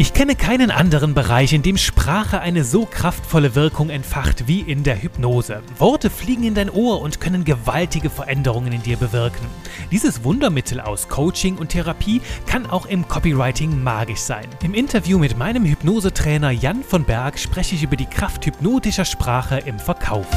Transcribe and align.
Ich 0.00 0.14
kenne 0.14 0.34
keinen 0.34 0.70
anderen 0.70 1.12
Bereich, 1.12 1.52
in 1.52 1.60
dem 1.60 1.76
Sprache 1.76 2.40
eine 2.40 2.64
so 2.64 2.86
kraftvolle 2.86 3.54
Wirkung 3.54 3.90
entfacht 3.90 4.48
wie 4.48 4.60
in 4.60 4.82
der 4.82 5.02
Hypnose. 5.02 5.60
Worte 5.76 6.08
fliegen 6.08 6.44
in 6.44 6.54
dein 6.54 6.70
Ohr 6.70 7.02
und 7.02 7.20
können 7.20 7.44
gewaltige 7.44 8.08
Veränderungen 8.08 8.72
in 8.72 8.82
dir 8.82 8.96
bewirken. 8.96 9.46
Dieses 9.90 10.24
Wundermittel 10.24 10.80
aus 10.80 11.06
Coaching 11.10 11.58
und 11.58 11.68
Therapie 11.68 12.22
kann 12.46 12.64
auch 12.64 12.86
im 12.86 13.08
Copywriting 13.08 13.82
magisch 13.82 14.20
sein. 14.20 14.46
Im 14.62 14.72
Interview 14.72 15.18
mit 15.18 15.36
meinem 15.36 15.66
Hypnosetrainer 15.66 16.50
Jan 16.50 16.82
von 16.82 17.04
Berg 17.04 17.38
spreche 17.38 17.74
ich 17.74 17.82
über 17.82 17.96
die 17.96 18.06
Kraft 18.06 18.46
hypnotischer 18.46 19.04
Sprache 19.04 19.58
im 19.58 19.78
Verkauf. 19.78 20.28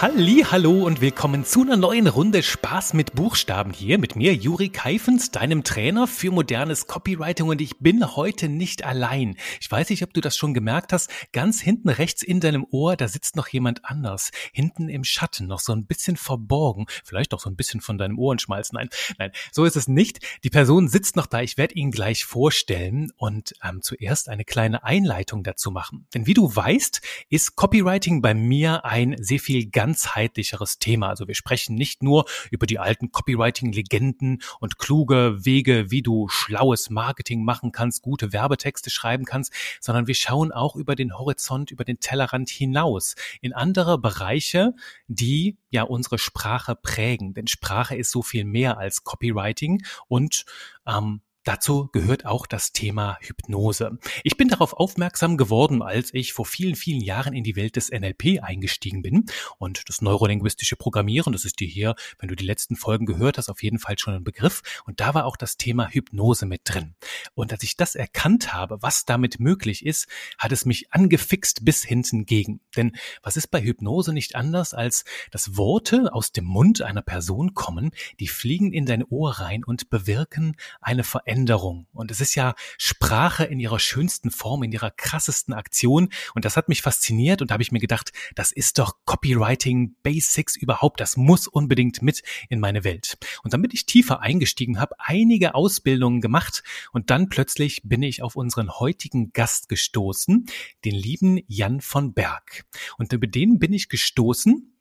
Halli, 0.00 0.44
hallo 0.48 0.86
und 0.86 1.00
willkommen 1.00 1.44
zu 1.44 1.62
einer 1.62 1.76
neuen 1.76 2.06
Runde 2.06 2.44
Spaß 2.44 2.94
mit 2.94 3.16
Buchstaben 3.16 3.72
hier 3.72 3.98
mit 3.98 4.14
mir, 4.14 4.32
Juri 4.32 4.68
Keifens, 4.68 5.32
deinem 5.32 5.64
Trainer 5.64 6.06
für 6.06 6.30
modernes 6.30 6.86
Copywriting 6.86 7.48
und 7.48 7.60
ich 7.60 7.80
bin 7.80 8.14
heute 8.14 8.48
nicht 8.48 8.84
allein. 8.84 9.36
Ich 9.60 9.68
weiß 9.68 9.90
nicht, 9.90 10.04
ob 10.04 10.14
du 10.14 10.20
das 10.20 10.36
schon 10.36 10.54
gemerkt 10.54 10.92
hast, 10.92 11.10
ganz 11.32 11.60
hinten 11.60 11.88
rechts 11.88 12.22
in 12.22 12.38
deinem 12.38 12.64
Ohr, 12.70 12.94
da 12.94 13.08
sitzt 13.08 13.34
noch 13.34 13.48
jemand 13.48 13.84
anders, 13.86 14.30
hinten 14.52 14.88
im 14.88 15.02
Schatten, 15.02 15.48
noch 15.48 15.58
so 15.58 15.72
ein 15.72 15.84
bisschen 15.84 16.16
verborgen, 16.16 16.86
vielleicht 17.02 17.34
auch 17.34 17.40
so 17.40 17.50
ein 17.50 17.56
bisschen 17.56 17.80
von 17.80 17.98
deinem 17.98 18.20
Ohrenschmalz. 18.20 18.72
Nein, 18.72 18.90
nein, 19.18 19.32
so 19.50 19.64
ist 19.64 19.74
es 19.74 19.88
nicht. 19.88 20.20
Die 20.44 20.50
Person 20.50 20.86
sitzt 20.86 21.16
noch 21.16 21.26
da, 21.26 21.40
ich 21.40 21.58
werde 21.58 21.74
ihn 21.74 21.90
gleich 21.90 22.24
vorstellen 22.24 23.10
und 23.16 23.52
ähm, 23.64 23.82
zuerst 23.82 24.28
eine 24.28 24.44
kleine 24.44 24.84
Einleitung 24.84 25.42
dazu 25.42 25.72
machen. 25.72 26.06
Denn 26.14 26.28
wie 26.28 26.34
du 26.34 26.54
weißt, 26.54 27.00
ist 27.30 27.56
Copywriting 27.56 28.22
bei 28.22 28.32
mir 28.32 28.84
ein 28.84 29.16
sehr 29.18 29.40
viel 29.40 29.66
ganz 29.66 29.87
ganzheitlicheres 29.88 30.78
Thema. 30.78 31.08
Also 31.08 31.28
wir 31.28 31.34
sprechen 31.34 31.74
nicht 31.74 32.02
nur 32.02 32.26
über 32.50 32.66
die 32.66 32.78
alten 32.78 33.10
Copywriting-Legenden 33.10 34.42
und 34.60 34.78
kluge 34.78 35.38
Wege, 35.40 35.90
wie 35.90 36.02
du 36.02 36.28
schlaues 36.28 36.90
Marketing 36.90 37.42
machen 37.42 37.72
kannst, 37.72 38.02
gute 38.02 38.34
Werbetexte 38.34 38.90
schreiben 38.90 39.24
kannst, 39.24 39.52
sondern 39.80 40.06
wir 40.06 40.14
schauen 40.14 40.52
auch 40.52 40.76
über 40.76 40.94
den 40.94 41.18
Horizont, 41.18 41.70
über 41.70 41.84
den 41.84 42.00
Tellerrand 42.00 42.50
hinaus 42.50 43.14
in 43.40 43.54
andere 43.54 43.98
Bereiche, 43.98 44.74
die 45.06 45.56
ja 45.70 45.84
unsere 45.84 46.18
Sprache 46.18 46.76
prägen. 46.76 47.32
Denn 47.32 47.46
Sprache 47.46 47.96
ist 47.96 48.10
so 48.10 48.22
viel 48.22 48.44
mehr 48.44 48.76
als 48.76 49.04
Copywriting 49.04 49.82
und 50.08 50.44
ähm, 50.86 51.22
Dazu 51.48 51.88
gehört 51.92 52.26
auch 52.26 52.46
das 52.46 52.72
Thema 52.72 53.16
Hypnose. 53.22 53.98
Ich 54.22 54.36
bin 54.36 54.48
darauf 54.48 54.74
aufmerksam 54.74 55.38
geworden, 55.38 55.80
als 55.80 56.12
ich 56.12 56.34
vor 56.34 56.44
vielen, 56.44 56.74
vielen 56.74 57.00
Jahren 57.00 57.32
in 57.32 57.42
die 57.42 57.56
Welt 57.56 57.76
des 57.76 57.90
NLP 57.90 58.42
eingestiegen 58.42 59.00
bin 59.00 59.24
und 59.56 59.88
das 59.88 60.02
neurolinguistische 60.02 60.76
Programmieren, 60.76 61.32
das 61.32 61.46
ist 61.46 61.58
dir 61.60 61.66
hier, 61.66 61.94
wenn 62.18 62.28
du 62.28 62.36
die 62.36 62.44
letzten 62.44 62.76
Folgen 62.76 63.06
gehört 63.06 63.38
hast, 63.38 63.48
auf 63.48 63.62
jeden 63.62 63.78
Fall 63.78 63.98
schon 63.98 64.12
ein 64.12 64.24
Begriff. 64.24 64.60
Und 64.84 65.00
da 65.00 65.14
war 65.14 65.24
auch 65.24 65.38
das 65.38 65.56
Thema 65.56 65.88
Hypnose 65.88 66.44
mit 66.44 66.60
drin. 66.64 66.96
Und 67.34 67.50
als 67.50 67.62
ich 67.62 67.78
das 67.78 67.94
erkannt 67.94 68.52
habe, 68.52 68.82
was 68.82 69.06
damit 69.06 69.40
möglich 69.40 69.86
ist, 69.86 70.06
hat 70.36 70.52
es 70.52 70.66
mich 70.66 70.92
angefixt 70.92 71.64
bis 71.64 71.82
hinten 71.82 72.26
gegen. 72.26 72.60
Denn 72.76 72.94
was 73.22 73.38
ist 73.38 73.46
bei 73.46 73.62
Hypnose 73.62 74.12
nicht 74.12 74.36
anders, 74.36 74.74
als 74.74 75.06
dass 75.30 75.56
Worte 75.56 76.12
aus 76.12 76.30
dem 76.30 76.44
Mund 76.44 76.82
einer 76.82 77.00
Person 77.00 77.54
kommen, 77.54 77.92
die 78.20 78.28
fliegen 78.28 78.74
in 78.74 78.84
dein 78.84 79.02
Ohr 79.02 79.30
rein 79.30 79.64
und 79.64 79.88
bewirken 79.88 80.54
eine 80.82 81.04
Veränderung 81.04 81.37
Veränderung. 81.38 81.86
Und 81.92 82.10
es 82.10 82.20
ist 82.20 82.34
ja 82.34 82.54
Sprache 82.78 83.44
in 83.44 83.60
ihrer 83.60 83.78
schönsten 83.78 84.32
Form, 84.32 84.64
in 84.64 84.72
ihrer 84.72 84.90
krassesten 84.90 85.54
Aktion. 85.54 86.08
Und 86.34 86.44
das 86.44 86.56
hat 86.56 86.68
mich 86.68 86.82
fasziniert 86.82 87.40
und 87.40 87.50
da 87.50 87.52
habe 87.52 87.62
ich 87.62 87.70
mir 87.70 87.78
gedacht, 87.78 88.12
das 88.34 88.50
ist 88.50 88.78
doch 88.78 88.96
Copywriting 89.04 89.94
Basics 90.02 90.56
überhaupt. 90.56 91.00
Das 91.00 91.16
muss 91.16 91.46
unbedingt 91.46 92.02
mit 92.02 92.22
in 92.48 92.58
meine 92.58 92.82
Welt. 92.82 93.18
Und 93.44 93.52
damit 93.52 93.72
ich 93.72 93.86
tiefer 93.86 94.20
eingestiegen 94.20 94.80
habe, 94.80 94.96
einige 94.98 95.54
Ausbildungen 95.54 96.20
gemacht 96.20 96.64
und 96.92 97.10
dann 97.10 97.28
plötzlich 97.28 97.82
bin 97.84 98.02
ich 98.02 98.22
auf 98.22 98.34
unseren 98.34 98.70
heutigen 98.70 99.32
Gast 99.32 99.68
gestoßen, 99.68 100.46
den 100.84 100.94
lieben 100.94 101.40
Jan 101.46 101.80
von 101.80 102.14
Berg. 102.14 102.64
Und 102.96 103.12
über 103.12 103.28
den 103.28 103.60
bin 103.60 103.72
ich 103.72 103.88
gestoßen, 103.88 104.77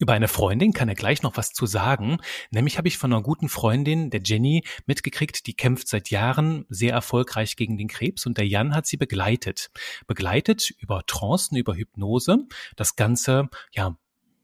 über 0.00 0.14
eine 0.14 0.28
Freundin 0.28 0.72
kann 0.72 0.88
er 0.88 0.94
gleich 0.94 1.22
noch 1.22 1.36
was 1.36 1.52
zu 1.52 1.66
sagen. 1.66 2.18
Nämlich 2.50 2.78
habe 2.78 2.88
ich 2.88 2.98
von 2.98 3.12
einer 3.12 3.22
guten 3.22 3.48
Freundin, 3.48 4.10
der 4.10 4.22
Jenny, 4.24 4.64
mitgekriegt, 4.86 5.46
die 5.46 5.54
kämpft 5.54 5.88
seit 5.88 6.10
Jahren 6.10 6.64
sehr 6.68 6.92
erfolgreich 6.92 7.54
gegen 7.54 7.76
den 7.76 7.86
Krebs 7.86 8.26
und 8.26 8.38
der 8.38 8.48
Jan 8.48 8.74
hat 8.74 8.86
sie 8.86 8.96
begleitet. 8.96 9.70
Begleitet 10.06 10.70
über 10.78 11.04
Trancen, 11.06 11.56
über 11.56 11.74
Hypnose. 11.74 12.38
Das 12.76 12.96
Ganze, 12.96 13.48
ja, 13.72 13.96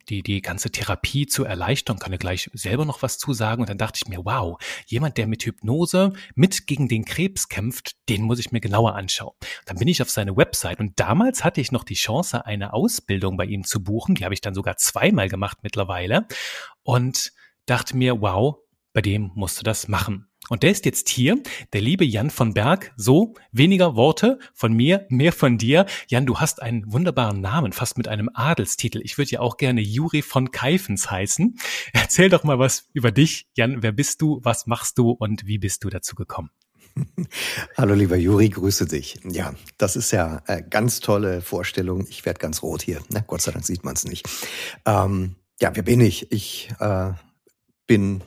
die, 0.08 0.22
die 0.22 0.42
ganze 0.42 0.70
Therapie 0.70 1.26
zu 1.26 1.44
erleichtern, 1.44 1.98
kann 1.98 2.12
er 2.12 2.18
gleich 2.18 2.50
selber 2.52 2.84
noch 2.84 3.02
was 3.02 3.18
zu 3.18 3.32
sagen. 3.32 3.62
Und 3.62 3.68
dann 3.68 3.78
dachte 3.78 4.00
ich 4.02 4.08
mir, 4.08 4.24
wow, 4.24 4.58
jemand, 4.86 5.16
der 5.16 5.26
mit 5.26 5.44
Hypnose 5.44 6.12
mit 6.34 6.66
gegen 6.66 6.88
den 6.88 7.04
Krebs 7.04 7.48
kämpft, 7.48 7.96
den 8.08 8.22
muss 8.22 8.38
ich 8.38 8.52
mir 8.52 8.60
genauer 8.60 8.94
anschauen. 8.94 9.34
Dann 9.64 9.78
bin 9.78 9.88
ich 9.88 10.02
auf 10.02 10.10
seine 10.10 10.36
Website 10.36 10.80
und 10.80 10.98
damals 10.98 11.44
hatte 11.44 11.60
ich 11.60 11.72
noch 11.72 11.84
die 11.84 11.94
Chance, 11.94 12.46
eine 12.46 12.72
Ausbildung 12.72 13.36
bei 13.36 13.44
ihm 13.44 13.64
zu 13.64 13.82
buchen. 13.82 14.14
Die 14.14 14.24
habe 14.24 14.34
ich 14.34 14.40
dann 14.40 14.54
sogar 14.54 14.76
zweimal 14.76 15.28
gemacht 15.28 15.58
mittlerweile 15.62 16.26
und 16.82 17.32
dachte 17.66 17.96
mir, 17.96 18.20
wow, 18.20 18.56
bei 18.92 19.02
dem 19.02 19.30
musst 19.34 19.58
du 19.58 19.62
das 19.62 19.88
machen. 19.88 20.28
Und 20.48 20.62
der 20.62 20.70
ist 20.70 20.84
jetzt 20.84 21.08
hier, 21.08 21.42
der 21.72 21.80
liebe 21.80 22.04
Jan 22.04 22.30
von 22.30 22.54
Berg. 22.54 22.92
So, 22.96 23.34
weniger 23.52 23.96
Worte 23.96 24.38
von 24.54 24.72
mir, 24.72 25.06
mehr 25.08 25.32
von 25.32 25.58
dir. 25.58 25.86
Jan, 26.08 26.26
du 26.26 26.38
hast 26.38 26.62
einen 26.62 26.92
wunderbaren 26.92 27.40
Namen, 27.40 27.72
fast 27.72 27.98
mit 27.98 28.08
einem 28.08 28.30
Adelstitel. 28.32 29.00
Ich 29.02 29.18
würde 29.18 29.32
ja 29.32 29.40
auch 29.40 29.56
gerne 29.56 29.80
Juri 29.80 30.22
von 30.22 30.50
Keifens 30.50 31.10
heißen. 31.10 31.58
Erzähl 31.92 32.28
doch 32.28 32.44
mal 32.44 32.58
was 32.58 32.88
über 32.92 33.10
dich. 33.10 33.48
Jan, 33.54 33.82
wer 33.82 33.92
bist 33.92 34.22
du, 34.22 34.40
was 34.42 34.66
machst 34.66 34.98
du 34.98 35.10
und 35.10 35.46
wie 35.46 35.58
bist 35.58 35.82
du 35.84 35.90
dazu 35.90 36.14
gekommen? 36.14 36.50
Hallo 37.76 37.94
lieber 37.94 38.16
Juri, 38.16 38.48
grüße 38.48 38.86
dich. 38.86 39.18
Ja, 39.24 39.54
das 39.78 39.96
ist 39.96 40.12
ja 40.12 40.42
eine 40.46 40.66
ganz 40.66 41.00
tolle 41.00 41.42
Vorstellung. 41.42 42.06
Ich 42.08 42.24
werde 42.24 42.38
ganz 42.38 42.62
rot 42.62 42.82
hier. 42.82 43.00
Na, 43.10 43.20
Gott 43.20 43.42
sei 43.42 43.52
Dank 43.52 43.66
sieht 43.66 43.84
man 43.84 43.94
es 43.94 44.04
nicht. 44.04 44.28
Ähm, 44.86 45.36
ja, 45.60 45.74
wer 45.74 45.82
bin 45.82 46.00
ich? 46.00 46.30
Ich 46.32 46.70
äh, 46.78 47.12
bin 47.86 48.22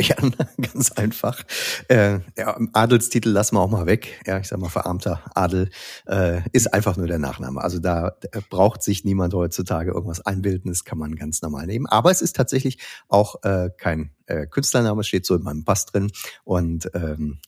Jan, 0.00 0.34
ganz 0.60 0.92
einfach. 0.92 1.42
Äh, 1.88 2.20
ja, 2.36 2.58
Adelstitel 2.72 3.30
lassen 3.30 3.56
wir 3.56 3.60
auch 3.60 3.70
mal 3.70 3.86
weg. 3.86 4.20
Ja, 4.26 4.38
ich 4.38 4.48
sag 4.48 4.58
mal, 4.58 4.68
verarmter 4.68 5.22
Adel 5.34 5.70
äh, 6.06 6.40
ist 6.52 6.72
einfach 6.72 6.96
nur 6.96 7.06
der 7.06 7.18
Nachname. 7.18 7.60
Also 7.60 7.78
da 7.78 8.16
braucht 8.48 8.82
sich 8.82 9.04
niemand 9.04 9.34
heutzutage 9.34 9.90
irgendwas 9.92 10.24
einbilden. 10.24 10.70
Das 10.70 10.84
kann 10.84 10.98
man 10.98 11.16
ganz 11.16 11.42
normal 11.42 11.66
nehmen. 11.66 11.86
Aber 11.86 12.10
es 12.10 12.22
ist 12.22 12.36
tatsächlich 12.36 12.78
auch 13.08 13.42
äh, 13.42 13.70
kein 13.76 14.12
äh, 14.26 14.46
Künstlername, 14.46 15.04
steht 15.04 15.26
so 15.26 15.34
in 15.34 15.42
meinem 15.42 15.64
Pass 15.64 15.86
drin. 15.86 16.10
Und 16.44 16.90
ähm, 16.94 17.38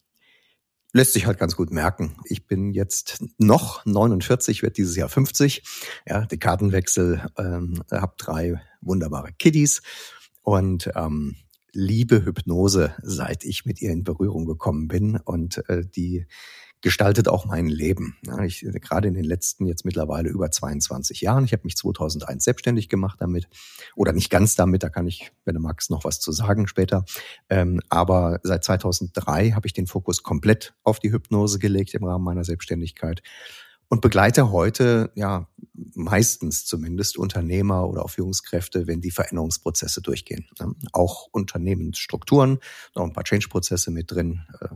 lässt 0.95 1.13
sich 1.13 1.27
halt 1.27 1.39
ganz 1.39 1.57
gut 1.57 1.71
merken. 1.71 2.17
Ich 2.25 2.47
bin 2.47 2.73
jetzt 2.73 3.23
noch 3.37 3.85
49, 3.85 4.63
werde 4.63 4.75
dieses 4.75 4.97
Jahr 4.97 5.09
50. 5.09 5.63
Ja, 6.07 6.25
Dekadenwechsel, 6.25 7.27
ähm, 7.37 7.83
habe 7.91 8.15
drei 8.17 8.63
wunderbare 8.81 9.33
Kiddies 9.33 9.83
und 10.43 10.91
ähm, 10.95 11.37
liebe 11.75 12.25
Hypnose, 12.25 12.95
seit 13.03 13.45
ich 13.45 13.67
mit 13.67 13.83
ihr 13.83 13.91
in 13.91 14.05
Berührung 14.05 14.47
gekommen 14.47 14.89
bin 14.89 15.17
und 15.17 15.69
äh, 15.69 15.85
die 15.85 16.27
gestaltet 16.85 17.29
auch 17.29 17.47
mein 17.47 17.67
Leben. 17.67 18.19
Ja, 18.27 18.45
ich, 18.45 18.61
gerade 18.61 19.09
in 19.09 19.15
den 19.15 19.25
letzten 19.25 19.65
jetzt 19.65 19.87
mittlerweile 19.87 20.29
über 20.29 20.51
22 20.51 21.23
Jahren. 21.23 21.47
Ich 21.47 21.53
habe 21.53 21.63
mich 21.65 21.77
2001 21.77 22.45
selbstständig 22.45 22.91
gemacht 22.91 23.23
damit 23.23 23.49
oder 23.97 24.13
nicht 24.13 24.29
ganz 24.29 24.55
damit. 24.55 24.83
Da 24.83 24.91
kann 24.91 25.07
ich, 25.07 25.33
wenn 25.47 25.55
du 25.55 25.63
magst, 25.63 25.91
noch 25.91 26.05
was 26.05 26.21
zu 26.21 26.31
sagen 26.31 26.67
später. 26.67 27.07
Ähm, 27.49 27.81
aber 27.89 28.39
seit 28.43 28.65
2003 28.65 29.53
habe 29.53 29.67
ich 29.67 29.73
den 29.73 29.87
Fokus 29.87 30.23
komplett 30.23 30.75
auf 30.83 31.01
die 31.01 31.11
Hypnose 31.11 31.59
gelegt 31.59 31.95
im 31.95 32.05
Rahmen 32.05 32.25
meiner 32.25 32.45
Selbstständigkeit 32.45 33.23
und 33.89 34.01
begleite 34.01 34.51
heute 34.51 35.11
ja 35.15 35.49
meistens 35.95 36.65
zumindest 36.65 37.19
Unternehmer 37.19 37.89
oder 37.89 38.05
auch 38.05 38.11
Führungskräfte, 38.11 38.87
wenn 38.87 39.01
die 39.01 39.11
Veränderungsprozesse 39.11 40.03
durchgehen. 40.03 40.47
Auch 40.93 41.29
Unternehmensstrukturen, 41.33 42.59
noch 42.95 43.05
ein 43.05 43.13
paar 43.13 43.25
Change-Prozesse 43.25 43.91
mit 43.91 44.11
drin, 44.11 44.43
äh, 44.61 44.69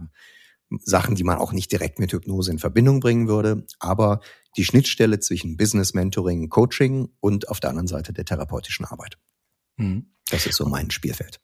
Sachen, 0.84 1.14
die 1.14 1.24
man 1.24 1.38
auch 1.38 1.52
nicht 1.52 1.72
direkt 1.72 1.98
mit 1.98 2.12
Hypnose 2.12 2.50
in 2.50 2.58
Verbindung 2.58 3.00
bringen 3.00 3.26
würde, 3.26 3.64
aber 3.78 4.20
die 4.56 4.64
Schnittstelle 4.64 5.18
zwischen 5.18 5.56
Business 5.56 5.94
Mentoring, 5.94 6.50
Coaching 6.50 7.08
und 7.20 7.48
auf 7.48 7.60
der 7.60 7.70
anderen 7.70 7.86
Seite 7.86 8.12
der 8.12 8.26
therapeutischen 8.26 8.84
Arbeit. 8.84 9.16
Mhm. 9.76 10.12
Das 10.30 10.46
ist 10.46 10.56
so 10.56 10.66
mein 10.66 10.90
Spielfeld. 10.90 11.40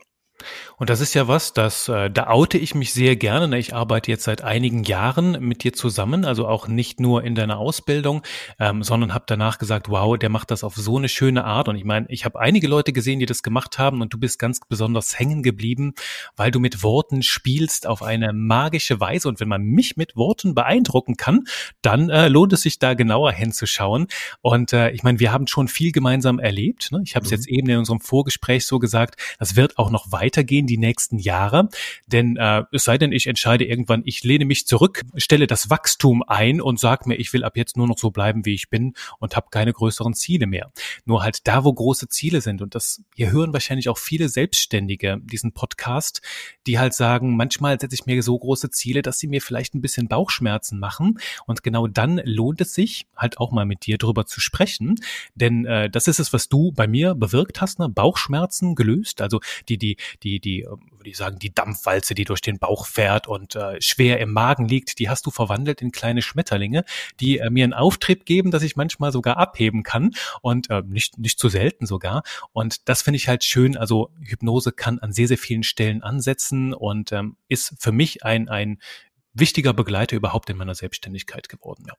Und 0.76 0.90
das 0.90 1.00
ist 1.00 1.14
ja 1.14 1.28
was, 1.28 1.52
das 1.52 1.88
äh, 1.88 2.10
da 2.10 2.26
oute 2.26 2.58
ich 2.58 2.74
mich 2.74 2.92
sehr 2.92 3.16
gerne. 3.16 3.48
Ne? 3.48 3.58
Ich 3.58 3.74
arbeite 3.74 4.10
jetzt 4.10 4.24
seit 4.24 4.42
einigen 4.42 4.82
Jahren 4.82 5.38
mit 5.40 5.62
dir 5.62 5.72
zusammen, 5.72 6.24
also 6.24 6.48
auch 6.48 6.66
nicht 6.66 7.00
nur 7.00 7.22
in 7.22 7.34
deiner 7.34 7.58
Ausbildung, 7.58 8.22
ähm, 8.58 8.82
sondern 8.82 9.14
habe 9.14 9.24
danach 9.28 9.58
gesagt, 9.58 9.88
wow, 9.88 10.18
der 10.18 10.30
macht 10.30 10.50
das 10.50 10.64
auf 10.64 10.74
so 10.74 10.98
eine 10.98 11.08
schöne 11.08 11.44
Art. 11.44 11.68
Und 11.68 11.76
ich 11.76 11.84
meine, 11.84 12.06
ich 12.08 12.24
habe 12.24 12.40
einige 12.40 12.66
Leute 12.66 12.92
gesehen, 12.92 13.20
die 13.20 13.26
das 13.26 13.42
gemacht 13.42 13.78
haben, 13.78 14.02
und 14.02 14.12
du 14.12 14.18
bist 14.18 14.38
ganz 14.38 14.60
besonders 14.68 15.18
hängen 15.18 15.42
geblieben, 15.42 15.94
weil 16.36 16.50
du 16.50 16.58
mit 16.58 16.82
Worten 16.82 17.22
spielst 17.22 17.86
auf 17.86 18.02
eine 18.02 18.32
magische 18.32 18.98
Weise. 18.98 19.28
Und 19.28 19.40
wenn 19.40 19.48
man 19.48 19.62
mich 19.62 19.96
mit 19.96 20.16
Worten 20.16 20.54
beeindrucken 20.54 21.16
kann, 21.16 21.44
dann 21.82 22.10
äh, 22.10 22.28
lohnt 22.28 22.52
es 22.52 22.62
sich 22.62 22.80
da 22.80 22.94
genauer 22.94 23.32
hinzuschauen. 23.32 24.08
Und 24.42 24.72
äh, 24.72 24.90
ich 24.90 25.04
meine, 25.04 25.20
wir 25.20 25.32
haben 25.32 25.46
schon 25.46 25.68
viel 25.68 25.92
gemeinsam 25.92 26.40
erlebt. 26.40 26.90
Ne? 26.90 27.00
Ich 27.04 27.14
habe 27.14 27.24
es 27.24 27.30
mhm. 27.30 27.36
jetzt 27.36 27.48
eben 27.48 27.68
in 27.68 27.78
unserem 27.78 28.00
Vorgespräch 28.00 28.66
so 28.66 28.80
gesagt, 28.80 29.20
das 29.38 29.54
wird 29.54 29.78
auch 29.78 29.90
noch 29.90 30.10
weiter 30.10 30.23
weitergehen 30.24 30.66
die 30.66 30.78
nächsten 30.78 31.18
Jahre. 31.18 31.68
Denn 32.06 32.36
äh, 32.36 32.64
es 32.72 32.84
sei 32.84 32.98
denn, 32.98 33.12
ich 33.12 33.26
entscheide 33.26 33.64
irgendwann, 33.64 34.02
ich 34.04 34.24
lehne 34.24 34.44
mich 34.44 34.66
zurück, 34.66 35.02
stelle 35.16 35.46
das 35.46 35.70
Wachstum 35.70 36.22
ein 36.26 36.60
und 36.60 36.80
sage 36.80 37.08
mir, 37.08 37.16
ich 37.16 37.32
will 37.32 37.44
ab 37.44 37.56
jetzt 37.56 37.76
nur 37.76 37.86
noch 37.86 37.98
so 37.98 38.10
bleiben, 38.10 38.44
wie 38.46 38.54
ich 38.54 38.70
bin 38.70 38.94
und 39.18 39.36
habe 39.36 39.48
keine 39.50 39.72
größeren 39.72 40.14
Ziele 40.14 40.46
mehr. 40.46 40.72
Nur 41.04 41.22
halt 41.22 41.46
da, 41.46 41.64
wo 41.64 41.72
große 41.72 42.08
Ziele 42.08 42.40
sind. 42.40 42.62
Und 42.62 42.74
das, 42.74 43.02
hier 43.14 43.30
hören 43.30 43.52
wahrscheinlich 43.52 43.88
auch 43.88 43.98
viele 43.98 44.28
Selbstständige 44.28 45.20
diesen 45.22 45.52
Podcast, 45.52 46.22
die 46.66 46.78
halt 46.78 46.94
sagen, 46.94 47.36
manchmal 47.36 47.78
setze 47.78 47.94
ich 47.94 48.06
mir 48.06 48.22
so 48.22 48.38
große 48.38 48.70
Ziele, 48.70 49.02
dass 49.02 49.18
sie 49.18 49.26
mir 49.26 49.42
vielleicht 49.42 49.74
ein 49.74 49.82
bisschen 49.82 50.08
Bauchschmerzen 50.08 50.78
machen. 50.78 51.18
Und 51.46 51.62
genau 51.62 51.86
dann 51.86 52.20
lohnt 52.24 52.60
es 52.60 52.74
sich, 52.74 53.06
halt 53.16 53.38
auch 53.38 53.52
mal 53.52 53.66
mit 53.66 53.86
dir 53.86 53.98
drüber 53.98 54.26
zu 54.26 54.40
sprechen. 54.40 54.96
Denn 55.34 55.66
äh, 55.66 55.90
das 55.90 56.08
ist 56.08 56.18
es, 56.18 56.32
was 56.32 56.48
du 56.48 56.72
bei 56.72 56.86
mir 56.86 57.14
bewirkt 57.14 57.60
hast, 57.60 57.78
ne? 57.78 57.88
Bauchschmerzen 57.88 58.74
gelöst. 58.74 59.20
Also 59.20 59.40
die, 59.68 59.78
die, 59.78 59.96
die, 60.22 60.40
die, 60.40 60.66
würde 60.66 61.10
ich 61.10 61.16
sagen, 61.16 61.38
die 61.38 61.52
Dampfwalze, 61.52 62.14
die 62.14 62.24
durch 62.24 62.40
den 62.40 62.58
Bauch 62.58 62.86
fährt 62.86 63.26
und 63.26 63.56
äh, 63.56 63.80
schwer 63.80 64.20
im 64.20 64.32
Magen 64.32 64.68
liegt, 64.68 64.98
die 64.98 65.08
hast 65.08 65.26
du 65.26 65.30
verwandelt 65.30 65.82
in 65.82 65.92
kleine 65.92 66.22
Schmetterlinge, 66.22 66.84
die 67.20 67.38
äh, 67.38 67.50
mir 67.50 67.64
einen 67.64 67.72
Auftrieb 67.72 68.24
geben, 68.24 68.50
dass 68.50 68.62
ich 68.62 68.76
manchmal 68.76 69.12
sogar 69.12 69.36
abheben 69.36 69.82
kann 69.82 70.12
und 70.42 70.70
äh, 70.70 70.82
nicht, 70.86 71.18
nicht 71.18 71.38
zu 71.38 71.48
selten 71.48 71.86
sogar. 71.86 72.22
Und 72.52 72.88
das 72.88 73.02
finde 73.02 73.16
ich 73.16 73.28
halt 73.28 73.44
schön. 73.44 73.76
Also 73.76 74.10
Hypnose 74.20 74.72
kann 74.72 74.98
an 74.98 75.12
sehr, 75.12 75.28
sehr 75.28 75.38
vielen 75.38 75.62
Stellen 75.62 76.02
ansetzen 76.02 76.74
und 76.74 77.12
ähm, 77.12 77.36
ist 77.48 77.74
für 77.78 77.92
mich 77.92 78.24
ein, 78.24 78.48
ein 78.48 78.78
wichtiger 79.32 79.74
Begleiter 79.74 80.16
überhaupt 80.16 80.48
in 80.50 80.56
meiner 80.56 80.74
Selbstständigkeit 80.74 81.48
geworden. 81.48 81.84
Ja. 81.88 81.94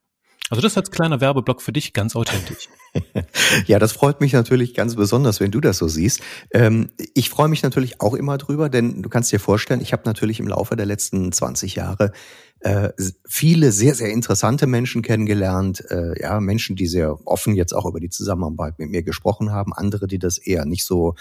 Also 0.50 0.62
das 0.62 0.78
als 0.78 0.92
kleiner 0.92 1.22
Werbeblock 1.22 1.62
für 1.62 1.74
dich 1.74 1.94
ganz 1.94 2.16
authentisch. 2.16 2.70
ja, 3.66 3.80
das 3.80 3.94
freut 3.94 4.22
mich 4.22 4.32
natürlich 4.34 4.76
ganz 4.76 4.96
besonders, 4.96 5.40
wenn 5.40 5.50
du 5.50 5.60
das 5.60 5.80
so 5.80 5.88
siehst. 5.88 6.22
Ähm, 6.52 6.92
ich 7.16 7.30
freue 7.30 7.48
mich 7.48 7.64
natürlich 7.64 8.00
auch 8.00 8.14
immer 8.14 8.38
drüber, 8.38 8.70
denn 8.70 9.02
du 9.02 9.10
kannst 9.10 9.32
dir 9.32 9.40
vorstellen, 9.40 9.82
ich 9.82 9.92
habe 9.92 10.04
natürlich 10.06 10.40
im 10.40 10.48
Laufe 10.48 10.76
der 10.76 10.86
letzten 10.86 11.32
20 11.32 11.76
Jahre 11.76 12.12
äh, 12.60 12.90
viele 13.28 13.72
sehr, 13.72 13.96
sehr 13.96 14.12
interessante 14.12 14.68
Menschen 14.68 15.02
kennengelernt. 15.02 15.84
Äh, 15.90 16.22
ja, 16.22 16.40
Menschen, 16.40 16.76
die 16.76 16.88
sehr 16.88 17.28
offen 17.28 17.56
jetzt 17.56 17.74
auch 17.74 17.86
über 17.86 18.00
die 18.00 18.10
Zusammenarbeit 18.10 18.78
mit 18.78 18.92
mir 18.92 19.02
gesprochen 19.02 19.52
haben. 19.52 19.74
Andere, 19.74 20.06
die 20.06 20.20
das 20.20 20.38
eher 20.38 20.66
nicht 20.66 20.86
so 20.86 21.16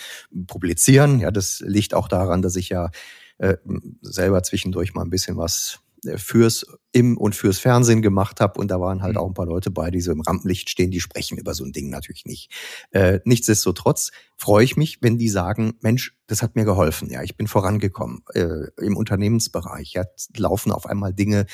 publizieren. 0.47 1.19
Ja, 1.19 1.31
das 1.31 1.61
liegt 1.61 1.94
auch 1.94 2.09
daran, 2.09 2.43
dass 2.43 2.56
ich 2.56 2.69
ja 2.69 2.91
äh, 3.38 3.56
selber 4.03 4.43
zwischendurch 4.43 4.94
mal 4.94 5.03
ein 5.03 5.11
bisschen 5.11 5.37
was 5.37 5.81
fürs 6.17 6.67
im 6.93 7.19
und 7.19 7.35
fürs 7.35 7.59
Fernsehen 7.59 8.03
gemacht 8.03 8.41
habe 8.41 8.61
und 8.61 8.71
da 8.71 8.81
waren 8.81 9.03
halt 9.03 9.15
mhm. 9.15 9.21
auch 9.21 9.27
ein 9.27 9.35
paar 9.35 9.47
Leute 9.47 9.73
bei, 9.73 9.91
die 9.91 10.01
so 10.01 10.12
im 10.12 10.21
Rampenlicht 10.21 10.71
stehen, 10.71 10.93
die 10.93 11.01
sprechen 11.01 11.37
über 11.39 11.53
so 11.53 11.65
ein 11.65 11.73
Ding 11.73 11.91
natürlich 11.91 12.25
nicht. 12.25 12.53
Äh, 12.93 13.19
nichtsdestotrotz 13.25 14.12
freue 14.37 14.65
ich 14.65 14.77
mich, 14.77 14.99
wenn 15.03 15.19
die 15.19 15.29
sagen, 15.29 15.75
Mensch, 15.81 16.17
das 16.29 16.41
hat 16.41 16.55
mir 16.55 16.65
geholfen, 16.65 17.11
ja, 17.11 17.23
ich 17.23 17.37
bin 17.37 17.49
vorangekommen 17.49 18.23
äh, 18.35 18.69
im 18.81 18.97
Unternehmensbereich, 18.97 19.93
ja, 19.95 20.05
laufen 20.37 20.71
auf 20.71 20.87
einmal 20.87 21.12
Dinge. 21.12 21.47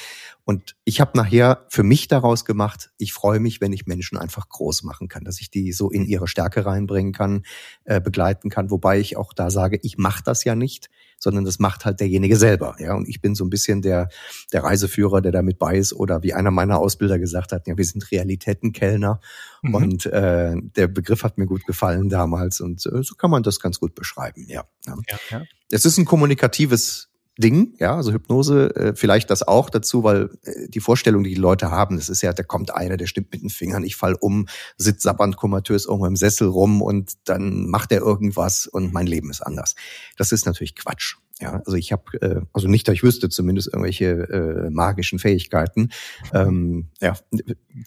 Und 0.45 0.77
ich 0.85 1.01
habe 1.01 1.17
nachher 1.17 1.65
für 1.71 1.83
mich 1.83 2.07
daraus 2.07 2.45
gemacht, 2.45 2.91
ich 2.99 3.15
freue 3.15 3.41
mich, 3.41 3.63
wenn 3.63 3.73
ich 3.73 3.87
Menschen 3.87 4.19
einfach 4.19 4.49
groß 4.49 4.83
machen 4.83 5.09
kann, 5.09 5.25
dass 5.25 5.41
ich 5.41 5.51
die 5.51 5.73
so 5.73 5.91
in 5.91 6.05
ihre 6.05 6.29
Stärke 6.29 6.67
reinbringen 6.67 7.13
kann, 7.13 7.45
äh, 7.85 8.01
begleiten 8.01 8.51
kann, 8.51 8.71
wobei 8.71 9.01
ich 9.01 9.17
auch 9.17 9.33
da 9.33 9.51
sage, 9.51 9.79
ich 9.83 9.97
mache 9.97 10.23
das 10.23 10.45
ja 10.45 10.55
nicht, 10.55 10.91
sondern 11.21 11.45
das 11.45 11.59
macht 11.59 11.85
halt 11.85 12.01
derjenige 12.01 12.37
selber. 12.37 12.75
Ja, 12.79 12.95
und 12.95 13.09
ich 13.09 13.21
bin 13.21 13.35
so 13.35 13.45
ein 13.45 13.51
bisschen 13.51 13.83
der, 13.83 14.09
der 14.53 14.65
Reiseführer, 14.65 15.21
der 15.21 15.31
da 15.31 15.43
mit 15.43 15.59
bei 15.59 15.77
ist. 15.77 15.93
Oder 15.93 16.23
wie 16.23 16.33
einer 16.33 16.51
meiner 16.51 16.79
Ausbilder 16.79 17.19
gesagt 17.19 17.53
hat, 17.53 17.69
ja, 17.69 17.77
wir 17.77 17.85
sind 17.85 18.11
Realitätenkellner. 18.11 19.21
Mhm. 19.63 19.75
Und 19.75 20.07
äh, 20.07 20.55
der 20.57 20.89
Begriff 20.89 21.23
hat 21.23 21.39
mir 21.39 21.47
gut 21.47 21.67
gefallen 21.67 22.09
damals. 22.09 22.61
Und 22.61 22.85
äh, 22.87 23.03
so 23.03 23.15
kann 23.15 23.31
man 23.31 23.43
das 23.43 23.61
ganz 23.61 23.79
gut 23.79 23.95
beschreiben, 23.95 24.47
ja. 24.49 24.65
ja. 24.87 24.97
ja. 25.31 25.43
Es 25.71 25.85
ist 25.85 25.99
ein 25.99 26.07
kommunikatives 26.07 27.10
Ding, 27.39 27.75
ja, 27.79 27.97
also 27.97 28.13
Hypnose, 28.13 28.75
äh, 28.77 28.95
vielleicht 28.95 29.31
das 29.31 29.47
auch 29.47 29.71
dazu, 29.71 30.05
weil 30.05 30.31
äh, 30.43 30.69
die 30.69 30.81
Vorstellung, 30.81 31.25
die 31.25 31.35
die 31.35 31.41
Leute 31.41 31.71
haben, 31.71 31.97
das 31.97 32.09
ist 32.09 32.23
ja, 32.23 32.33
da 32.33 32.43
kommt 32.43 32.75
einer, 32.75 32.97
der 32.97 33.07
stimmt 33.07 33.33
mit 33.33 33.43
den 33.43 33.51
Fingern, 33.51 33.85
ich 33.85 33.97
fall 33.97 34.15
um, 34.21 34.47
sitzt 34.77 35.03
sabbernd 35.03 35.37
komatös 35.37 35.87
irgendwo 35.87 36.07
im 36.07 36.17
Sessel 36.17 36.49
rum 36.49 36.83
und 36.83 37.13
dann 37.25 37.69
macht 37.69 37.93
er 37.93 38.01
irgendwas 38.01 38.67
und 38.67 38.93
mein 38.93 39.07
Leben 39.07 39.31
ist 39.31 39.41
anders. 39.41 39.75
Das 40.17 40.33
ist 40.33 40.45
natürlich 40.45 40.75
Quatsch. 40.75 41.17
Ja, 41.41 41.63
also 41.65 41.75
ich 41.75 41.91
habe, 41.91 42.21
äh, 42.21 42.43
also 42.53 42.69
nicht, 42.69 42.87
dass 42.87 42.95
ich 42.95 43.03
wüsste, 43.03 43.31
zumindest 43.31 43.69
irgendwelche 43.69 44.05
äh, 44.07 44.71
magischen 44.71 45.19
Fähigkeiten. 45.19 45.89
Ähm, 46.35 46.91
ja, 47.01 47.17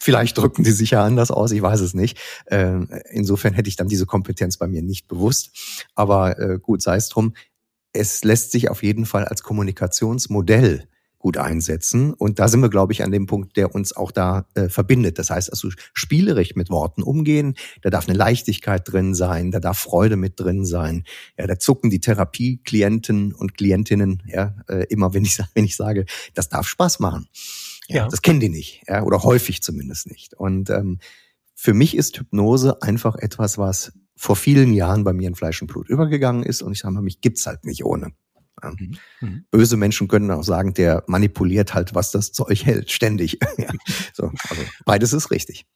vielleicht 0.00 0.36
drücken 0.36 0.64
die 0.64 0.72
sich 0.72 0.90
ja 0.90 1.04
anders 1.04 1.30
aus, 1.30 1.52
ich 1.52 1.62
weiß 1.62 1.80
es 1.80 1.94
nicht. 1.94 2.18
Äh, 2.46 2.80
insofern 3.10 3.54
hätte 3.54 3.68
ich 3.68 3.76
dann 3.76 3.86
diese 3.86 4.06
Kompetenz 4.06 4.56
bei 4.56 4.66
mir 4.66 4.82
nicht 4.82 5.06
bewusst. 5.06 5.86
Aber 5.94 6.36
äh, 6.40 6.58
gut, 6.58 6.82
sei 6.82 6.96
es 6.96 7.08
drum 7.08 7.34
es 7.94 8.24
lässt 8.24 8.50
sich 8.50 8.70
auf 8.70 8.82
jeden 8.82 9.06
Fall 9.06 9.24
als 9.24 9.42
Kommunikationsmodell 9.42 10.88
gut 11.24 11.38
einsetzen. 11.38 12.12
Und 12.12 12.38
da 12.38 12.48
sind 12.48 12.60
wir, 12.60 12.68
glaube 12.68 12.92
ich, 12.92 13.02
an 13.02 13.10
dem 13.10 13.24
Punkt, 13.24 13.56
der 13.56 13.74
uns 13.74 13.96
auch 13.96 14.12
da 14.12 14.46
äh, 14.54 14.68
verbindet. 14.68 15.18
Das 15.18 15.30
heißt 15.30 15.50
also 15.50 15.70
spielerisch 15.94 16.54
mit 16.54 16.68
Worten 16.68 17.02
umgehen. 17.02 17.54
Da 17.80 17.88
darf 17.88 18.06
eine 18.06 18.18
Leichtigkeit 18.18 18.82
drin 18.84 19.14
sein, 19.14 19.50
da 19.50 19.58
darf 19.58 19.78
Freude 19.78 20.16
mit 20.16 20.38
drin 20.38 20.66
sein. 20.66 21.04
Ja, 21.38 21.46
da 21.46 21.58
zucken 21.58 21.88
die 21.88 22.00
Therapieklienten 22.00 23.32
und 23.32 23.56
Klientinnen 23.56 24.22
ja 24.26 24.54
äh, 24.68 24.84
immer, 24.90 25.14
wenn 25.14 25.24
ich 25.24 25.38
wenn 25.54 25.64
ich 25.64 25.76
sage, 25.76 26.04
das 26.34 26.50
darf 26.50 26.66
Spaß 26.66 26.98
machen. 27.00 27.26
Ja, 27.88 27.96
ja. 27.96 28.08
Das 28.08 28.20
kennen 28.20 28.40
die 28.40 28.50
nicht, 28.50 28.82
ja, 28.86 29.02
oder 29.02 29.22
häufig 29.22 29.62
zumindest 29.62 30.10
nicht. 30.10 30.34
Und 30.34 30.68
ähm, 30.68 30.98
für 31.54 31.72
mich 31.72 31.96
ist 31.96 32.18
Hypnose 32.18 32.82
einfach 32.82 33.16
etwas, 33.16 33.56
was 33.56 33.92
vor 34.16 34.36
vielen 34.36 34.72
Jahren 34.72 35.04
bei 35.04 35.12
mir 35.12 35.28
in 35.28 35.34
Fleisch 35.34 35.60
und 35.60 35.68
Blut 35.68 35.88
übergegangen 35.88 36.42
ist 36.42 36.62
und 36.62 36.72
ich 36.72 36.80
sage 36.80 36.94
mal, 36.94 37.02
mich 37.02 37.20
gibt's 37.20 37.46
halt 37.46 37.64
nicht 37.64 37.84
ohne. 37.84 38.12
Mhm. 38.62 38.96
mhm. 39.20 39.44
Böse 39.50 39.76
Menschen 39.76 40.08
können 40.08 40.30
auch 40.30 40.44
sagen, 40.44 40.74
der 40.74 41.04
manipuliert 41.06 41.74
halt, 41.74 41.94
was 41.94 42.12
das 42.12 42.32
Zeug 42.32 42.64
hält, 42.64 42.90
ständig. 42.90 43.38
ja. 43.58 43.70
so, 44.12 44.30
also 44.48 44.62
beides 44.84 45.12
ist 45.12 45.30
richtig. 45.30 45.66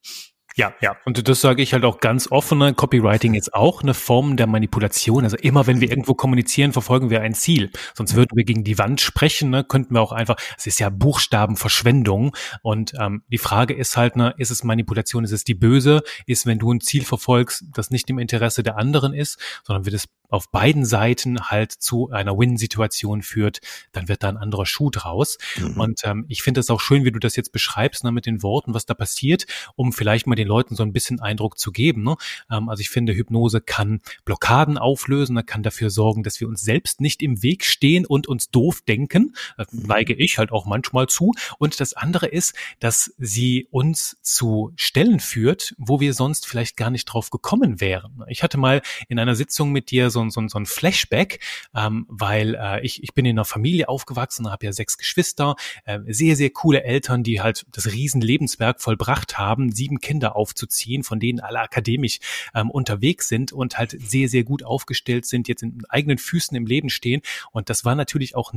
Ja, 0.59 0.75
ja. 0.81 0.97
Und 1.05 1.29
das 1.29 1.41
sage 1.41 1.63
ich 1.63 1.73
halt 1.73 1.85
auch 1.85 2.01
ganz 2.01 2.33
offen. 2.33 2.59
Ne? 2.59 2.75
Copywriting 2.75 3.35
ist 3.35 3.55
auch 3.55 3.83
eine 3.83 3.95
Form 3.95 4.37
der 4.37 4.49
Manipulation. 4.49 5.23
Also 5.23 5.37
immer, 5.37 5.69
wenn 5.69 5.81
wir 5.81 5.89
irgendwo 5.89 6.15
kommunizieren, 6.15 6.73
verfolgen 6.73 7.11
wir 7.11 7.21
ein 7.21 7.35
Ziel. 7.35 7.71
Sonst 7.95 8.17
würden 8.17 8.37
wir 8.37 8.43
gegen 8.43 8.65
die 8.65 8.77
Wand 8.77 9.01
sprechen, 9.01 9.51
ne? 9.51 9.63
könnten 9.63 9.95
wir 9.95 10.03
auch 10.03 10.11
einfach, 10.11 10.35
es 10.57 10.67
ist 10.67 10.81
ja 10.81 10.91
Buchstabenverschwendung. 10.91 12.35
Und 12.63 12.93
ähm, 12.99 13.23
die 13.29 13.39
Frage 13.39 13.73
ist 13.73 13.97
halt, 13.97 14.17
ne, 14.17 14.35
ist 14.37 14.51
es 14.51 14.65
Manipulation, 14.65 15.23
ist 15.23 15.31
es 15.31 15.45
die 15.45 15.55
böse? 15.55 16.03
Ist, 16.27 16.45
wenn 16.45 16.59
du 16.59 16.73
ein 16.73 16.81
Ziel 16.81 17.05
verfolgst, 17.05 17.65
das 17.73 17.93
nicht 17.93 18.11
im 18.11 18.19
Interesse 18.19 18.65
der 18.65 18.79
anderen 18.79 19.15
ist, 19.15 19.39
sondern 19.63 19.85
wird 19.85 19.95
es 19.95 20.09
auf 20.29 20.51
beiden 20.51 20.85
Seiten 20.85 21.41
halt 21.41 21.73
zu 21.73 22.11
einer 22.11 22.37
Win-Situation 22.37 23.23
führt, 23.23 23.61
dann 23.93 24.09
wird 24.09 24.23
da 24.23 24.29
ein 24.29 24.37
anderer 24.37 24.67
Schuh 24.67 24.91
draus. 24.91 25.39
Mhm. 25.57 25.81
Und 25.81 26.01
ähm, 26.05 26.27
ich 26.29 26.43
finde 26.43 26.61
es 26.61 26.69
auch 26.69 26.81
schön, 26.81 27.05
wie 27.05 27.13
du 27.13 27.19
das 27.19 27.37
jetzt 27.37 27.53
beschreibst, 27.53 28.05
ne, 28.05 28.13
mit 28.13 28.27
den 28.27 28.43
Worten, 28.43 28.75
was 28.75 28.87
da 28.87 28.95
passiert, 28.95 29.47
um 29.77 29.93
vielleicht 29.93 30.27
mal 30.27 30.35
den 30.35 30.48
Leuten 30.49 30.75
so 30.75 30.83
ein 30.83 30.93
bisschen 30.93 31.21
Eindruck 31.21 31.59
zu 31.59 31.71
geben. 31.71 32.03
Ne? 32.03 32.17
Ähm, 32.51 32.69
also 32.69 32.81
ich 32.81 32.91
finde, 32.91 33.15
Hypnose 33.15 33.61
kann 33.61 34.01
Blockaden 34.25 34.79
auflösen, 34.79 35.45
kann 35.47 35.63
dafür 35.63 35.91
sorgen, 35.91 36.23
dass 36.25 36.41
wir 36.41 36.49
uns 36.49 36.63
selbst 36.63 37.01
nicht 37.01 37.23
im 37.23 37.43
Weg 37.43 37.65
stehen 37.65 38.05
und 38.07 38.27
uns 38.27 38.51
doof 38.51 38.81
denken. 38.87 39.35
Das 39.57 39.73
mhm. 39.73 39.87
neige 39.87 40.15
ich 40.15 40.39
halt 40.39 40.51
auch 40.51 40.67
manchmal 40.67 41.07
zu. 41.07 41.33
Und 41.59 41.81
das 41.81 41.95
andere 41.95 42.27
ist, 42.27 42.55
dass 42.81 43.15
sie 43.19 43.69
uns 43.71 44.19
zu 44.23 44.73
Stellen 44.77 45.21
führt, 45.21 45.75
wo 45.79 46.01
wir 46.01 46.15
sonst 46.15 46.47
vielleicht 46.47 46.77
gar 46.77 46.91
nicht 46.91 47.05
drauf 47.05 47.31
gekommen 47.31 47.81
wären. 47.81 48.25
Ich 48.29 48.43
hatte 48.43 48.59
mal 48.59 48.83
in 49.09 49.19
einer 49.19 49.35
Sitzung 49.35 49.71
mit 49.71 49.91
dir 49.91 50.11
so, 50.11 50.29
so, 50.31 50.47
so 50.49 50.59
ein 50.59 50.67
Flashback, 50.67 51.41
ähm, 51.75 52.07
weil 52.09 52.55
äh, 52.55 52.85
ich, 52.85 53.03
ich 53.03 53.15
bin 53.15 53.25
in 53.25 53.37
einer 53.37 53.45
Familie 53.45 53.89
aufgewachsen, 53.89 54.51
habe 54.51 54.67
ja 54.67 54.73
sechs 54.73 54.97
Geschwister, 54.99 55.57
äh, 55.85 56.01
sehr, 56.09 56.37
sehr 56.37 56.51
coole 56.51 56.83
Eltern, 56.83 57.23
die 57.23 57.41
halt 57.41 57.67
das 57.73 57.93
Riesenlebenswerk 57.93 58.81
vollbracht 58.81 59.39
haben, 59.39 59.71
sieben 59.73 60.01
Kinder 60.01 60.37
aufzuziehen, 60.39 61.03
von 61.03 61.21
denen 61.21 61.41
alle 61.41 61.61
akademisch 61.61 62.21
ähm, 62.55 62.71
unterwegs 62.71 63.29
sind 63.29 63.53
und 63.53 63.77
halt 63.77 63.97
sehr, 64.01 64.29
sehr 64.29 64.45
gut 64.45 64.63
aufgestellt 64.65 65.27
sind, 65.27 65.49
jetzt 65.49 65.63
in 65.63 65.83
eigenen 65.89 66.19
Füßen 66.19 66.57
im 66.57 66.67
Leben 66.67 66.89
stehen. 66.89 67.21
Und 67.53 67.69
das 67.69 67.85
war 67.85 67.95
natürlich 67.95 68.37
auch 68.37 68.53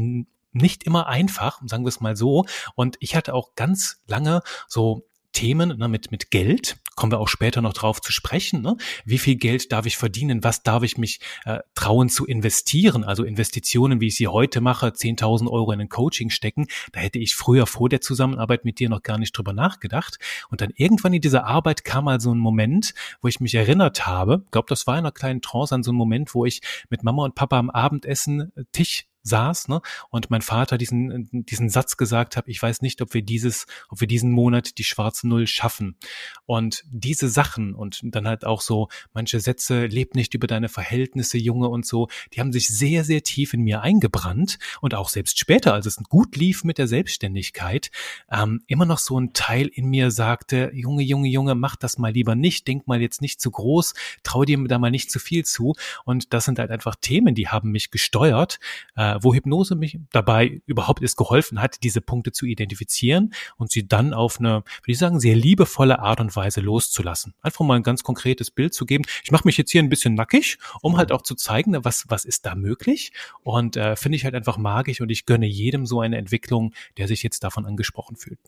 nicht 0.53 0.83
immer 0.83 1.07
einfach, 1.07 1.61
sagen 1.65 1.83
wir 1.83 1.89
es 1.89 1.99
mal 1.99 2.15
so. 2.15 2.45
Und 2.75 2.97
ich 2.99 3.15
hatte 3.15 3.33
auch 3.33 3.55
ganz 3.55 4.01
lange 4.07 4.41
so 4.67 5.05
Themen 5.33 5.77
ne, 5.77 5.87
mit, 5.87 6.11
mit 6.11 6.29
Geld 6.31 6.77
kommen 6.95 7.11
wir 7.11 7.19
auch 7.19 7.27
später 7.27 7.61
noch 7.61 7.73
drauf 7.73 8.01
zu 8.01 8.11
sprechen. 8.11 8.61
Ne? 8.61 8.75
Wie 9.05 9.17
viel 9.17 9.35
Geld 9.35 9.71
darf 9.71 9.85
ich 9.85 9.97
verdienen? 9.97 10.43
Was 10.43 10.63
darf 10.63 10.83
ich 10.83 10.97
mich 10.97 11.19
äh, 11.45 11.59
trauen 11.73 12.09
zu 12.09 12.25
investieren? 12.25 13.03
Also 13.03 13.23
Investitionen, 13.23 14.01
wie 14.01 14.07
ich 14.07 14.15
sie 14.15 14.27
heute 14.27 14.61
mache, 14.61 14.87
10.000 14.87 15.49
Euro 15.49 15.71
in 15.71 15.81
ein 15.81 15.89
Coaching 15.89 16.29
stecken. 16.29 16.67
Da 16.91 16.99
hätte 16.99 17.19
ich 17.19 17.35
früher 17.35 17.65
vor 17.65 17.89
der 17.89 18.01
Zusammenarbeit 18.01 18.65
mit 18.65 18.79
dir 18.79 18.89
noch 18.89 19.03
gar 19.03 19.17
nicht 19.17 19.37
drüber 19.37 19.53
nachgedacht. 19.53 20.17
Und 20.49 20.61
dann 20.61 20.71
irgendwann 20.75 21.13
in 21.13 21.21
dieser 21.21 21.45
Arbeit 21.45 21.83
kam 21.83 22.05
mal 22.05 22.19
so 22.19 22.33
ein 22.33 22.39
Moment, 22.39 22.93
wo 23.21 23.27
ich 23.27 23.39
mich 23.39 23.55
erinnert 23.55 24.05
habe. 24.05 24.41
Ich 24.45 24.51
glaube, 24.51 24.67
das 24.69 24.85
war 24.87 24.95
in 24.95 24.99
einer 24.99 25.11
kleinen 25.11 25.41
Trance 25.41 25.73
an 25.73 25.83
so 25.83 25.91
einem 25.91 25.97
Moment, 25.97 26.35
wo 26.35 26.45
ich 26.45 26.61
mit 26.89 27.03
Mama 27.03 27.23
und 27.23 27.35
Papa 27.35 27.57
am 27.57 27.69
Abendessen 27.69 28.51
äh, 28.55 28.63
Tisch 28.71 29.05
saß, 29.23 29.67
ne? 29.67 29.81
Und 30.09 30.29
mein 30.29 30.41
Vater 30.41 30.77
diesen 30.77 31.29
diesen 31.31 31.69
Satz 31.69 31.97
gesagt 31.97 32.37
hat: 32.37 32.47
Ich 32.47 32.61
weiß 32.61 32.81
nicht, 32.81 33.01
ob 33.01 33.13
wir 33.13 33.21
dieses, 33.21 33.65
ob 33.89 34.01
wir 34.01 34.07
diesen 34.07 34.31
Monat 34.31 34.77
die 34.77 34.83
schwarze 34.83 35.27
Null 35.27 35.47
schaffen. 35.47 35.97
Und 36.45 36.83
diese 36.89 37.29
Sachen 37.29 37.73
und 37.73 37.99
dann 38.03 38.27
halt 38.27 38.45
auch 38.45 38.61
so 38.61 38.89
manche 39.13 39.39
Sätze: 39.39 39.85
Leb 39.85 40.15
nicht 40.15 40.33
über 40.33 40.47
deine 40.47 40.69
Verhältnisse, 40.69 41.37
Junge 41.37 41.69
und 41.69 41.85
so. 41.85 42.07
Die 42.33 42.39
haben 42.39 42.51
sich 42.51 42.67
sehr 42.67 43.03
sehr 43.03 43.23
tief 43.23 43.53
in 43.53 43.61
mir 43.61 43.81
eingebrannt 43.81 44.57
und 44.81 44.95
auch 44.95 45.09
selbst 45.09 45.39
später, 45.39 45.73
als 45.73 45.85
es 45.85 45.97
gut 45.97 46.35
lief 46.35 46.63
mit 46.63 46.77
der 46.77 46.87
Selbstständigkeit, 46.87 47.91
ähm, 48.31 48.63
immer 48.67 48.85
noch 48.85 48.99
so 48.99 49.19
ein 49.19 49.33
Teil 49.33 49.67
in 49.67 49.89
mir 49.89 50.11
sagte: 50.11 50.71
Junge, 50.73 51.03
Junge, 51.03 51.29
Junge, 51.29 51.55
mach 51.55 51.75
das 51.75 51.97
mal 51.97 52.11
lieber 52.11 52.35
nicht. 52.35 52.67
Denk 52.67 52.87
mal 52.87 53.01
jetzt 53.01 53.21
nicht 53.21 53.39
zu 53.41 53.51
groß. 53.51 53.93
Trau 54.23 54.45
dir 54.45 54.57
da 54.67 54.79
mal 54.79 54.91
nicht 54.91 55.11
zu 55.11 55.19
viel 55.19 55.45
zu. 55.45 55.75
Und 56.05 56.33
das 56.33 56.45
sind 56.45 56.59
halt 56.59 56.71
einfach 56.71 56.95
Themen, 56.95 57.35
die 57.35 57.47
haben 57.47 57.71
mich 57.71 57.91
gesteuert. 57.91 58.59
Äh, 58.95 59.10
äh, 59.15 59.23
wo 59.23 59.33
Hypnose 59.33 59.75
mich 59.75 59.99
dabei 60.11 60.61
überhaupt 60.65 61.01
erst 61.01 61.17
geholfen 61.17 61.61
hat, 61.61 61.83
diese 61.83 62.01
Punkte 62.01 62.31
zu 62.31 62.45
identifizieren 62.45 63.33
und 63.57 63.71
sie 63.71 63.87
dann 63.87 64.13
auf 64.13 64.39
eine, 64.39 64.49
würde 64.49 64.65
ich 64.87 64.97
sagen, 64.97 65.19
sehr 65.19 65.35
liebevolle 65.35 65.99
Art 65.99 66.19
und 66.19 66.35
Weise 66.35 66.61
loszulassen. 66.61 67.33
Einfach 67.41 67.65
mal 67.65 67.75
ein 67.75 67.83
ganz 67.83 68.03
konkretes 68.03 68.51
Bild 68.51 68.73
zu 68.73 68.85
geben. 68.85 69.03
Ich 69.23 69.31
mache 69.31 69.47
mich 69.47 69.57
jetzt 69.57 69.71
hier 69.71 69.81
ein 69.81 69.89
bisschen 69.89 70.15
nackig, 70.15 70.57
um 70.81 70.97
halt 70.97 71.11
auch 71.11 71.21
zu 71.21 71.35
zeigen, 71.35 71.75
was, 71.83 72.05
was 72.09 72.25
ist 72.25 72.45
da 72.45 72.55
möglich. 72.55 73.11
Und 73.43 73.77
äh, 73.77 73.95
finde 73.95 74.15
ich 74.15 74.25
halt 74.25 74.35
einfach 74.35 74.57
magisch 74.57 75.01
und 75.01 75.09
ich 75.09 75.25
gönne 75.25 75.45
jedem 75.45 75.85
so 75.85 76.01
eine 76.01 76.17
Entwicklung, 76.17 76.73
der 76.97 77.07
sich 77.07 77.23
jetzt 77.23 77.43
davon 77.43 77.65
angesprochen 77.65 78.15
fühlt. 78.15 78.39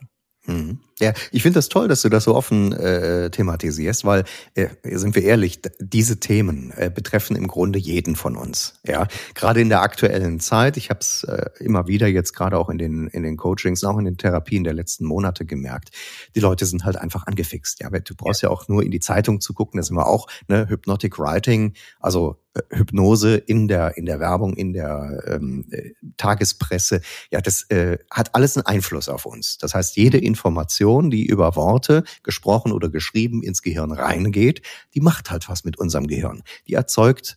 Mhm. 0.46 0.78
Ja, 1.00 1.12
ich 1.32 1.42
finde 1.42 1.58
das 1.58 1.68
toll, 1.68 1.88
dass 1.88 2.02
du 2.02 2.08
das 2.08 2.24
so 2.24 2.36
offen 2.36 2.72
äh, 2.72 3.30
thematisierst, 3.30 4.04
weil 4.04 4.24
äh, 4.54 4.68
sind 4.84 5.16
wir 5.16 5.24
ehrlich, 5.24 5.60
diese 5.80 6.20
Themen 6.20 6.70
äh, 6.76 6.90
betreffen 6.94 7.34
im 7.34 7.48
Grunde 7.48 7.78
jeden 7.78 8.14
von 8.14 8.36
uns. 8.36 8.78
Ja, 8.86 9.08
gerade 9.34 9.60
in 9.60 9.70
der 9.70 9.80
aktuellen 9.80 10.38
Zeit. 10.40 10.76
Ich 10.76 10.90
habe 10.90 11.00
es 11.00 11.24
äh, 11.24 11.46
immer 11.58 11.88
wieder 11.88 12.06
jetzt 12.06 12.32
gerade 12.32 12.58
auch 12.58 12.68
in 12.68 12.78
den 12.78 13.08
in 13.08 13.22
den 13.22 13.36
Coachings, 13.36 13.82
auch 13.84 13.98
in 13.98 14.04
den 14.04 14.18
Therapien 14.18 14.64
der 14.64 14.74
letzten 14.74 15.06
Monate 15.06 15.44
gemerkt. 15.46 15.90
Die 16.36 16.40
Leute 16.40 16.66
sind 16.66 16.84
halt 16.84 16.96
einfach 16.96 17.26
angefixt. 17.26 17.80
Ja, 17.80 17.90
du 17.90 18.14
brauchst 18.14 18.42
ja, 18.42 18.48
ja 18.48 18.54
auch 18.54 18.68
nur 18.68 18.82
in 18.82 18.90
die 18.90 19.00
Zeitung 19.00 19.40
zu 19.40 19.54
gucken. 19.54 19.78
Das 19.78 19.86
ist 19.86 19.90
immer 19.90 20.06
auch 20.06 20.28
ne 20.46 20.68
Hypnotic 20.68 21.18
Writing, 21.18 21.72
also 22.00 22.43
Hypnose 22.70 23.36
in 23.36 23.68
der 23.68 23.96
in 23.96 24.06
der 24.06 24.20
Werbung, 24.20 24.54
in 24.54 24.72
der 24.72 25.22
ähm, 25.26 25.66
äh, 25.70 25.90
Tagespresse, 26.16 27.00
ja, 27.30 27.40
das 27.40 27.68
äh, 27.70 27.98
hat 28.10 28.34
alles 28.34 28.56
einen 28.56 28.66
Einfluss 28.66 29.08
auf 29.08 29.26
uns. 29.26 29.58
Das 29.58 29.74
heißt, 29.74 29.96
jede 29.96 30.18
Information, 30.18 31.10
die 31.10 31.26
über 31.26 31.56
Worte 31.56 32.04
gesprochen 32.22 32.72
oder 32.72 32.88
geschrieben 32.88 33.42
ins 33.42 33.62
Gehirn 33.62 33.92
reingeht, 33.92 34.62
die 34.94 35.00
macht 35.00 35.30
halt 35.30 35.48
was 35.48 35.64
mit 35.64 35.78
unserem 35.78 36.06
Gehirn. 36.06 36.42
Die 36.66 36.74
erzeugt 36.74 37.36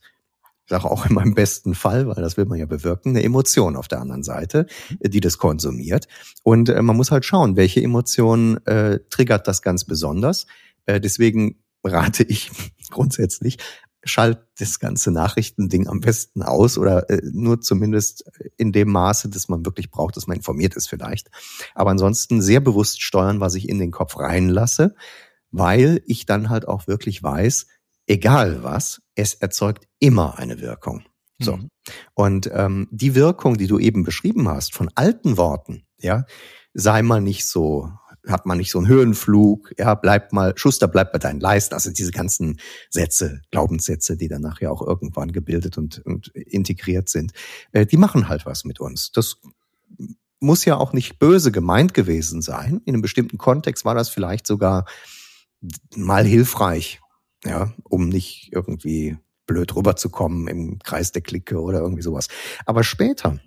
ich 0.68 0.72
sage 0.72 0.92
auch 0.92 1.06
in 1.06 1.16
meinem 1.16 1.34
besten 1.34 1.76
Fall, 1.76 2.08
weil 2.08 2.22
das 2.22 2.36
will 2.36 2.44
man 2.44 2.60
ja 2.60 2.66
bewirken, 2.66 3.12
eine 3.12 3.24
Emotion 3.24 3.78
auf 3.78 3.88
der 3.88 4.02
anderen 4.02 4.24
Seite, 4.24 4.66
die 5.00 5.22
das 5.22 5.38
konsumiert. 5.38 6.10
Und 6.44 6.68
äh, 6.68 6.82
man 6.82 6.98
muss 6.98 7.10
halt 7.10 7.24
schauen, 7.24 7.56
welche 7.56 7.82
Emotion 7.82 8.58
äh, 8.66 9.00
triggert 9.10 9.48
das 9.48 9.62
ganz 9.62 9.86
besonders. 9.86 10.46
Äh, 10.86 11.00
deswegen 11.00 11.64
rate 11.86 12.24
ich 12.24 12.52
grundsätzlich 12.90 13.60
schalt 14.08 14.40
das 14.58 14.80
ganze 14.80 15.12
Nachrichtending 15.12 15.88
am 15.88 16.00
besten 16.00 16.42
aus 16.42 16.78
oder 16.78 17.10
äh, 17.10 17.22
nur 17.24 17.62
zumindest 17.62 18.24
in 18.58 18.72
dem 18.72 18.90
Maße, 18.90 19.30
dass 19.30 19.50
man 19.50 19.66
wirklich 19.66 19.92
braucht, 19.92 20.18
dass 20.18 20.28
man 20.28 20.38
informiert 20.38 20.76
ist 20.76 20.88
vielleicht. 20.88 21.30
Aber 21.76 21.92
ansonsten 21.92 22.42
sehr 22.42 22.60
bewusst 22.60 23.02
steuern, 23.02 23.40
was 23.40 23.56
ich 23.56 23.70
in 23.70 23.80
den 23.80 23.92
Kopf 23.92 24.18
reinlasse, 24.18 24.96
weil 25.52 26.02
ich 26.06 26.26
dann 26.26 26.50
halt 26.50 26.68
auch 26.68 26.88
wirklich 26.88 27.22
weiß, 27.22 27.68
egal 28.08 28.64
was, 28.64 29.02
es 29.16 29.34
erzeugt 29.34 29.88
immer 30.00 30.38
eine 30.38 30.62
Wirkung. 30.62 31.04
So. 31.40 31.58
Mhm. 31.58 31.70
Und 32.14 32.50
ähm, 32.54 32.88
die 32.92 33.16
Wirkung, 33.16 33.58
die 33.58 33.68
du 33.68 33.80
eben 33.80 34.04
beschrieben 34.04 34.48
hast, 34.48 34.74
von 34.74 34.90
alten 34.96 35.38
Worten, 35.38 35.86
ja, 36.00 36.26
sei 36.74 37.02
mal 37.02 37.22
nicht 37.22 37.46
so 37.46 37.92
hat 38.28 38.46
man 38.46 38.58
nicht 38.58 38.72
so 38.72 38.80
einen 38.80 38.88
Höhenflug, 38.88 39.74
ja, 39.78 39.96
bleibt 39.96 40.34
mal, 40.34 40.54
Schuster 40.58 40.88
bleibt 40.88 41.14
bei 41.14 41.20
deinen 41.20 41.40
Leisten, 41.40 41.74
also 41.74 41.92
diese 41.92 42.12
ganzen 42.12 42.60
Sätze, 42.90 43.42
Glaubenssätze, 43.52 44.18
die 44.18 44.28
dann 44.28 44.42
nachher 44.42 44.72
auch 44.72 44.82
irgendwann 44.82 45.32
gebildet 45.32 45.78
und, 45.78 46.00
und 46.06 46.28
integriert 46.30 47.10
sind, 47.10 47.32
äh, 47.72 47.86
die 47.86 47.98
machen 47.98 48.30
halt 48.30 48.46
was 48.46 48.66
mit 48.66 48.80
uns. 48.80 49.12
Das 49.12 49.38
muss 50.40 50.66
ja 50.66 50.78
auch 50.78 50.94
nicht 50.94 51.20
böse 51.20 51.52
gemeint 51.52 51.94
gewesen 51.94 52.42
sein. 52.42 52.82
In 52.86 52.94
einem 52.94 53.02
bestimmten 53.02 53.38
Kontext 53.38 53.86
war 53.86 53.96
das 53.96 54.10
vielleicht 54.10 54.46
sogar 54.46 54.86
mal 55.96 56.26
hilfreich, 56.26 57.02
ja, 57.44 57.74
um 57.84 58.10
nicht 58.10 58.50
irgendwie 58.52 59.18
blöd 59.48 59.76
rüberzukommen 59.76 60.48
im 60.48 60.80
Kreis 60.80 61.12
der 61.12 61.22
Clique 61.22 61.60
oder 61.60 61.80
irgendwie 61.80 62.04
sowas. 62.04 62.28
Aber 62.66 62.84
später, 62.84 63.40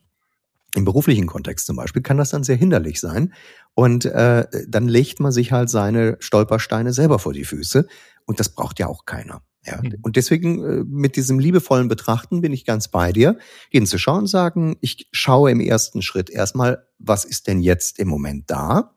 im 0.75 0.85
beruflichen 0.85 1.27
Kontext 1.27 1.67
zum 1.67 1.77
Beispiel 1.77 2.03
kann 2.03 2.17
das 2.17 2.31
dann 2.31 2.45
sehr 2.45 2.57
hinderlich 2.57 3.01
sein. 3.01 3.33
Und 3.75 4.05
äh, 4.05 4.47
dann 4.69 4.89
legt 4.89 5.21
man 5.21 5.33
sich 5.33 5.53
halt 5.53 5.71
seine 5.71 6.17
Stolpersteine 6.21 6.93
selber 6.93 7.19
vor 7.19 7.33
die 7.33 7.45
Füße. 7.45 7.87
Und 8.27 8.41
das 8.41 8.51
braucht 8.51 8.79
ja 8.79 8.87
auch 8.87 9.05
keiner. 9.05 9.43
Ja. 9.65 9.81
Mhm. 9.83 9.97
Und 10.03 10.17
deswegen 10.17 10.65
äh, 10.65 10.85
mit 10.87 11.17
diesem 11.17 11.39
liebevollen 11.39 11.89
Betrachten 11.89 12.41
bin 12.41 12.53
ich 12.53 12.65
ganz 12.65 12.89
bei 12.89 13.13
dir, 13.13 13.39
hinzuschauen 13.71 14.21
und 14.21 14.27
sagen, 14.27 14.77
ich 14.81 15.09
schaue 15.13 15.51
im 15.51 15.61
ersten 15.61 16.03
Schritt 16.03 16.31
erstmal, 16.31 16.87
was 16.99 17.25
ist 17.25 17.47
denn 17.47 17.61
jetzt 17.61 17.99
im 17.99 18.09
Moment 18.09 18.51
da? 18.51 18.95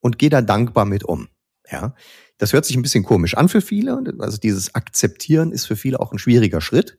Und 0.00 0.18
gehe 0.18 0.30
da 0.30 0.42
dankbar 0.42 0.84
mit 0.84 1.04
um. 1.04 1.28
Ja. 1.70 1.94
Das 2.38 2.52
hört 2.52 2.66
sich 2.66 2.76
ein 2.76 2.82
bisschen 2.82 3.04
komisch 3.04 3.36
an 3.36 3.48
für 3.48 3.62
viele. 3.62 4.02
Also 4.18 4.36
dieses 4.36 4.74
Akzeptieren 4.74 5.52
ist 5.52 5.66
für 5.66 5.76
viele 5.76 6.00
auch 6.00 6.12
ein 6.12 6.18
schwieriger 6.18 6.60
Schritt 6.60 6.98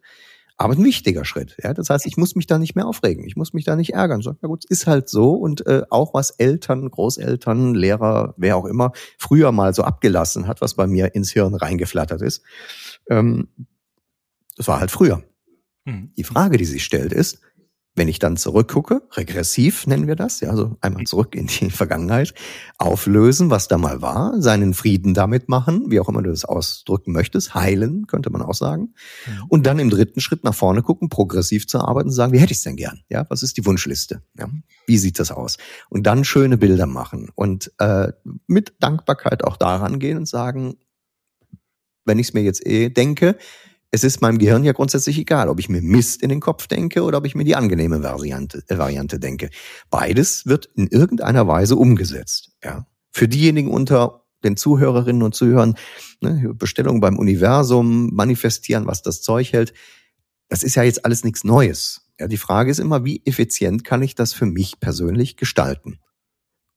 aber 0.57 0.73
ein 0.73 0.83
wichtiger 0.83 1.23
Schritt. 1.23 1.55
Ja? 1.63 1.73
Das 1.73 1.89
heißt, 1.89 2.05
ich 2.07 2.17
muss 2.17 2.35
mich 2.35 2.47
da 2.47 2.57
nicht 2.57 2.75
mehr 2.75 2.87
aufregen, 2.87 3.25
ich 3.25 3.35
muss 3.35 3.53
mich 3.53 3.63
da 3.63 3.75
nicht 3.75 3.93
ärgern. 3.93 4.21
So, 4.21 4.35
na 4.41 4.47
gut, 4.47 4.65
ist 4.65 4.87
halt 4.87 5.07
so 5.07 5.33
und 5.33 5.65
äh, 5.67 5.83
auch 5.89 6.13
was 6.13 6.31
Eltern, 6.31 6.89
Großeltern, 6.89 7.75
Lehrer, 7.75 8.33
wer 8.37 8.57
auch 8.57 8.65
immer 8.65 8.91
früher 9.17 9.51
mal 9.51 9.73
so 9.73 9.83
abgelassen 9.83 10.47
hat, 10.47 10.61
was 10.61 10.73
bei 10.73 10.87
mir 10.87 11.13
ins 11.15 11.31
Hirn 11.31 11.53
reingeflattert 11.53 12.21
ist, 12.21 12.43
ähm, 13.09 13.49
das 14.55 14.67
war 14.67 14.79
halt 14.79 14.89
früher. 14.89 15.23
Mhm. 15.85 16.11
Die 16.17 16.23
Frage, 16.23 16.57
die 16.57 16.65
sich 16.65 16.83
stellt, 16.83 17.13
ist, 17.13 17.41
wenn 17.97 18.07
ich 18.07 18.19
dann 18.19 18.37
zurückgucke, 18.37 19.01
regressiv 19.13 19.87
nennen 19.87 20.07
wir 20.07 20.15
das, 20.15 20.39
ja, 20.39 20.49
also 20.49 20.77
einmal 20.81 21.03
zurück 21.05 21.35
in 21.35 21.47
die 21.47 21.69
Vergangenheit, 21.71 22.33
auflösen, 22.77 23.49
was 23.49 23.67
da 23.67 23.77
mal 23.77 24.01
war, 24.01 24.39
seinen 24.41 24.73
Frieden 24.73 25.13
damit 25.13 25.49
machen, 25.49 25.89
wie 25.89 25.99
auch 25.99 26.07
immer 26.07 26.21
du 26.21 26.29
das 26.29 26.45
ausdrücken 26.45 27.11
möchtest, 27.11 27.55
heilen, 27.55 28.05
könnte 28.05 28.29
man 28.29 28.43
auch 28.43 28.53
sagen. 28.53 28.93
Mhm. 29.25 29.43
Und 29.49 29.65
dann 29.65 29.79
im 29.79 29.89
dritten 29.89 30.21
Schritt 30.21 30.43
nach 30.43 30.55
vorne 30.55 30.83
gucken, 30.83 31.09
progressiv 31.09 31.67
zu 31.67 31.79
arbeiten, 31.79 32.11
sagen, 32.11 32.33
wie 32.33 32.39
hätte 32.39 32.51
ich 32.51 32.59
es 32.59 32.63
denn 32.63 32.75
gern? 32.75 33.01
Ja, 33.09 33.25
was 33.29 33.41
ist 33.41 33.57
die 33.57 33.65
Wunschliste? 33.65 34.21
Ja, 34.37 34.47
wie 34.85 34.97
sieht 34.97 35.19
das 35.19 35.31
aus? 35.31 35.57
Und 35.89 36.03
dann 36.03 36.23
schöne 36.23 36.57
Bilder 36.57 36.85
machen 36.85 37.29
und 37.33 37.71
äh, 37.79 38.11
mit 38.45 38.75
Dankbarkeit 38.79 39.43
auch 39.43 39.57
daran 39.57 39.99
gehen 39.99 40.17
und 40.17 40.27
sagen, 40.27 40.77
wenn 42.05 42.19
ich 42.19 42.27
es 42.27 42.33
mir 42.33 42.43
jetzt 42.43 42.65
eh 42.65 42.89
denke, 42.89 43.37
es 43.97 44.03
ist 44.03 44.21
meinem 44.21 44.37
Gehirn 44.37 44.63
ja 44.63 44.73
grundsätzlich 44.73 45.17
egal, 45.17 45.49
ob 45.49 45.59
ich 45.59 45.69
mir 45.69 45.81
Mist 45.81 46.21
in 46.21 46.29
den 46.29 46.39
Kopf 46.39 46.67
denke 46.67 47.01
oder 47.01 47.17
ob 47.17 47.25
ich 47.25 47.33
mir 47.33 47.43
die 47.43 47.55
angenehme 47.55 48.03
Variante, 48.03 48.63
äh, 48.67 48.77
Variante 48.77 49.19
denke. 49.19 49.49
Beides 49.89 50.45
wird 50.45 50.67
in 50.75 50.85
irgendeiner 50.85 51.47
Weise 51.47 51.75
umgesetzt. 51.75 52.51
Ja. 52.63 52.85
Für 53.11 53.27
diejenigen 53.27 53.71
unter 53.71 54.23
den 54.43 54.55
Zuhörerinnen 54.55 55.23
und 55.23 55.33
Zuhörern, 55.33 55.75
ne, 56.21 56.53
Bestellung 56.53 57.01
beim 57.01 57.17
Universum, 57.17 58.13
manifestieren, 58.13 58.85
was 58.85 59.01
das 59.01 59.23
Zeug 59.23 59.51
hält, 59.51 59.73
das 60.47 60.61
ist 60.61 60.75
ja 60.75 60.83
jetzt 60.83 61.03
alles 61.03 61.23
nichts 61.23 61.43
Neues. 61.43 62.07
Ja, 62.19 62.27
die 62.27 62.37
Frage 62.37 62.69
ist 62.69 62.79
immer, 62.79 63.03
wie 63.03 63.23
effizient 63.25 63.83
kann 63.83 64.03
ich 64.03 64.13
das 64.13 64.33
für 64.33 64.45
mich 64.45 64.79
persönlich 64.79 65.37
gestalten? 65.37 65.97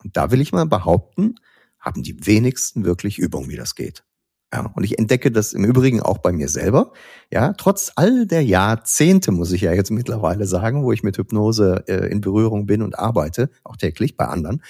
Und 0.02 0.16
da 0.16 0.30
will 0.30 0.40
ich 0.40 0.52
mal 0.52 0.64
behaupten, 0.64 1.34
haben 1.78 2.02
die 2.02 2.26
wenigsten 2.26 2.86
wirklich 2.86 3.18
Übung, 3.18 3.50
wie 3.50 3.56
das 3.56 3.74
geht. 3.74 4.04
Ja, 4.52 4.70
und 4.74 4.82
ich 4.82 4.98
entdecke 4.98 5.30
das 5.30 5.52
im 5.52 5.64
Übrigen 5.64 6.00
auch 6.00 6.18
bei 6.18 6.32
mir 6.32 6.48
selber. 6.48 6.92
Ja, 7.30 7.52
trotz 7.52 7.92
all 7.94 8.26
der 8.26 8.44
Jahrzehnte, 8.44 9.30
muss 9.30 9.52
ich 9.52 9.60
ja 9.60 9.72
jetzt 9.72 9.90
mittlerweile 9.90 10.46
sagen, 10.46 10.82
wo 10.82 10.90
ich 10.90 11.04
mit 11.04 11.18
Hypnose 11.18 11.84
äh, 11.86 12.10
in 12.10 12.20
Berührung 12.20 12.66
bin 12.66 12.82
und 12.82 12.98
arbeite, 12.98 13.50
auch 13.62 13.76
täglich 13.76 14.16
bei 14.16 14.26
anderen. 14.26 14.62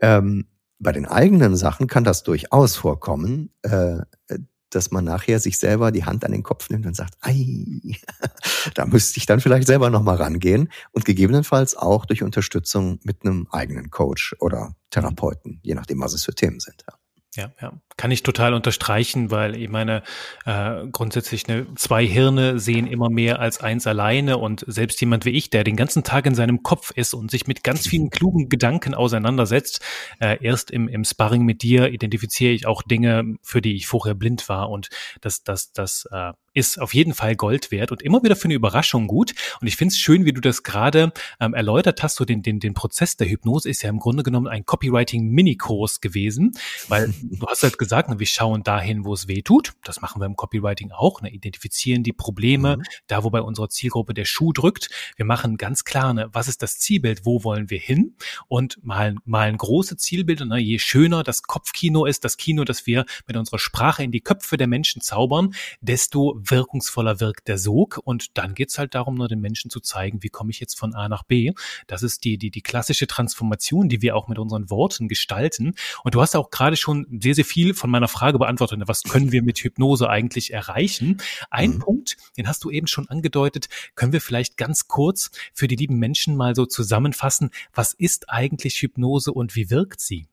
Ähm, 0.00 0.46
bei 0.78 0.92
den 0.92 1.06
eigenen 1.06 1.56
Sachen 1.56 1.86
kann 1.86 2.04
das 2.04 2.22
durchaus 2.22 2.76
vorkommen, 2.76 3.50
äh, 3.62 4.00
dass 4.68 4.90
man 4.90 5.04
nachher 5.04 5.38
sich 5.38 5.58
selber 5.58 5.92
die 5.92 6.04
Hand 6.04 6.24
an 6.24 6.32
den 6.32 6.42
Kopf 6.42 6.68
nimmt 6.68 6.84
und 6.84 6.96
sagt, 6.96 7.14
ei, 7.20 7.80
da 8.74 8.84
müsste 8.84 9.18
ich 9.18 9.26
dann 9.26 9.40
vielleicht 9.40 9.66
selber 9.66 9.88
nochmal 9.88 10.16
rangehen 10.16 10.68
und 10.92 11.04
gegebenenfalls 11.04 11.76
auch 11.76 12.04
durch 12.04 12.22
Unterstützung 12.22 12.98
mit 13.04 13.24
einem 13.24 13.46
eigenen 13.50 13.90
Coach 13.90 14.34
oder 14.40 14.74
Therapeuten, 14.90 15.60
je 15.62 15.74
nachdem, 15.74 16.00
was 16.00 16.12
es 16.12 16.24
für 16.24 16.34
Themen 16.34 16.60
sind. 16.60 16.84
Ja. 16.86 16.98
Ja, 17.36 17.52
ja, 17.60 17.72
kann 17.96 18.12
ich 18.12 18.22
total 18.22 18.54
unterstreichen, 18.54 19.32
weil 19.32 19.56
ich 19.56 19.68
meine, 19.68 20.02
äh, 20.44 20.86
grundsätzlich 20.92 21.48
ne, 21.48 21.66
zwei 21.74 22.06
Hirne 22.06 22.60
sehen 22.60 22.86
immer 22.86 23.10
mehr 23.10 23.40
als 23.40 23.60
eins 23.60 23.88
alleine 23.88 24.38
und 24.38 24.64
selbst 24.68 25.00
jemand 25.00 25.24
wie 25.24 25.30
ich, 25.30 25.50
der 25.50 25.64
den 25.64 25.74
ganzen 25.74 26.04
Tag 26.04 26.26
in 26.26 26.36
seinem 26.36 26.62
Kopf 26.62 26.92
ist 26.92 27.12
und 27.12 27.32
sich 27.32 27.48
mit 27.48 27.64
ganz 27.64 27.88
vielen 27.88 28.10
klugen 28.10 28.48
Gedanken 28.48 28.94
auseinandersetzt, 28.94 29.80
äh, 30.20 30.38
erst 30.44 30.70
im, 30.70 30.86
im 30.86 31.02
Sparring 31.02 31.42
mit 31.42 31.62
dir 31.62 31.88
identifiziere 31.88 32.52
ich 32.52 32.66
auch 32.66 32.82
Dinge, 32.82 33.36
für 33.42 33.60
die 33.60 33.74
ich 33.74 33.88
vorher 33.88 34.14
blind 34.14 34.48
war 34.48 34.70
und 34.70 34.88
das, 35.20 35.42
das, 35.42 35.72
das 35.72 36.06
äh, 36.12 36.32
ist 36.54 36.80
auf 36.80 36.94
jeden 36.94 37.14
Fall 37.14 37.36
Gold 37.36 37.70
wert 37.70 37.92
und 37.92 38.00
immer 38.00 38.22
wieder 38.22 38.36
für 38.36 38.44
eine 38.44 38.54
Überraschung 38.54 39.08
gut. 39.08 39.34
Und 39.60 39.66
ich 39.66 39.76
finde 39.76 39.92
es 39.92 39.98
schön, 39.98 40.24
wie 40.24 40.32
du 40.32 40.40
das 40.40 40.62
gerade 40.62 41.12
ähm, 41.40 41.52
erläutert 41.52 42.02
hast. 42.02 42.14
So 42.14 42.24
den, 42.24 42.42
den, 42.42 42.60
den 42.60 42.74
Prozess 42.74 43.16
der 43.16 43.28
Hypnose 43.28 43.68
ist 43.68 43.82
ja 43.82 43.90
im 43.90 43.98
Grunde 43.98 44.22
genommen 44.22 44.46
ein 44.46 44.64
Copywriting-Minikurs 44.64 46.00
gewesen, 46.00 46.52
weil 46.88 47.12
du 47.22 47.46
hast 47.46 47.64
halt 47.64 47.76
gesagt, 47.76 48.08
ne, 48.08 48.18
wir 48.18 48.26
schauen 48.26 48.62
dahin, 48.62 49.04
wo 49.04 49.12
es 49.12 49.26
weh 49.28 49.42
tut. 49.42 49.74
Das 49.82 50.00
machen 50.00 50.22
wir 50.22 50.26
im 50.26 50.36
Copywriting 50.36 50.92
auch. 50.92 51.20
Ne, 51.20 51.30
identifizieren 51.30 52.04
die 52.04 52.12
Probleme, 52.12 52.76
mhm. 52.76 52.82
da 53.08 53.24
wo 53.24 53.30
bei 53.30 53.42
unserer 53.42 53.68
Zielgruppe 53.68 54.14
der 54.14 54.24
Schuh 54.24 54.52
drückt. 54.52 54.88
Wir 55.16 55.24
machen 55.24 55.56
ganz 55.56 55.84
klar, 55.84 56.14
ne, 56.14 56.28
was 56.32 56.46
ist 56.46 56.62
das 56.62 56.78
Zielbild, 56.78 57.26
wo 57.26 57.42
wollen 57.42 57.68
wir 57.68 57.80
hin 57.80 58.16
und 58.46 58.78
malen, 58.84 59.18
malen 59.24 59.58
große 59.58 59.96
Zielbilder. 59.96 60.44
Ne, 60.44 60.58
je 60.58 60.78
schöner 60.78 61.24
das 61.24 61.42
Kopfkino 61.42 62.04
ist, 62.06 62.24
das 62.24 62.36
Kino, 62.36 62.64
das 62.64 62.86
wir 62.86 63.04
mit 63.26 63.36
unserer 63.36 63.58
Sprache 63.58 64.04
in 64.04 64.12
die 64.12 64.20
Köpfe 64.20 64.56
der 64.56 64.68
Menschen 64.68 65.02
zaubern, 65.02 65.54
desto 65.80 66.43
wirkungsvoller 66.50 67.20
wirkt 67.20 67.48
der 67.48 67.58
Sog. 67.58 68.00
Und 68.04 68.36
dann 68.38 68.54
geht's 68.54 68.78
halt 68.78 68.94
darum, 68.94 69.14
nur 69.14 69.28
den 69.28 69.40
Menschen 69.40 69.70
zu 69.70 69.80
zeigen, 69.80 70.22
wie 70.22 70.28
komme 70.28 70.50
ich 70.50 70.60
jetzt 70.60 70.78
von 70.78 70.94
A 70.94 71.08
nach 71.08 71.22
B. 71.22 71.52
Das 71.86 72.02
ist 72.02 72.24
die, 72.24 72.38
die, 72.38 72.50
die 72.50 72.62
klassische 72.62 73.06
Transformation, 73.06 73.88
die 73.88 74.02
wir 74.02 74.16
auch 74.16 74.28
mit 74.28 74.38
unseren 74.38 74.70
Worten 74.70 75.08
gestalten. 75.08 75.74
Und 76.02 76.14
du 76.14 76.20
hast 76.20 76.36
auch 76.36 76.50
gerade 76.50 76.76
schon 76.76 77.06
sehr, 77.20 77.34
sehr 77.34 77.44
viel 77.44 77.74
von 77.74 77.90
meiner 77.90 78.08
Frage 78.08 78.38
beantwortet. 78.38 78.80
Was 78.86 79.02
können 79.02 79.32
wir 79.32 79.42
mit 79.42 79.58
Hypnose 79.58 80.08
eigentlich 80.08 80.52
erreichen? 80.52 81.18
Ein 81.50 81.74
mhm. 81.74 81.78
Punkt, 81.80 82.16
den 82.36 82.48
hast 82.48 82.64
du 82.64 82.70
eben 82.70 82.86
schon 82.86 83.08
angedeutet, 83.08 83.68
können 83.94 84.12
wir 84.12 84.20
vielleicht 84.20 84.56
ganz 84.56 84.88
kurz 84.88 85.30
für 85.52 85.68
die 85.68 85.76
lieben 85.76 85.98
Menschen 85.98 86.36
mal 86.36 86.54
so 86.54 86.66
zusammenfassen. 86.66 87.50
Was 87.72 87.92
ist 87.92 88.30
eigentlich 88.30 88.80
Hypnose 88.80 89.32
und 89.32 89.54
wie 89.56 89.70
wirkt 89.70 90.00
sie? 90.00 90.28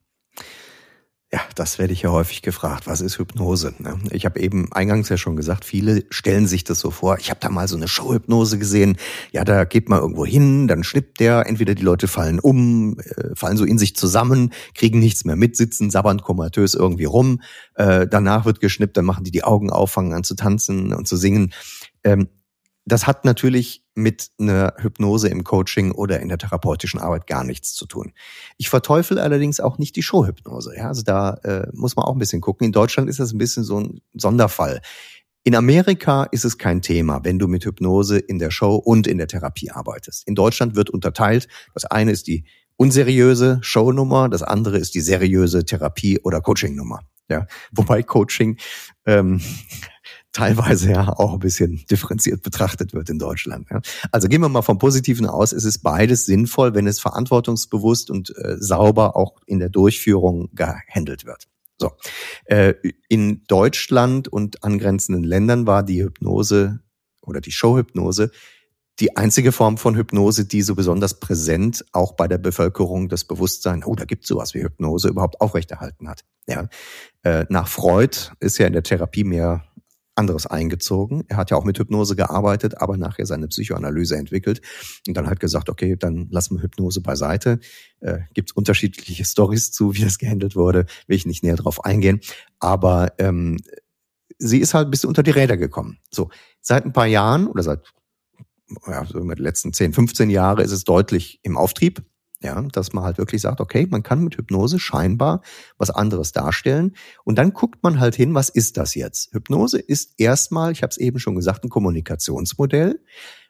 Ja, 1.33 1.39
das 1.55 1.79
werde 1.79 1.93
ich 1.93 2.01
ja 2.01 2.11
häufig 2.11 2.41
gefragt. 2.41 2.87
Was 2.87 2.99
ist 2.99 3.17
Hypnose? 3.17 3.73
Ne? 3.79 3.97
Ich 4.11 4.25
habe 4.25 4.41
eben 4.41 4.69
eingangs 4.73 5.07
ja 5.07 5.15
schon 5.15 5.37
gesagt, 5.37 5.63
viele 5.63 6.03
stellen 6.09 6.45
sich 6.45 6.65
das 6.65 6.81
so 6.81 6.91
vor. 6.91 7.19
Ich 7.19 7.29
habe 7.29 7.39
da 7.39 7.47
mal 7.47 7.69
so 7.69 7.77
eine 7.77 7.87
Showhypnose 7.87 8.59
gesehen. 8.59 8.97
Ja, 9.31 9.45
da 9.45 9.63
geht 9.63 9.87
man 9.87 10.01
irgendwo 10.01 10.25
hin, 10.25 10.67
dann 10.67 10.83
schnippt 10.83 11.21
der. 11.21 11.47
Entweder 11.47 11.73
die 11.73 11.83
Leute 11.83 12.09
fallen 12.09 12.41
um, 12.41 12.99
äh, 12.99 13.33
fallen 13.33 13.55
so 13.55 13.63
in 13.63 13.77
sich 13.77 13.95
zusammen, 13.95 14.51
kriegen 14.75 14.99
nichts 14.99 15.23
mehr 15.23 15.37
mit, 15.37 15.55
sitzen 15.55 15.89
sabbernd 15.89 16.21
komatös 16.21 16.73
irgendwie 16.73 17.05
rum. 17.05 17.41
Äh, 17.75 18.07
danach 18.07 18.43
wird 18.43 18.59
geschnippt, 18.59 18.97
dann 18.97 19.05
machen 19.05 19.23
die 19.23 19.31
die 19.31 19.45
Augen 19.45 19.69
auf, 19.69 19.91
fangen 19.91 20.11
an 20.11 20.25
zu 20.25 20.35
tanzen 20.35 20.93
und 20.93 21.07
zu 21.07 21.15
singen. 21.15 21.53
Das 22.85 23.05
hat 23.05 23.25
natürlich 23.25 23.85
mit 23.93 24.29
einer 24.39 24.73
Hypnose 24.77 25.27
im 25.29 25.43
Coaching 25.43 25.91
oder 25.91 26.19
in 26.19 26.29
der 26.29 26.37
therapeutischen 26.37 26.99
Arbeit 26.99 27.27
gar 27.27 27.43
nichts 27.43 27.73
zu 27.73 27.85
tun. 27.85 28.13
Ich 28.57 28.69
verteufel 28.69 29.19
allerdings 29.19 29.59
auch 29.59 29.77
nicht 29.77 29.95
die 29.95 30.01
Showhypnose. 30.01 30.75
Ja, 30.75 30.87
also 30.87 31.03
da 31.03 31.35
äh, 31.43 31.67
muss 31.73 31.95
man 31.95 32.05
auch 32.05 32.13
ein 32.13 32.19
bisschen 32.19 32.41
gucken. 32.41 32.65
In 32.65 32.71
Deutschland 32.71 33.09
ist 33.09 33.19
das 33.19 33.33
ein 33.33 33.37
bisschen 33.37 33.63
so 33.63 33.79
ein 33.79 34.01
Sonderfall. 34.13 34.81
In 35.43 35.55
Amerika 35.55 36.23
ist 36.25 36.45
es 36.45 36.57
kein 36.57 36.81
Thema, 36.81 37.21
wenn 37.23 37.39
du 37.39 37.47
mit 37.47 37.65
Hypnose 37.65 38.19
in 38.19 38.39
der 38.39 38.51
Show 38.51 38.75
und 38.75 39.07
in 39.07 39.17
der 39.17 39.27
Therapie 39.27 39.71
arbeitest. 39.71 40.27
In 40.27 40.35
Deutschland 40.35 40.75
wird 40.75 40.89
unterteilt. 40.89 41.47
Das 41.73 41.85
eine 41.85 42.11
ist 42.11 42.27
die 42.27 42.45
unseriöse 42.77 43.59
Shownummer, 43.61 44.29
das 44.29 44.43
andere 44.43 44.77
ist 44.77 44.95
die 44.95 45.01
seriöse 45.01 45.65
Therapie- 45.65 46.19
oder 46.21 46.41
Coachingnummer. 46.41 47.01
Ja, 47.27 47.47
wobei 47.71 48.03
Coaching 48.03 48.57
ähm, 49.05 49.41
teilweise 50.33 50.91
ja 50.91 51.07
auch 51.17 51.33
ein 51.33 51.39
bisschen 51.39 51.85
differenziert 51.89 52.41
betrachtet 52.41 52.93
wird 52.93 53.09
in 53.09 53.19
Deutschland. 53.19 53.67
Ja. 53.69 53.81
Also 54.11 54.27
gehen 54.27 54.41
wir 54.41 54.49
mal 54.49 54.61
vom 54.61 54.77
Positiven 54.77 55.25
aus, 55.25 55.51
es 55.51 55.65
ist 55.65 55.79
beides 55.79 56.25
sinnvoll, 56.25 56.73
wenn 56.73 56.87
es 56.87 56.99
verantwortungsbewusst 56.99 58.09
und 58.09 58.35
äh, 58.37 58.55
sauber 58.57 59.15
auch 59.15 59.37
in 59.45 59.59
der 59.59 59.69
Durchführung 59.69 60.49
gehandelt 60.53 61.25
wird. 61.25 61.47
So. 61.77 61.91
Äh, 62.45 62.75
in 63.09 63.43
Deutschland 63.47 64.27
und 64.27 64.63
angrenzenden 64.63 65.23
Ländern 65.23 65.67
war 65.67 65.83
die 65.83 66.03
Hypnose 66.03 66.79
oder 67.21 67.41
die 67.41 67.51
Showhypnose 67.51 68.31
die 69.01 69.17
einzige 69.17 69.51
Form 69.51 69.77
von 69.77 69.95
Hypnose, 69.95 70.45
die 70.45 70.61
so 70.61 70.75
besonders 70.75 71.19
präsent 71.19 71.83
auch 71.91 72.13
bei 72.13 72.27
der 72.27 72.37
Bevölkerung 72.37 73.09
das 73.09 73.23
Bewusstsein, 73.23 73.83
oh, 73.83 73.95
da 73.95 74.05
gibt 74.05 74.23
es 74.23 74.27
sowas 74.27 74.53
wie 74.53 74.61
Hypnose, 74.61 75.09
überhaupt 75.09 75.41
aufrechterhalten 75.41 76.07
hat. 76.07 76.21
Ja. 76.47 76.67
Äh, 77.23 77.45
nach 77.49 77.67
Freud 77.67 78.15
ist 78.39 78.59
ja 78.59 78.67
in 78.67 78.73
der 78.73 78.83
Therapie 78.83 79.23
mehr 79.23 79.63
anderes 80.21 80.47
eingezogen. 80.47 81.23
Er 81.27 81.37
hat 81.37 81.51
ja 81.51 81.57
auch 81.57 81.65
mit 81.65 81.77
Hypnose 81.77 82.15
gearbeitet, 82.15 82.79
aber 82.79 82.95
nachher 82.95 83.25
seine 83.25 83.47
Psychoanalyse 83.47 84.15
entwickelt 84.15 84.61
und 85.07 85.17
dann 85.17 85.27
halt 85.27 85.39
gesagt, 85.39 85.69
okay, 85.69 85.97
dann 85.97 86.27
lassen 86.31 86.55
wir 86.55 86.63
Hypnose 86.63 87.01
beiseite. 87.01 87.59
Äh, 87.99 88.19
Gibt 88.33 88.55
unterschiedliche 88.55 89.25
Stories 89.25 89.71
zu, 89.71 89.93
wie 89.95 90.01
das 90.01 90.17
gehandelt 90.17 90.55
wurde, 90.55 90.85
will 91.07 91.17
ich 91.17 91.25
nicht 91.25 91.43
näher 91.43 91.57
drauf 91.57 91.83
eingehen. 91.83 92.21
Aber 92.59 93.13
ähm, 93.17 93.57
sie 94.37 94.59
ist 94.59 94.73
halt 94.73 94.87
ein 94.87 94.91
bisschen 94.91 95.09
unter 95.09 95.23
die 95.23 95.31
Räder 95.31 95.57
gekommen. 95.57 95.97
So, 96.11 96.29
seit 96.61 96.85
ein 96.85 96.93
paar 96.93 97.07
Jahren 97.07 97.47
oder 97.47 97.63
seit 97.63 97.91
ja, 98.87 99.05
so 99.05 99.19
mit 99.23 99.37
den 99.37 99.43
letzten 99.43 99.73
10, 99.73 99.93
15 99.93 100.29
Jahre 100.29 100.63
ist 100.63 100.71
es 100.71 100.83
deutlich 100.83 101.39
im 101.43 101.57
Auftrieb. 101.57 102.03
Ja, 102.43 102.59
dass 102.59 102.91
man 102.91 103.03
halt 103.03 103.19
wirklich 103.19 103.41
sagt, 103.41 103.61
okay, 103.61 103.87
man 103.89 104.01
kann 104.01 104.23
mit 104.23 104.35
Hypnose 104.35 104.79
scheinbar 104.79 105.41
was 105.77 105.91
anderes 105.91 106.31
darstellen. 106.31 106.95
Und 107.23 107.37
dann 107.37 107.53
guckt 107.53 107.83
man 107.83 107.99
halt 107.99 108.15
hin, 108.15 108.33
was 108.33 108.49
ist 108.49 108.77
das 108.77 108.95
jetzt? 108.95 109.31
Hypnose 109.31 109.77
ist 109.77 110.15
erstmal, 110.17 110.71
ich 110.71 110.81
habe 110.81 110.89
es 110.89 110.97
eben 110.97 111.19
schon 111.19 111.35
gesagt, 111.35 111.63
ein 111.63 111.69
Kommunikationsmodell, 111.69 112.99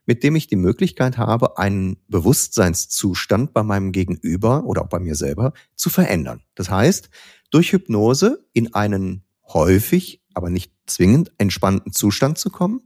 mit 0.05 0.23
dem 0.23 0.35
ich 0.35 0.47
die 0.47 0.57
Möglichkeit 0.57 1.17
habe, 1.17 1.57
einen 1.57 1.97
Bewusstseinszustand 2.09 3.53
bei 3.53 3.63
meinem 3.63 3.93
Gegenüber 3.93 4.65
oder 4.65 4.81
auch 4.81 4.89
bei 4.89 4.99
mir 4.99 5.15
selber 5.15 5.53
zu 5.75 5.89
verändern. 5.89 6.41
Das 6.55 6.69
heißt, 6.69 7.09
durch 7.49 7.71
Hypnose 7.71 8.45
in 8.51 8.73
einen 8.73 9.23
häufig, 9.47 10.21
aber 10.33 10.49
nicht 10.49 10.73
zwingend 10.85 11.31
entspannten 11.37 11.93
Zustand 11.93 12.37
zu 12.37 12.49
kommen, 12.49 12.81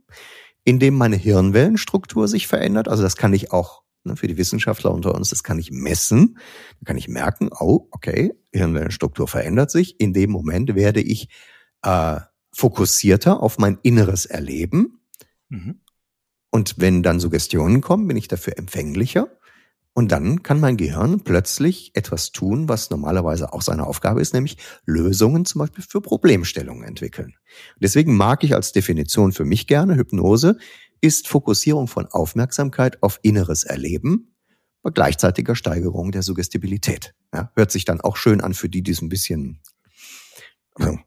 in 0.63 0.80
dem 0.80 0.96
meine 0.96 1.15
Hirnwellenstruktur 1.15 2.28
sich 2.28 2.48
verändert. 2.48 2.88
Also 2.88 3.02
das 3.02 3.15
kann 3.15 3.34
ich 3.34 3.52
auch 3.52 3.85
für 4.15 4.28
die 4.28 4.38
Wissenschaftler 4.38 4.94
unter 4.94 5.15
uns, 5.15 5.30
das 5.30 5.44
kann 5.44 5.60
ich 5.60 5.72
messen. 5.72 6.38
Da 6.80 6.86
kann 6.86 6.98
ich 6.98 7.08
merken, 7.08 7.50
oh, 7.52 7.88
okay, 7.91 8.34
Hirnwellenstruktur 8.52 9.28
verändert 9.28 9.72
sich. 9.72 10.00
In 10.00 10.13
dem 10.13 10.32
Moment 10.32 10.76
werde 10.76 11.02
ich 11.02 11.30
äh, 11.82 12.20
fokussierter 12.52 13.41
auf 13.41 13.58
mein 13.58 13.80
inneres 13.82 14.26
Erleben. 14.26 15.02
Mhm. 15.50 15.82
Und 16.52 16.76
wenn 16.78 17.04
dann 17.04 17.20
Suggestionen 17.20 17.82
kommen, 17.82 18.08
bin 18.08 18.15
ich 18.15 18.28
dafür 18.28 18.58
empfänglicher. 18.58 19.28
Und 19.98 20.12
dann 20.12 20.44
kann 20.44 20.60
mein 20.60 20.76
Gehirn 20.76 21.22
plötzlich 21.22 21.91
etwas 21.96 22.34
tun, 22.34 22.68
was 22.68 22.89
normalerweise 22.89 23.54
auch 23.54 23.62
seine 23.62 23.88
Aufgabe 23.88 24.20
ist, 24.20 24.34
nämlich 24.34 24.58
Lösungen 24.86 25.46
zum 25.46 25.60
Beispiel 25.60 25.86
für 25.88 26.02
Problemstellungen 26.02 26.84
entwickeln. 26.84 27.36
deswegen 27.80 28.18
mag 28.18 28.44
ich 28.44 28.54
als 28.54 28.74
Definition 28.74 29.32
für 29.32 29.46
mich 29.46 29.68
gerne 29.68 29.96
Hypnose 29.96 30.58
ist 31.01 31.27
Fokussierung 31.27 31.88
von 31.88 32.08
Aufmerksamkeit 32.08 33.01
auf 33.03 33.19
inneres 33.21 33.63
Erleben 33.63 34.36
bei 34.81 34.91
gleichzeitiger 34.91 35.55
Steigerung 35.55 36.12
der 36.12 36.21
Suggestibilität. 36.21 37.15
Ja, 37.34 37.51
hört 37.55 37.71
sich 37.71 37.86
dann 37.86 38.01
auch 38.01 38.17
schön 38.17 38.41
an 38.41 38.53
für 38.53 38.69
die, 38.69 38.84
die 38.84 38.91
es 38.91 39.01
ein 39.01 39.10
bisschen 39.10 39.60
also, 40.75 40.99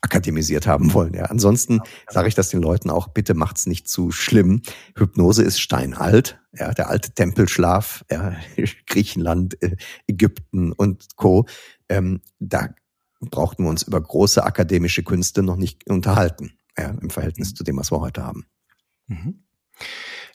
akademisiert 0.00 0.66
haben 0.66 0.92
wollen. 0.92 1.14
Ja, 1.14 1.24
ansonsten 1.24 1.80
sage 2.08 2.28
ich 2.28 2.34
das 2.34 2.50
den 2.50 2.62
Leuten 2.62 2.90
auch, 2.90 3.08
bitte 3.08 3.34
macht's 3.34 3.66
nicht 3.66 3.88
zu 3.88 4.10
schlimm. 4.10 4.62
Hypnose 4.96 5.42
ist 5.42 5.60
steinalt. 5.60 6.40
Ja, 6.52 6.72
der 6.72 6.88
alte 6.88 7.12
Tempelschlaf, 7.12 8.04
ja, 8.10 8.36
Griechenland, 8.86 9.60
äh, 9.62 9.76
Ägypten 10.06 10.72
und 10.72 11.16
Co. 11.16 11.46
Ähm, 11.88 12.20
da 12.38 12.68
brauchten 13.20 13.64
wir 13.64 13.70
uns 13.70 13.82
über 13.82 14.00
große 14.00 14.44
akademische 14.44 15.02
Künste 15.02 15.42
noch 15.42 15.56
nicht 15.56 15.88
unterhalten, 15.90 16.52
ja, 16.78 16.90
im 16.90 17.10
Verhältnis 17.10 17.54
zu 17.54 17.64
dem, 17.64 17.78
was 17.78 17.90
wir 17.90 18.00
heute 18.00 18.22
haben. 18.22 18.46
Mhm. 19.06 19.44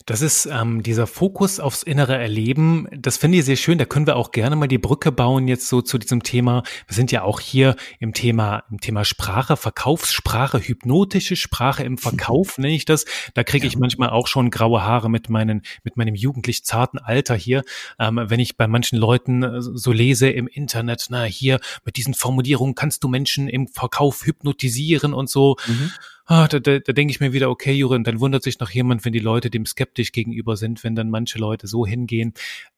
Das 0.06 0.22
ist 0.22 0.46
ähm, 0.46 0.82
dieser 0.82 1.06
Fokus 1.06 1.60
aufs 1.60 1.82
innere 1.82 2.16
Erleben. 2.16 2.88
Das 2.90 3.16
finde 3.16 3.38
ich 3.38 3.44
sehr 3.44 3.56
schön. 3.56 3.78
Da 3.78 3.84
können 3.84 4.06
wir 4.06 4.16
auch 4.16 4.32
gerne 4.32 4.56
mal 4.56 4.66
die 4.66 4.78
Brücke 4.78 5.12
bauen 5.12 5.46
jetzt 5.46 5.68
so 5.68 5.82
zu 5.82 5.98
diesem 5.98 6.22
Thema. 6.22 6.62
Wir 6.88 6.94
sind 6.94 7.12
ja 7.12 7.22
auch 7.22 7.38
hier 7.38 7.76
im 8.00 8.14
Thema 8.14 8.64
im 8.70 8.80
Thema 8.80 9.04
Sprache, 9.04 9.56
Verkaufssprache, 9.56 10.58
hypnotische 10.58 11.36
Sprache 11.36 11.84
im 11.84 11.98
Verkauf 11.98 12.58
nenne 12.58 12.74
ich 12.74 12.86
das. 12.86 13.04
Da 13.34 13.44
kriege 13.44 13.66
ich 13.66 13.76
manchmal 13.76 14.10
auch 14.10 14.26
schon 14.26 14.50
graue 14.50 14.82
Haare 14.82 15.10
mit 15.10 15.28
meinen 15.28 15.62
mit 15.84 15.96
meinem 15.96 16.14
jugendlich 16.14 16.64
zarten 16.64 16.98
Alter 16.98 17.36
hier, 17.36 17.62
ähm, 17.98 18.20
wenn 18.24 18.40
ich 18.40 18.56
bei 18.56 18.66
manchen 18.66 18.98
Leuten 18.98 19.42
äh, 19.42 19.60
so 19.60 19.92
lese 19.92 20.28
im 20.30 20.48
Internet. 20.48 21.06
Na 21.10 21.22
hier 21.24 21.60
mit 21.84 21.96
diesen 21.96 22.14
Formulierungen 22.14 22.74
kannst 22.74 23.04
du 23.04 23.08
Menschen 23.08 23.48
im 23.48 23.68
Verkauf 23.68 24.24
hypnotisieren 24.24 25.12
und 25.14 25.28
so. 25.28 25.56
Mhm 25.68 25.92
ah, 26.26 26.48
da, 26.48 26.58
da, 26.58 26.78
da 26.78 26.92
denke 26.92 27.10
ich 27.10 27.20
mir 27.20 27.32
wieder, 27.32 27.50
okay, 27.50 27.72
Jurin, 27.72 28.04
dann 28.04 28.20
wundert 28.20 28.42
sich 28.42 28.58
noch 28.60 28.70
jemand, 28.70 29.04
wenn 29.04 29.12
die 29.12 29.18
Leute 29.18 29.50
dem 29.50 29.66
skeptisch 29.66 30.12
gegenüber 30.12 30.56
sind, 30.56 30.84
wenn 30.84 30.94
dann 30.94 31.10
manche 31.10 31.38
Leute 31.38 31.66
so 31.66 31.86
hingehen. 31.86 32.34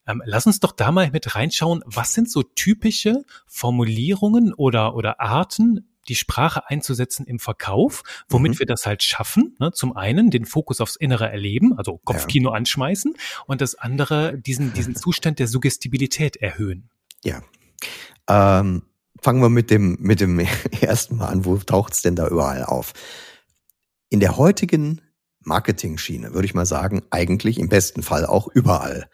Ähm, 0.06 0.22
lass 0.24 0.46
uns 0.46 0.60
doch 0.60 0.72
da 0.72 0.92
mal 0.92 1.10
mit 1.10 1.34
reinschauen, 1.34 1.82
was 1.86 2.14
sind 2.14 2.30
so 2.30 2.42
typische 2.42 3.24
Formulierungen 3.46 4.52
oder, 4.54 4.94
oder 4.94 5.20
Arten, 5.20 5.86
die 6.08 6.14
Sprache 6.14 6.68
einzusetzen 6.68 7.26
im 7.26 7.38
Verkauf, 7.38 8.02
womit 8.28 8.52
mhm. 8.52 8.58
wir 8.60 8.66
das 8.66 8.86
halt 8.86 9.02
schaffen. 9.02 9.56
Ne? 9.60 9.72
Zum 9.72 9.96
einen 9.96 10.30
den 10.30 10.44
Fokus 10.44 10.80
aufs 10.80 10.96
innere 10.96 11.30
Erleben, 11.30 11.76
also 11.78 11.98
Kopfkino 12.04 12.50
ja. 12.50 12.56
anschmeißen 12.56 13.14
und 13.46 13.60
das 13.60 13.74
andere 13.74 14.36
diesen, 14.38 14.72
diesen 14.72 14.96
Zustand 14.96 15.38
der 15.38 15.46
Suggestibilität 15.46 16.36
erhöhen. 16.36 16.90
Ja. 17.24 17.42
Ähm, 18.28 18.82
fangen 19.20 19.40
wir 19.40 19.48
mit 19.48 19.70
dem, 19.70 19.96
mit 20.00 20.20
dem 20.20 20.40
ersten 20.80 21.16
Mal 21.16 21.28
an. 21.28 21.44
Wo 21.44 21.56
taucht's 21.56 22.02
denn 22.02 22.16
da 22.16 22.26
überall 22.26 22.64
auf? 22.64 22.92
In 24.12 24.20
der 24.20 24.36
heutigen 24.36 25.00
Marketing-Schiene 25.40 26.34
würde 26.34 26.44
ich 26.44 26.52
mal 26.52 26.66
sagen, 26.66 27.00
eigentlich 27.08 27.58
im 27.58 27.70
besten 27.70 28.02
Fall 28.02 28.26
auch 28.26 28.46
überall. 28.46 29.08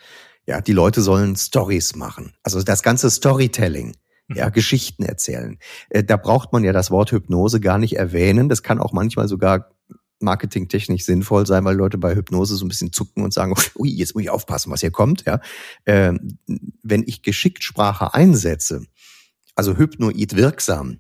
Ja, 0.45 0.61
die 0.61 0.73
Leute 0.73 1.03
sollen 1.03 1.37
Stories 1.37 1.95
machen. 1.95 2.35
Also 2.43 2.61
das 2.65 2.83
ganze 2.83 3.09
Storytelling 3.09 3.95
ja, 4.35 4.49
mhm. 4.49 4.53
Geschichten 4.55 5.05
erzählen. 5.05 5.61
Äh, 5.89 6.03
da 6.03 6.17
braucht 6.17 6.53
man 6.53 6.65
ja 6.65 6.73
das 6.73 6.91
Wort 6.91 7.13
Hypnose 7.13 7.61
gar 7.61 7.79
nicht 7.79 7.97
erwähnen. 7.97 8.49
Das 8.49 8.65
kann 8.65 8.81
auch 8.81 8.93
manchmal 8.93 9.29
sogar 9.29 9.71
marketingtechnisch 10.19 11.05
sinnvoll 11.05 11.47
sein, 11.47 11.65
weil 11.65 11.77
Leute 11.77 11.97
bei 11.97 12.17
Hypnose 12.17 12.57
so 12.57 12.65
ein 12.65 12.69
bisschen 12.69 12.93
zucken 12.93 13.23
und 13.23 13.33
sagen, 13.33 13.55
ui, 13.77 13.89
jetzt 13.89 14.17
muss 14.17 14.25
ich 14.25 14.31
aufpassen, 14.31 14.73
was 14.73 14.81
hier 14.81 14.91
kommt. 14.91 15.25
Ja, 15.27 15.41
ähm, 15.87 16.39
wenn 16.83 17.05
ich 17.07 17.23
geschickt 17.23 17.63
Sprache 17.63 18.15
einsetze, 18.15 18.83
also 19.55 19.77
hypnoid 19.77 20.35
wirksam, 20.35 20.99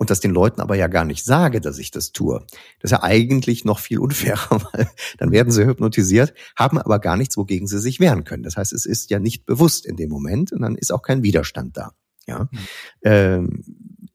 und 0.00 0.08
das 0.08 0.20
den 0.20 0.30
Leuten 0.30 0.62
aber 0.62 0.76
ja 0.76 0.86
gar 0.86 1.04
nicht 1.04 1.26
sage, 1.26 1.60
dass 1.60 1.76
ich 1.76 1.90
das 1.90 2.12
tue. 2.12 2.40
Das 2.80 2.90
ist 2.90 2.92
ja 2.92 3.02
eigentlich 3.02 3.66
noch 3.66 3.78
viel 3.78 3.98
unfairer, 3.98 4.62
weil 4.72 4.88
dann 5.18 5.30
werden 5.30 5.52
sie 5.52 5.66
hypnotisiert, 5.66 6.32
haben 6.56 6.78
aber 6.78 6.98
gar 6.98 7.18
nichts, 7.18 7.36
wogegen 7.36 7.66
sie 7.66 7.78
sich 7.78 8.00
wehren 8.00 8.24
können. 8.24 8.42
Das 8.42 8.56
heißt, 8.56 8.72
es 8.72 8.86
ist 8.86 9.10
ja 9.10 9.18
nicht 9.18 9.44
bewusst 9.44 9.84
in 9.84 9.96
dem 9.96 10.08
Moment 10.08 10.52
und 10.52 10.62
dann 10.62 10.76
ist 10.76 10.90
auch 10.90 11.02
kein 11.02 11.22
Widerstand 11.22 11.76
da. 11.76 11.92
Ja. 12.26 12.48
Mhm. 12.50 12.58
Ähm, 13.02 13.64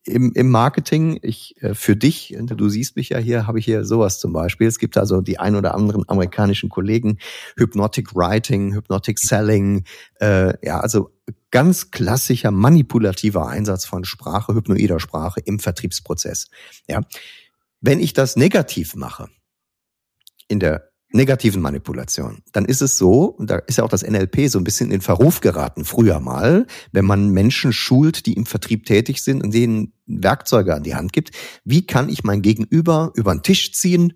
im, 0.08 0.32
im 0.34 0.50
Marketing, 0.50 1.20
ich 1.22 1.56
äh, 1.62 1.76
für 1.76 1.96
dich, 1.96 2.36
du 2.40 2.68
siehst 2.68 2.96
mich 2.96 3.10
ja 3.10 3.20
hier, 3.20 3.46
habe 3.46 3.60
ich 3.60 3.66
hier 3.66 3.86
sowas 3.86 4.20
zum 4.20 4.34
Beispiel. 4.34 4.68
Es 4.68 4.80
gibt 4.80 4.98
also 4.98 5.22
die 5.22 5.38
ein 5.38 5.56
oder 5.56 5.76
anderen 5.76 6.04
amerikanischen 6.08 6.70
Kollegen, 6.70 7.20
Hypnotic 7.58 8.16
Writing, 8.16 8.74
Hypnotic 8.74 9.20
Selling, 9.20 9.84
äh, 10.20 10.54
ja, 10.66 10.80
also 10.80 11.12
ganz 11.56 11.90
klassischer 11.90 12.52
manipulativer 12.52 13.48
Einsatz 13.48 13.86
von 13.86 14.04
Sprache, 14.04 14.54
hypnoider 14.54 15.00
Sprache 15.00 15.40
im 15.40 15.60
Vertriebsprozess. 15.60 16.50
Ja. 16.90 17.00
Wenn 17.80 18.02
ich 18.02 18.12
das 18.12 18.36
negativ 18.36 18.94
mache, 18.94 19.30
in 20.50 20.60
der 20.60 20.90
negativen 21.14 21.62
Manipulation, 21.62 22.44
dann 22.52 22.66
ist 22.66 22.82
es 22.82 22.98
so, 22.98 23.28
und 23.28 23.50
da 23.50 23.60
ist 23.60 23.78
ja 23.78 23.86
auch 23.86 23.90
das 23.90 24.06
NLP 24.06 24.50
so 24.50 24.58
ein 24.58 24.66
bisschen 24.66 24.92
in 24.92 25.00
Verruf 25.00 25.40
geraten, 25.40 25.86
früher 25.86 26.20
mal, 26.20 26.68
wenn 26.92 27.06
man 27.06 27.30
Menschen 27.30 27.72
schult, 27.72 28.26
die 28.26 28.34
im 28.34 28.46
Vertrieb 28.46 28.86
tätig 28.86 29.24
sind 29.24 29.42
und 29.42 29.54
denen 29.54 29.94
Werkzeuge 30.08 30.76
an 30.76 30.84
die 30.84 30.96
Hand 30.96 31.14
gibt, 31.14 31.32
wie 31.64 31.88
kann 31.88 32.10
ich 32.10 32.26
mein 32.26 32.42
Gegenüber 32.42 33.14
über 33.16 33.34
den 33.34 33.44
Tisch 33.44 33.72
ziehen, 33.72 34.12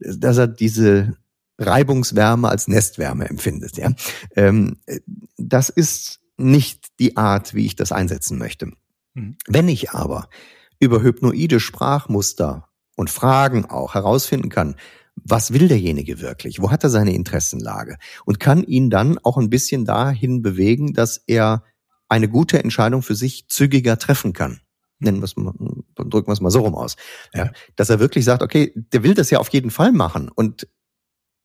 dass 0.00 0.36
er 0.36 0.48
diese 0.48 1.16
Reibungswärme 1.58 2.48
als 2.48 2.66
Nestwärme 2.66 3.28
empfindet. 3.28 3.76
Ja? 3.76 3.92
Ähm, 4.34 4.78
das 5.36 5.68
ist 5.68 6.21
nicht 6.42 6.98
die 6.98 7.16
Art, 7.16 7.54
wie 7.54 7.66
ich 7.66 7.76
das 7.76 7.92
einsetzen 7.92 8.38
möchte. 8.38 8.72
Mhm. 9.14 9.36
Wenn 9.46 9.68
ich 9.68 9.92
aber 9.92 10.28
über 10.78 11.02
hypnoide 11.02 11.60
Sprachmuster 11.60 12.68
und 12.96 13.10
Fragen 13.10 13.66
auch 13.66 13.94
herausfinden 13.94 14.48
kann, 14.48 14.76
was 15.14 15.52
will 15.52 15.68
derjenige 15.68 16.20
wirklich? 16.20 16.60
Wo 16.60 16.70
hat 16.70 16.84
er 16.84 16.90
seine 16.90 17.14
Interessenlage? 17.14 17.98
Und 18.24 18.40
kann 18.40 18.64
ihn 18.64 18.90
dann 18.90 19.18
auch 19.18 19.36
ein 19.36 19.50
bisschen 19.50 19.84
dahin 19.84 20.42
bewegen, 20.42 20.94
dass 20.94 21.22
er 21.26 21.64
eine 22.08 22.28
gute 22.28 22.62
Entscheidung 22.62 23.02
für 23.02 23.14
sich 23.14 23.48
zügiger 23.48 23.98
treffen 23.98 24.32
kann. 24.32 24.60
Nennen 24.98 25.18
wir 25.18 25.24
es 25.24 25.36
mal, 25.36 25.52
drücken 25.96 26.28
wir 26.28 26.32
es 26.32 26.40
mal 26.40 26.50
so 26.50 26.60
rum 26.60 26.74
aus. 26.74 26.96
Ja, 27.34 27.50
dass 27.76 27.90
er 27.90 28.00
wirklich 28.00 28.24
sagt, 28.24 28.42
okay, 28.42 28.72
der 28.74 29.02
will 29.02 29.14
das 29.14 29.30
ja 29.30 29.38
auf 29.38 29.48
jeden 29.48 29.70
Fall 29.70 29.92
machen. 29.92 30.28
Und 30.28 30.68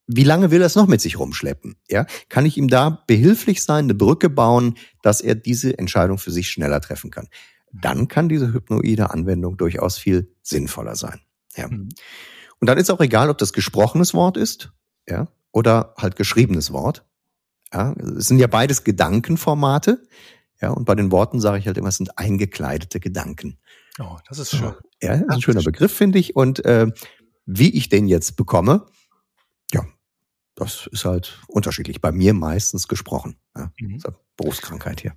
wie 0.07 0.23
lange 0.23 0.51
will 0.51 0.61
er 0.61 0.67
es 0.67 0.75
noch 0.75 0.87
mit 0.87 1.01
sich 1.01 1.19
rumschleppen? 1.19 1.75
Ja, 1.89 2.05
kann 2.29 2.45
ich 2.45 2.57
ihm 2.57 2.69
da 2.69 3.03
behilflich 3.07 3.61
sein, 3.63 3.85
eine 3.85 3.93
Brücke 3.93 4.29
bauen, 4.29 4.75
dass 5.01 5.21
er 5.21 5.35
diese 5.35 5.77
Entscheidung 5.77 6.17
für 6.17 6.31
sich 6.31 6.49
schneller 6.49 6.81
treffen 6.81 7.11
kann? 7.11 7.27
Dann 7.73 8.07
kann 8.07 8.29
diese 8.29 8.53
hypnoide 8.53 9.11
Anwendung 9.11 9.57
durchaus 9.57 9.97
viel 9.97 10.33
sinnvoller 10.41 10.95
sein. 10.95 11.19
Ja. 11.55 11.67
Mhm. 11.67 11.89
Und 12.59 12.67
dann 12.67 12.77
ist 12.77 12.89
auch 12.89 13.01
egal, 13.01 13.29
ob 13.29 13.37
das 13.37 13.53
gesprochenes 13.53 14.13
Wort 14.13 14.37
ist, 14.37 14.71
ja, 15.07 15.27
oder 15.51 15.93
halt 15.97 16.15
geschriebenes 16.15 16.71
Wort. 16.71 17.05
Ja, 17.73 17.93
es 18.17 18.27
sind 18.27 18.39
ja 18.39 18.47
beides 18.47 18.83
Gedankenformate. 18.83 20.07
Ja, 20.61 20.69
und 20.69 20.85
bei 20.85 20.95
den 20.95 21.11
Worten 21.11 21.39
sage 21.39 21.59
ich 21.59 21.67
halt 21.67 21.77
immer, 21.77 21.89
es 21.89 21.97
sind 21.97 22.17
eingekleidete 22.17 22.99
Gedanken. 22.99 23.57
Oh, 23.99 24.17
das 24.27 24.39
ist 24.39 24.55
schön. 24.55 24.73
Ja, 25.01 25.11
das 25.11 25.21
ist 25.21 25.29
ein 25.29 25.41
schöner 25.41 25.63
Begriff, 25.63 25.93
finde 25.93 26.17
ich. 26.17 26.35
Und 26.35 26.63
äh, 26.65 26.87
wie 27.45 27.69
ich 27.69 27.89
den 27.89 28.07
jetzt 28.07 28.37
bekomme, 28.37 28.85
das 30.57 30.89
ist 30.91 31.05
halt 31.05 31.39
unterschiedlich. 31.47 32.01
Bei 32.01 32.11
mir 32.11 32.33
meistens 32.33 32.87
gesprochen. 32.87 33.37
Ja, 33.55 33.71
mhm. 33.79 34.01
Berufskrankheit 34.37 35.01
hier. 35.01 35.15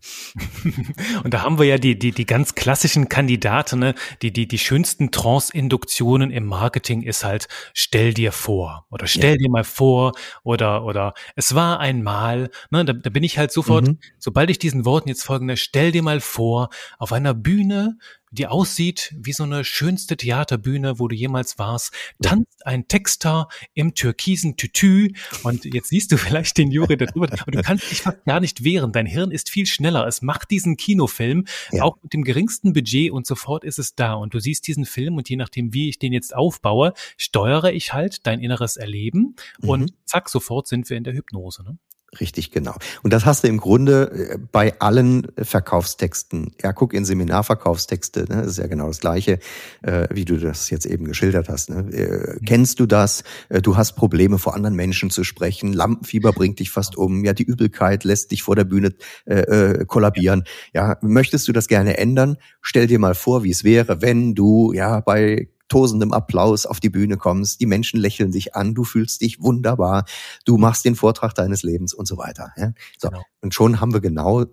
Und 1.25 1.35
da 1.35 1.43
haben 1.43 1.59
wir 1.59 1.67
ja 1.67 1.79
die, 1.79 1.99
die, 1.99 2.11
die 2.13 2.27
ganz 2.27 2.55
klassischen 2.55 3.09
Kandidaten, 3.09 3.79
ne? 3.79 3.95
die, 4.23 4.33
die, 4.33 4.49
die 4.49 4.59
schönsten 4.59 5.11
Trance-Induktionen 5.11 6.31
im 6.31 6.47
Marketing 6.47 7.03
ist 7.03 7.25
halt, 7.25 7.47
stell 7.75 8.15
dir 8.15 8.33
vor 8.33 8.87
oder 8.91 9.07
stell 9.07 9.33
ja. 9.33 9.37
dir 9.37 9.51
mal 9.51 9.65
vor 9.65 10.13
oder, 10.43 10.85
oder 10.85 11.15
es 11.37 11.55
war 11.55 11.81
einmal, 11.81 12.51
ne? 12.71 12.85
da, 12.85 12.95
da 12.95 13.11
bin 13.11 13.23
ich 13.23 13.39
halt 13.39 13.53
sofort, 13.53 13.87
mhm. 13.87 13.99
sobald 14.19 14.51
ich 14.51 14.59
diesen 14.59 14.85
Worten 14.85 15.09
jetzt 15.09 15.23
folgende, 15.23 15.57
stell 15.57 15.93
dir 15.93 16.03
mal 16.03 16.21
vor, 16.21 16.71
auf 16.99 17.13
einer 17.13 17.35
Bühne 17.35 17.99
die 18.31 18.47
aussieht 18.47 19.15
wie 19.19 19.33
so 19.33 19.43
eine 19.43 19.65
schönste 19.65 20.17
Theaterbühne, 20.17 20.99
wo 20.99 21.09
du 21.09 21.17
jemals 21.17 21.59
warst, 21.59 21.93
tanzt 22.23 22.65
ein 22.67 22.87
Texter 22.87 23.49
im 23.75 23.95
türkisen 23.95 24.57
Tütü 24.57 25.13
und 25.43 25.65
jetzt 25.65 25.89
siehst 25.89 26.13
du 26.13 26.17
vielleicht 26.19 26.57
den 26.59 26.71
Juri 26.71 26.97
darüber 26.97 27.29
und 27.47 27.55
du 27.55 27.63
kannst 27.63 27.91
dich 27.91 28.03
fast 28.03 28.25
gar 28.25 28.41
nicht 28.41 28.63
wehren. 28.65 28.93
Dein 28.93 29.07
Hirn 29.11 29.31
ist 29.31 29.51
viel 29.51 29.67
schneller. 29.67 30.07
Es 30.07 30.23
macht 30.23 30.51
diesen 30.51 30.77
Kinofilm 30.77 31.47
ja. 31.73 31.83
auch 31.83 31.97
mit 32.03 32.13
dem 32.13 32.25
geringsten 32.25 32.73
Budget 32.73 33.11
und 33.11 33.27
sofort 33.27 33.65
ist 33.65 33.79
es 33.79 33.95
da 33.95 34.15
und 34.15 34.35
du 34.35 34.41
siehst 34.41 34.67
diesen 34.67 34.85
Film 34.85 35.17
und 35.17 35.29
je 35.29 35.37
nachdem, 35.37 35.75
wie 35.75 35.89
ich 35.89 35.99
den 35.99 36.13
jetzt 36.13 36.35
aufbaue, 36.35 36.93
steuere 37.17 37.73
ich 37.73 37.93
halt 37.93 38.27
dein 38.27 38.41
inneres 38.41 38.77
Erleben 38.77 39.37
mhm. 39.61 39.69
und 39.69 39.95
zack, 40.05 40.29
sofort 40.29 40.67
sind 40.67 40.89
wir 40.91 40.97
in 40.97 41.05
der 41.05 41.15
Hypnose. 41.15 41.65
Ne? 41.65 41.79
Richtig, 42.19 42.51
genau. 42.51 42.75
Und 43.03 43.13
das 43.13 43.25
hast 43.25 43.45
du 43.45 43.49
im 43.49 43.59
Grunde 43.59 44.33
äh, 44.33 44.39
bei 44.51 44.81
allen 44.81 45.29
Verkaufstexten. 45.39 46.53
Ja, 46.61 46.73
guck 46.73 46.93
in 46.93 47.05
Seminarverkaufstexte, 47.05 48.25
ne? 48.29 48.43
das 48.43 48.47
ist 48.49 48.59
ja 48.59 48.67
genau 48.67 48.89
das 48.89 48.99
Gleiche, 48.99 49.39
äh, 49.83 50.09
wie 50.11 50.25
du 50.25 50.37
das 50.37 50.71
jetzt 50.71 50.87
eben 50.87 51.05
geschildert 51.05 51.49
hast. 51.49 51.71
Ne? 51.71 51.89
Äh, 51.93 52.35
mhm. 52.35 52.45
Kennst 52.45 52.81
du 52.81 52.87
das? 52.87 53.23
Äh, 53.49 53.63
du 53.63 53.77
hast 53.77 53.93
Probleme, 53.93 54.39
vor 54.39 54.57
anderen 54.57 54.75
Menschen 54.75 55.11
zu 55.11 55.23
sprechen. 55.23 55.73
Lampenfieber 55.73 56.33
bringt 56.33 56.59
dich 56.59 56.73
fast 56.73 56.97
um. 56.97 57.25
Ja, 57.25 57.33
die 57.33 57.45
Übelkeit 57.45 58.03
lässt 58.03 58.33
dich 58.33 58.43
vor 58.43 58.57
der 58.57 58.65
Bühne 58.65 58.93
äh, 59.27 59.41
äh, 59.43 59.85
kollabieren. 59.85 60.43
Ja, 60.75 60.99
möchtest 61.03 61.47
du 61.47 61.53
das 61.53 61.69
gerne 61.69 61.97
ändern? 61.97 62.39
Stell 62.61 62.89
dir 62.89 62.99
mal 62.99 63.15
vor, 63.15 63.45
wie 63.45 63.51
es 63.51 63.63
wäre, 63.63 64.03
wenn 64.03 64.35
du 64.35 64.73
ja 64.73 64.99
bei 64.99 65.49
tosendem 65.71 66.13
Applaus 66.13 66.67
auf 66.67 66.81
die 66.81 66.91
Bühne 66.91 67.17
kommst, 67.17 67.61
die 67.61 67.67
Menschen 67.67 67.99
lächeln 67.99 68.33
dich 68.33 68.55
an, 68.55 68.75
du 68.75 68.85
fühlst 68.85 69.23
dich 69.23 69.41
wunderbar, 69.41 70.05
du 70.45 70.59
machst 70.59 70.85
den 70.85 70.97
Vortrag 70.97 71.35
deines 71.35 71.63
Lebens 71.63 71.95
und 71.95 72.07
so 72.07 72.19
weiter. 72.19 72.53
Ja? 72.59 72.73
So. 72.99 73.09
Genau. 73.09 73.23
Und 73.41 73.55
schon 73.55 73.81
haben 73.81 73.95
wir 73.95 74.01
genau 74.01 74.45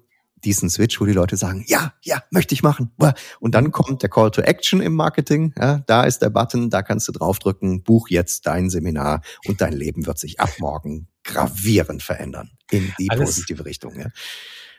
diesen 0.43 0.69
Switch, 0.69 1.01
wo 1.01 1.05
die 1.05 1.13
Leute 1.13 1.35
sagen, 1.35 1.65
ja, 1.67 1.93
ja, 2.03 2.21
möchte 2.29 2.53
ich 2.53 2.61
machen. 2.61 2.91
Und 3.39 3.55
dann 3.55 3.71
kommt 3.71 4.03
der 4.03 4.09
Call 4.09 4.29
to 4.29 4.41
Action 4.41 4.81
im 4.81 4.93
Marketing. 4.93 5.51
Ja, 5.57 5.79
da 5.87 6.03
ist 6.03 6.21
der 6.21 6.29
Button, 6.29 6.69
da 6.69 6.83
kannst 6.83 7.07
du 7.07 7.11
draufdrücken, 7.11 7.81
buch 7.81 8.09
jetzt 8.09 8.45
dein 8.45 8.69
Seminar 8.69 9.21
und 9.47 9.61
dein 9.61 9.73
Leben 9.73 10.05
wird 10.05 10.19
sich 10.19 10.39
ab 10.39 10.51
morgen 10.59 11.07
gravierend 11.23 12.03
verändern 12.03 12.51
in 12.69 12.93
die 12.99 13.09
Alles, 13.09 13.31
positive 13.31 13.65
Richtung. 13.65 13.99
Ja. 13.99 14.09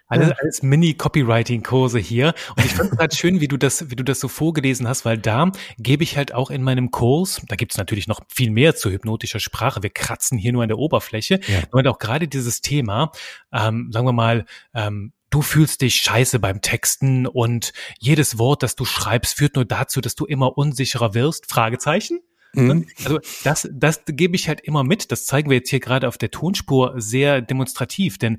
Alles, 0.08 0.32
alles 0.38 0.62
Mini-Copywriting-Kurse 0.62 1.98
hier. 1.98 2.34
Und 2.56 2.64
ich 2.64 2.72
fand 2.72 2.92
es 2.92 2.98
gerade 2.98 3.14
schön, 3.14 3.40
wie 3.40 3.48
du 3.48 3.56
das, 3.56 3.90
wie 3.90 3.96
du 3.96 4.02
das 4.02 4.20
so 4.20 4.28
vorgelesen 4.28 4.88
hast, 4.88 5.04
weil 5.04 5.18
da 5.18 5.52
gebe 5.78 6.02
ich 6.02 6.16
halt 6.16 6.32
auch 6.32 6.50
in 6.50 6.62
meinem 6.62 6.90
Kurs, 6.90 7.42
da 7.48 7.56
gibt 7.56 7.72
es 7.72 7.78
natürlich 7.78 8.08
noch 8.08 8.20
viel 8.28 8.50
mehr 8.50 8.74
zu 8.74 8.90
hypnotischer 8.90 9.40
Sprache. 9.40 9.82
Wir 9.82 9.90
kratzen 9.90 10.38
hier 10.38 10.52
nur 10.52 10.62
an 10.62 10.68
der 10.68 10.78
Oberfläche. 10.78 11.40
Ja. 11.46 11.60
Und 11.70 11.86
auch 11.86 11.98
gerade 11.98 12.26
dieses 12.26 12.62
Thema, 12.62 13.12
ähm, 13.52 13.90
sagen 13.92 14.06
wir 14.06 14.12
mal, 14.12 14.46
ähm, 14.74 15.12
du 15.30 15.42
fühlst 15.42 15.82
dich 15.82 15.96
scheiße 15.96 16.38
beim 16.38 16.62
Texten 16.62 17.26
und 17.26 17.72
jedes 17.98 18.38
Wort, 18.38 18.62
das 18.62 18.76
du 18.76 18.84
schreibst, 18.84 19.36
führt 19.36 19.56
nur 19.56 19.64
dazu, 19.64 20.00
dass 20.00 20.14
du 20.14 20.24
immer 20.24 20.56
unsicherer 20.56 21.14
wirst? 21.14 21.50
Fragezeichen. 21.50 22.20
Mhm. 22.54 22.86
Also 23.04 23.20
das, 23.44 23.68
das 23.72 24.02
gebe 24.06 24.36
ich 24.36 24.48
halt 24.48 24.60
immer 24.60 24.84
mit. 24.84 25.12
Das 25.12 25.26
zeigen 25.26 25.50
wir 25.50 25.58
jetzt 25.58 25.70
hier 25.70 25.80
gerade 25.80 26.08
auf 26.08 26.18
der 26.18 26.30
Tonspur 26.30 26.94
sehr 26.96 27.40
demonstrativ. 27.42 28.18
Denn 28.18 28.38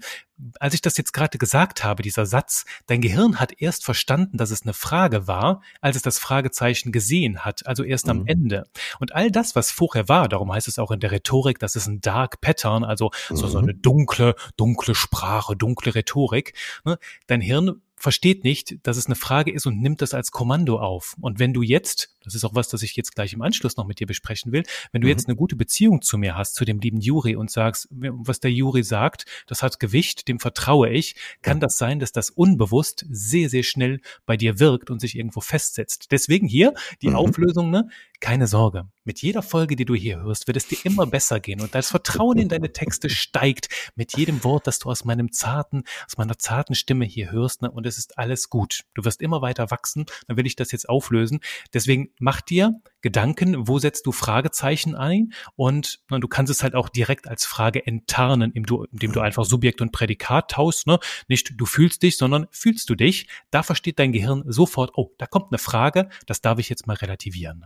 als 0.60 0.74
ich 0.74 0.82
das 0.82 0.98
jetzt 0.98 1.12
gerade 1.14 1.38
gesagt 1.38 1.84
habe, 1.84 2.02
dieser 2.02 2.26
Satz, 2.26 2.66
dein 2.88 3.02
Gehirn 3.02 3.40
hat 3.40 3.52
erst 3.62 3.84
verstanden, 3.84 4.38
dass 4.38 4.52
es 4.52 4.64
eine 4.64 4.74
Frage 4.74 5.28
war, 5.28 5.62
als 5.82 5.96
es 5.96 6.02
das 6.02 6.18
Fragezeichen 6.18 6.92
gesehen 6.92 7.40
hat, 7.40 7.68
also 7.68 7.84
erst 7.84 8.06
mhm. 8.06 8.12
am 8.12 8.26
Ende. 8.26 8.64
Und 9.00 9.14
all 9.14 9.32
das, 9.32 9.56
was 9.56 9.72
vorher 9.72 10.08
war, 10.08 10.30
darum 10.30 10.52
heißt 10.52 10.68
es 10.68 10.80
auch 10.80 10.92
in 10.92 11.00
der 11.00 11.12
Rhetorik, 11.12 11.60
das 11.60 11.76
ist 11.76 11.88
ein 11.88 12.02
Dark 12.02 12.42
Pattern, 12.42 12.84
also 12.84 13.12
mhm. 13.30 13.36
so, 13.36 13.48
so 13.48 13.58
eine 13.58 13.74
dunkle, 13.74 14.36
dunkle 14.56 14.96
Sprache, 14.96 15.56
dunkle 15.56 15.94
Rhetorik. 15.96 16.54
Ne? 16.86 16.98
Dein 17.28 17.42
Hirn 17.42 17.82
versteht 18.00 18.44
nicht, 18.44 18.78
dass 18.84 18.98
es 18.98 19.06
eine 19.06 19.16
Frage 19.16 19.52
ist 19.52 19.68
und 19.68 19.80
nimmt 19.80 20.02
das 20.02 20.14
als 20.14 20.32
Kommando 20.32 20.80
auf. 20.80 21.16
Und 21.20 21.38
wenn 21.38 21.54
du 21.54 21.62
jetzt, 21.62 22.16
das 22.24 22.34
ist 22.34 22.46
auch 22.46 22.56
was, 22.56 22.70
das 22.70 22.82
ich 22.82 22.96
jetzt 22.96 23.14
gleich 23.14 23.34
im 23.34 23.42
Anschluss 23.42 23.78
noch 23.78 23.86
mit 23.86 24.00
dir 24.00 24.08
besprechen 24.08 24.52
will, 24.52 24.64
wenn 24.92 25.02
du 25.02 25.08
mhm. 25.08 25.12
jetzt 25.12 25.28
eine 25.28 25.36
gute 25.36 25.56
Beziehung 25.56 26.02
zu 26.02 26.18
mir 26.18 26.36
hast, 26.36 26.56
zu 26.56 26.66
dem 26.66 26.80
lieben 26.80 27.00
Juri 27.00 27.36
und 27.36 27.52
sagst, 27.52 27.88
was 27.92 28.40
der 28.40 28.52
Juri 28.52 28.84
sagt, 28.84 29.26
das 29.48 29.62
hat 29.62 29.80
Gewicht, 29.80 30.28
dem 30.28 30.40
vertraue 30.40 30.90
ich, 30.90 31.16
kann 31.42 31.60
das 31.60 31.78
sein, 31.78 32.00
dass 32.00 32.12
das 32.12 32.30
unbewusst 32.30 33.06
sehr, 33.10 33.50
sehr 33.50 33.64
schnell 33.64 34.02
bei 34.26 34.38
dir 34.38 34.60
wirkt 34.60 34.90
und 34.90 35.00
sich 35.00 35.16
irgendwo 35.16 35.42
festsetzt. 35.42 36.08
Deswegen 36.12 36.48
hier 36.48 36.74
die 37.02 37.10
mhm. 37.10 37.16
Auflösung, 37.16 37.70
ne? 37.70 37.90
Keine 38.20 38.48
Sorge. 38.48 38.88
Mit 39.10 39.24
jeder 39.24 39.42
Folge, 39.42 39.76
die 39.76 39.86
du 39.86 39.96
hier 39.96 40.22
hörst, 40.22 40.46
wird 40.46 40.56
es 40.56 40.68
dir 40.68 40.78
immer 40.84 41.08
besser 41.08 41.40
gehen 41.40 41.62
und 41.62 41.74
das 41.74 41.90
Vertrauen 41.90 42.38
in 42.38 42.48
deine 42.48 42.74
Texte 42.74 43.10
steigt 43.10 43.68
mit 43.96 44.16
jedem 44.16 44.44
Wort, 44.44 44.68
das 44.68 44.78
du 44.78 44.88
aus 44.88 45.04
meinem 45.04 45.32
zarten, 45.32 45.82
aus 46.06 46.18
meiner 46.20 46.38
zarten 46.38 46.76
Stimme 46.76 47.06
hier 47.06 47.32
hörst, 47.32 47.64
ne? 47.64 47.72
Und 47.72 47.88
es 47.88 47.98
ist 47.98 48.20
alles 48.20 48.52
gut. 48.52 48.84
Du 48.94 49.06
wirst 49.06 49.24
immer 49.24 49.42
weiter 49.42 49.72
wachsen. 49.72 50.06
Dann 50.28 50.38
will 50.38 50.46
ich 50.46 50.56
das 50.56 50.72
jetzt 50.72 50.88
auflösen. 50.88 51.40
Deswegen 51.74 52.10
mach 52.20 52.40
dir 52.42 52.80
Gedanken, 53.02 53.68
wo 53.68 53.80
setzt 53.80 54.06
du 54.06 54.12
Fragezeichen 54.12 54.94
ein? 54.94 55.34
Und 55.56 56.02
na, 56.12 56.20
du 56.20 56.28
kannst 56.28 56.52
es 56.52 56.62
halt 56.62 56.76
auch 56.76 56.88
direkt 56.88 57.28
als 57.28 57.48
Frage 57.48 57.88
enttarnen, 57.88 58.52
indem 58.52 59.12
du, 59.12 59.22
einfach 59.22 59.46
Subjekt 59.46 59.82
und 59.82 59.92
Prädikat 59.92 60.52
tauschst. 60.52 60.86
Ne? 60.86 61.00
Nicht 61.28 61.54
du 61.58 61.66
fühlst 61.66 62.04
dich, 62.04 62.16
sondern 62.16 62.46
fühlst 62.52 62.88
du 62.92 62.94
dich. 62.94 63.28
Da 63.50 63.64
versteht 63.64 63.98
dein 63.98 64.12
Gehirn 64.12 64.44
sofort, 64.46 64.92
oh, 64.94 65.16
da 65.18 65.26
kommt 65.26 65.48
eine 65.50 65.58
Frage, 65.58 66.10
das 66.28 66.42
darf 66.42 66.60
ich 66.60 66.70
jetzt 66.70 66.86
mal 66.86 66.96
relativieren. 66.96 67.66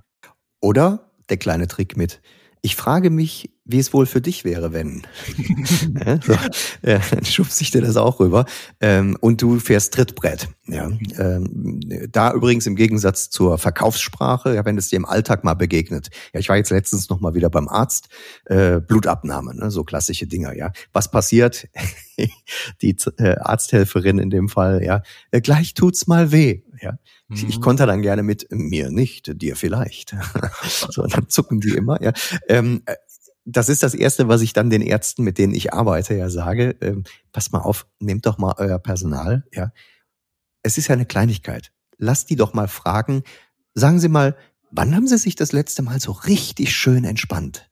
Oder 0.61 1.09
der 1.29 1.37
kleine 1.37 1.67
Trick 1.67 1.97
mit, 1.97 2.21
ich 2.61 2.75
frage 2.75 3.09
mich, 3.09 3.51
wie 3.65 3.79
es 3.79 3.93
wohl 3.93 4.05
für 4.05 4.19
dich 4.19 4.43
wäre, 4.43 4.73
wenn. 4.73 5.03
so, 6.25 6.33
ja, 6.83 6.99
dann 7.09 7.25
schubst 7.25 7.61
ich 7.61 7.71
dir 7.71 7.81
das 7.81 7.95
auch 7.95 8.19
rüber. 8.19 8.45
Ähm, 8.81 9.17
und 9.21 9.41
du 9.41 9.59
fährst 9.59 9.93
Trittbrett. 9.93 10.49
Ja, 10.67 10.91
ähm, 11.17 11.79
da 12.11 12.33
übrigens 12.33 12.65
im 12.65 12.75
Gegensatz 12.75 13.29
zur 13.29 13.57
Verkaufssprache, 13.57 14.55
ja, 14.55 14.65
wenn 14.65 14.77
es 14.77 14.89
dir 14.89 14.97
im 14.97 15.05
Alltag 15.05 15.43
mal 15.43 15.53
begegnet. 15.53 16.09
Ja, 16.33 16.39
ich 16.39 16.49
war 16.49 16.57
jetzt 16.57 16.71
letztens 16.71 17.09
noch 17.09 17.21
mal 17.21 17.35
wieder 17.35 17.49
beim 17.49 17.69
Arzt, 17.69 18.09
äh, 18.45 18.81
Blutabnahme, 18.81 19.55
ne, 19.55 19.71
so 19.71 19.83
klassische 19.83 20.27
Dinger. 20.27 20.55
Ja, 20.55 20.71
was 20.91 21.09
passiert? 21.09 21.67
Die 22.81 22.95
äh, 23.17 23.35
Arzthelferin 23.37 24.19
in 24.19 24.29
dem 24.29 24.49
Fall, 24.49 24.83
ja, 24.83 25.03
äh, 25.31 25.41
gleich 25.41 25.73
tut's 25.73 26.05
mal 26.07 26.31
weh. 26.31 26.61
Ja, 26.81 26.97
ich, 27.29 27.47
ich 27.47 27.57
mhm. 27.57 27.61
konnte 27.61 27.85
dann 27.85 28.01
gerne 28.01 28.23
mit 28.23 28.47
mir 28.51 28.91
nicht, 28.91 29.41
dir 29.41 29.55
vielleicht. 29.55 30.15
so, 30.89 31.05
dann 31.07 31.29
zucken 31.29 31.61
die 31.61 31.71
immer. 31.71 32.01
Ja, 32.01 32.11
ähm, 32.49 32.81
äh, 32.85 32.95
das 33.45 33.69
ist 33.69 33.83
das 33.83 33.93
Erste, 33.93 34.27
was 34.27 34.41
ich 34.41 34.53
dann 34.53 34.69
den 34.69 34.81
Ärzten, 34.81 35.23
mit 35.23 35.37
denen 35.37 35.53
ich 35.53 35.73
arbeite, 35.73 36.15
ja 36.15 36.29
sage. 36.29 36.75
Ähm, 36.81 37.03
pass 37.31 37.51
mal 37.51 37.59
auf, 37.59 37.87
nehmt 37.99 38.25
doch 38.25 38.37
mal 38.37 38.55
euer 38.57 38.79
Personal. 38.79 39.43
Ja, 39.53 39.71
es 40.63 40.77
ist 40.77 40.87
ja 40.87 40.93
eine 40.93 41.05
Kleinigkeit. 41.05 41.71
Lasst 41.97 42.29
die 42.29 42.35
doch 42.35 42.53
mal 42.53 42.67
fragen. 42.67 43.23
Sagen 43.73 43.99
Sie 43.99 44.07
mal, 44.07 44.37
wann 44.71 44.95
haben 44.95 45.07
Sie 45.07 45.17
sich 45.17 45.35
das 45.35 45.51
letzte 45.51 45.81
Mal 45.81 45.99
so 45.99 46.11
richtig 46.11 46.75
schön 46.75 47.03
entspannt? 47.03 47.69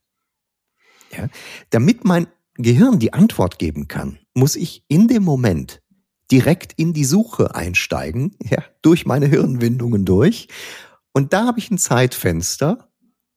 Ja, 1.16 1.28
damit 1.70 2.04
mein 2.04 2.26
Gehirn 2.54 2.98
die 2.98 3.12
Antwort 3.12 3.58
geben 3.58 3.88
kann, 3.88 4.18
muss 4.34 4.56
ich 4.56 4.84
in 4.88 5.08
dem 5.08 5.22
Moment 5.22 5.82
direkt 6.30 6.72
in 6.74 6.92
die 6.92 7.04
Suche 7.04 7.54
einsteigen, 7.54 8.36
ja, 8.42 8.62
durch 8.82 9.04
meine 9.04 9.26
Hirnwindungen 9.26 10.04
durch. 10.04 10.48
Und 11.12 11.32
da 11.32 11.46
habe 11.46 11.58
ich 11.58 11.70
ein 11.70 11.78
Zeitfenster, 11.78 12.91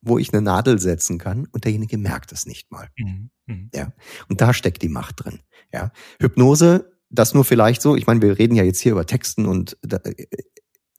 wo 0.06 0.18
ich 0.18 0.34
eine 0.34 0.42
Nadel 0.42 0.80
setzen 0.80 1.18
kann 1.18 1.48
und 1.52 1.66
derjenige 1.66 1.98
merkt 1.98 2.32
es 2.32 2.46
nicht 2.46 2.72
mal. 2.72 2.90
Mhm. 2.98 3.30
Mhm. 3.48 3.70
Ja. 3.74 3.94
Und 4.30 4.42
da 4.42 4.54
steckt 4.54 4.82
die 4.82 4.90
Macht 4.90 5.26
drin. 5.26 5.40
Ja. 5.74 5.92
Hypnose, 6.20 6.92
das 7.10 7.34
nur 7.34 7.46
vielleicht 7.46 7.82
so, 7.82 7.96
ich 7.96 8.08
meine, 8.08 8.22
wir 8.22 8.38
reden 8.38 8.56
ja 8.56 8.64
jetzt 8.64 8.80
hier 8.80 8.94
über 8.94 9.06
Texten 9.06 9.46
und 9.46 9.78
da, 9.82 10.00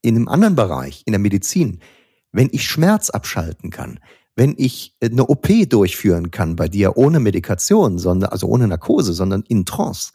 in 0.02 0.16
einem 0.16 0.28
anderen 0.28 0.54
Bereich, 0.54 1.02
in 1.06 1.12
der 1.12 1.20
Medizin, 1.20 1.80
wenn 2.32 2.48
ich 2.52 2.68
Schmerz 2.68 3.10
abschalten 3.10 3.70
kann, 3.70 3.98
wenn 4.36 4.54
ich 4.58 4.94
eine 5.00 5.26
OP 5.26 5.48
durchführen 5.68 6.30
kann 6.30 6.56
bei 6.56 6.68
dir 6.68 6.96
ohne 6.96 7.20
Medikation, 7.20 7.98
sondern, 7.98 8.30
also 8.30 8.46
ohne 8.46 8.68
Narkose, 8.68 9.14
sondern 9.14 9.42
in 9.48 9.64
Trance, 9.64 10.12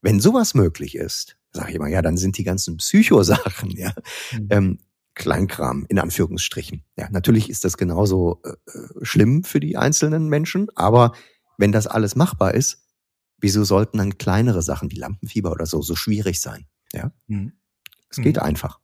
wenn 0.00 0.20
sowas 0.20 0.54
möglich 0.54 0.94
ist, 0.94 1.36
sage 1.52 1.70
ich 1.70 1.76
immer, 1.76 1.88
ja, 1.88 2.02
dann 2.02 2.16
sind 2.16 2.38
die 2.38 2.44
ganzen 2.44 2.76
Psychosachen, 2.76 3.70
ja, 3.76 3.92
mhm. 4.32 4.46
ähm, 4.50 4.78
Kleinkram 5.18 5.84
in 5.88 5.98
Anführungsstrichen. 5.98 6.84
Ja, 6.96 7.08
natürlich 7.10 7.50
ist 7.50 7.64
das 7.64 7.76
genauso 7.76 8.40
äh, 8.44 8.50
äh, 8.50 9.04
schlimm 9.04 9.44
für 9.44 9.60
die 9.60 9.76
einzelnen 9.76 10.28
Menschen, 10.28 10.68
aber 10.74 11.12
wenn 11.58 11.72
das 11.72 11.86
alles 11.86 12.16
machbar 12.16 12.54
ist, 12.54 12.86
wieso 13.38 13.64
sollten 13.64 13.98
dann 13.98 14.16
kleinere 14.16 14.62
Sachen 14.62 14.90
wie 14.90 14.96
Lampenfieber 14.96 15.52
oder 15.52 15.66
so 15.66 15.82
so 15.82 15.94
schwierig 15.94 16.40
sein? 16.40 16.66
Ja, 16.92 17.12
mhm. 17.26 17.52
es 18.08 18.16
geht 18.16 18.36
mhm. 18.36 18.42
einfach. 18.42 18.78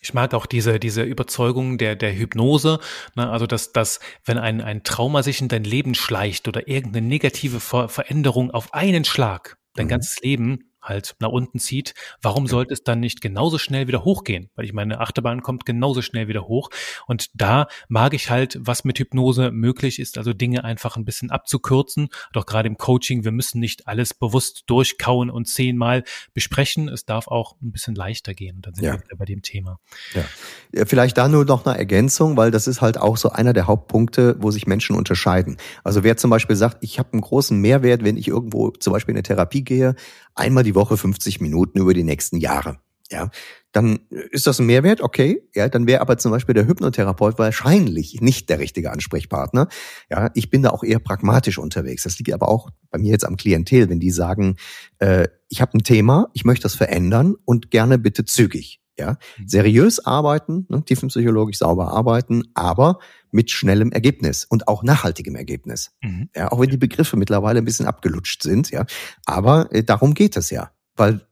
Ich 0.00 0.12
mag 0.12 0.34
auch 0.34 0.44
diese, 0.44 0.78
diese 0.78 1.02
Überzeugung 1.02 1.78
der, 1.78 1.96
der 1.96 2.14
Hypnose, 2.14 2.78
ne, 3.16 3.30
also 3.30 3.46
dass, 3.46 3.72
dass 3.72 4.00
wenn 4.26 4.36
ein, 4.36 4.60
ein 4.60 4.84
Trauma 4.84 5.22
sich 5.22 5.40
in 5.40 5.48
dein 5.48 5.64
Leben 5.64 5.94
schleicht 5.94 6.46
oder 6.46 6.68
irgendeine 6.68 7.06
negative 7.06 7.58
Ver 7.58 7.88
Veränderung 7.88 8.50
auf 8.50 8.74
einen 8.74 9.06
Schlag 9.06 9.56
dein 9.74 9.86
mhm. 9.86 9.90
ganzes 9.90 10.20
Leben 10.20 10.70
halt 10.84 11.16
nach 11.18 11.30
unten 11.30 11.58
zieht, 11.58 11.94
warum 12.22 12.46
sollte 12.46 12.72
es 12.72 12.84
dann 12.84 13.00
nicht 13.00 13.20
genauso 13.20 13.58
schnell 13.58 13.88
wieder 13.88 14.04
hochgehen? 14.04 14.50
Weil 14.54 14.64
ich 14.64 14.72
meine, 14.72 15.00
Achterbahn 15.00 15.42
kommt 15.42 15.66
genauso 15.66 16.02
schnell 16.02 16.28
wieder 16.28 16.46
hoch. 16.46 16.70
Und 17.06 17.30
da 17.34 17.66
mag 17.88 18.14
ich 18.14 18.30
halt, 18.30 18.58
was 18.60 18.84
mit 18.84 18.98
Hypnose 18.98 19.50
möglich 19.50 19.98
ist, 19.98 20.18
also 20.18 20.32
Dinge 20.32 20.64
einfach 20.64 20.96
ein 20.96 21.04
bisschen 21.04 21.30
abzukürzen. 21.30 22.08
Doch 22.32 22.46
gerade 22.46 22.68
im 22.68 22.76
Coaching, 22.76 23.24
wir 23.24 23.32
müssen 23.32 23.60
nicht 23.60 23.88
alles 23.88 24.14
bewusst 24.14 24.64
durchkauen 24.66 25.30
und 25.30 25.48
zehnmal 25.48 26.04
besprechen. 26.34 26.88
Es 26.88 27.04
darf 27.04 27.28
auch 27.28 27.56
ein 27.62 27.72
bisschen 27.72 27.94
leichter 27.94 28.34
gehen. 28.34 28.56
Und 28.56 28.66
dann 28.66 28.74
sind 28.74 28.84
ja. 28.84 28.92
wir 28.92 29.02
wieder 29.02 29.16
bei 29.16 29.24
dem 29.24 29.42
Thema. 29.42 29.78
Ja. 30.14 30.84
Vielleicht 30.86 31.16
da 31.18 31.28
nur 31.28 31.44
noch 31.44 31.64
eine 31.64 31.78
Ergänzung, 31.78 32.36
weil 32.36 32.50
das 32.50 32.66
ist 32.66 32.80
halt 32.80 32.98
auch 32.98 33.16
so 33.16 33.30
einer 33.30 33.52
der 33.52 33.66
Hauptpunkte, 33.66 34.36
wo 34.38 34.50
sich 34.50 34.66
Menschen 34.66 34.96
unterscheiden. 34.96 35.56
Also 35.82 36.04
wer 36.04 36.16
zum 36.16 36.30
Beispiel 36.30 36.56
sagt, 36.56 36.78
ich 36.82 36.98
habe 36.98 37.12
einen 37.12 37.22
großen 37.22 37.58
Mehrwert, 37.58 38.04
wenn 38.04 38.16
ich 38.16 38.28
irgendwo 38.28 38.70
zum 38.70 38.92
Beispiel 38.92 39.12
in 39.12 39.16
eine 39.16 39.22
Therapie 39.22 39.64
gehe, 39.64 39.94
einmal 40.34 40.64
die 40.64 40.74
Woche 40.74 40.96
50 40.96 41.40
Minuten 41.40 41.78
über 41.78 41.94
die 41.94 42.04
nächsten 42.04 42.38
Jahre. 42.38 42.78
Ja, 43.10 43.30
dann 43.72 44.00
ist 44.30 44.46
das 44.46 44.58
ein 44.58 44.66
Mehrwert, 44.66 45.02
okay. 45.02 45.42
Ja, 45.54 45.68
dann 45.68 45.86
wäre 45.86 46.00
aber 46.00 46.16
zum 46.16 46.30
Beispiel 46.30 46.54
der 46.54 46.66
Hypnotherapeut 46.66 47.38
wahrscheinlich 47.38 48.20
nicht 48.20 48.48
der 48.48 48.58
richtige 48.58 48.90
Ansprechpartner. 48.90 49.68
Ja, 50.10 50.30
ich 50.34 50.48
bin 50.48 50.62
da 50.62 50.70
auch 50.70 50.82
eher 50.82 51.00
pragmatisch 51.00 51.58
unterwegs. 51.58 52.04
Das 52.04 52.18
liegt 52.18 52.32
aber 52.32 52.48
auch 52.48 52.70
bei 52.90 52.98
mir 52.98 53.10
jetzt 53.10 53.26
am 53.26 53.36
Klientel, 53.36 53.90
wenn 53.90 54.00
die 54.00 54.10
sagen, 54.10 54.56
äh, 54.98 55.28
ich 55.48 55.60
habe 55.60 55.76
ein 55.76 55.82
Thema, 55.82 56.30
ich 56.32 56.44
möchte 56.44 56.62
das 56.62 56.74
verändern 56.74 57.34
und 57.44 57.70
gerne 57.70 57.98
bitte 57.98 58.24
zügig. 58.24 58.80
Ja, 58.98 59.18
mhm. 59.38 59.48
seriös 59.48 60.04
arbeiten, 60.06 60.66
ne, 60.68 60.84
tiefenpsychologisch 60.84 61.58
sauber 61.58 61.92
arbeiten, 61.92 62.44
aber 62.54 63.00
mit 63.32 63.50
schnellem 63.50 63.90
Ergebnis 63.90 64.44
und 64.44 64.68
auch 64.68 64.84
nachhaltigem 64.84 65.34
Ergebnis. 65.34 65.90
Mhm. 66.00 66.28
Ja, 66.36 66.52
auch 66.52 66.60
wenn 66.60 66.70
die 66.70 66.76
Begriffe 66.76 67.16
mittlerweile 67.16 67.58
ein 67.58 67.64
bisschen 67.64 67.86
abgelutscht 67.86 68.42
sind, 68.42 68.70
ja. 68.70 68.86
Aber 69.26 69.72
äh, 69.72 69.82
darum 69.82 70.14
geht 70.14 70.36
es 70.36 70.50
ja. 70.50 70.70
Weil 70.94 71.26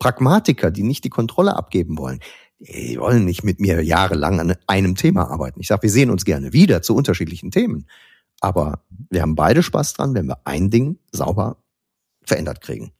Pragmatiker, 0.00 0.72
die 0.72 0.82
nicht 0.82 1.04
die 1.04 1.10
Kontrolle 1.10 1.54
abgeben 1.54 1.96
wollen, 1.96 2.20
die 2.58 2.98
wollen 2.98 3.24
nicht 3.24 3.44
mit 3.44 3.60
mir 3.60 3.82
jahrelang 3.82 4.40
an 4.40 4.56
einem 4.66 4.94
Thema 4.96 5.30
arbeiten. 5.30 5.60
Ich 5.60 5.68
sage, 5.68 5.82
wir 5.82 5.90
sehen 5.90 6.10
uns 6.10 6.24
gerne 6.24 6.52
wieder 6.52 6.82
zu 6.82 6.94
unterschiedlichen 6.94 7.50
Themen. 7.50 7.86
Aber 8.40 8.82
wir 9.10 9.22
haben 9.22 9.34
beide 9.34 9.62
Spaß 9.62 9.94
dran, 9.94 10.14
wenn 10.14 10.26
wir 10.26 10.40
ein 10.44 10.70
Ding 10.70 10.98
sauber 11.12 11.58
verändert 12.24 12.60
kriegen. 12.60 12.92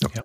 Ja. 0.00 0.08
ja. 0.14 0.22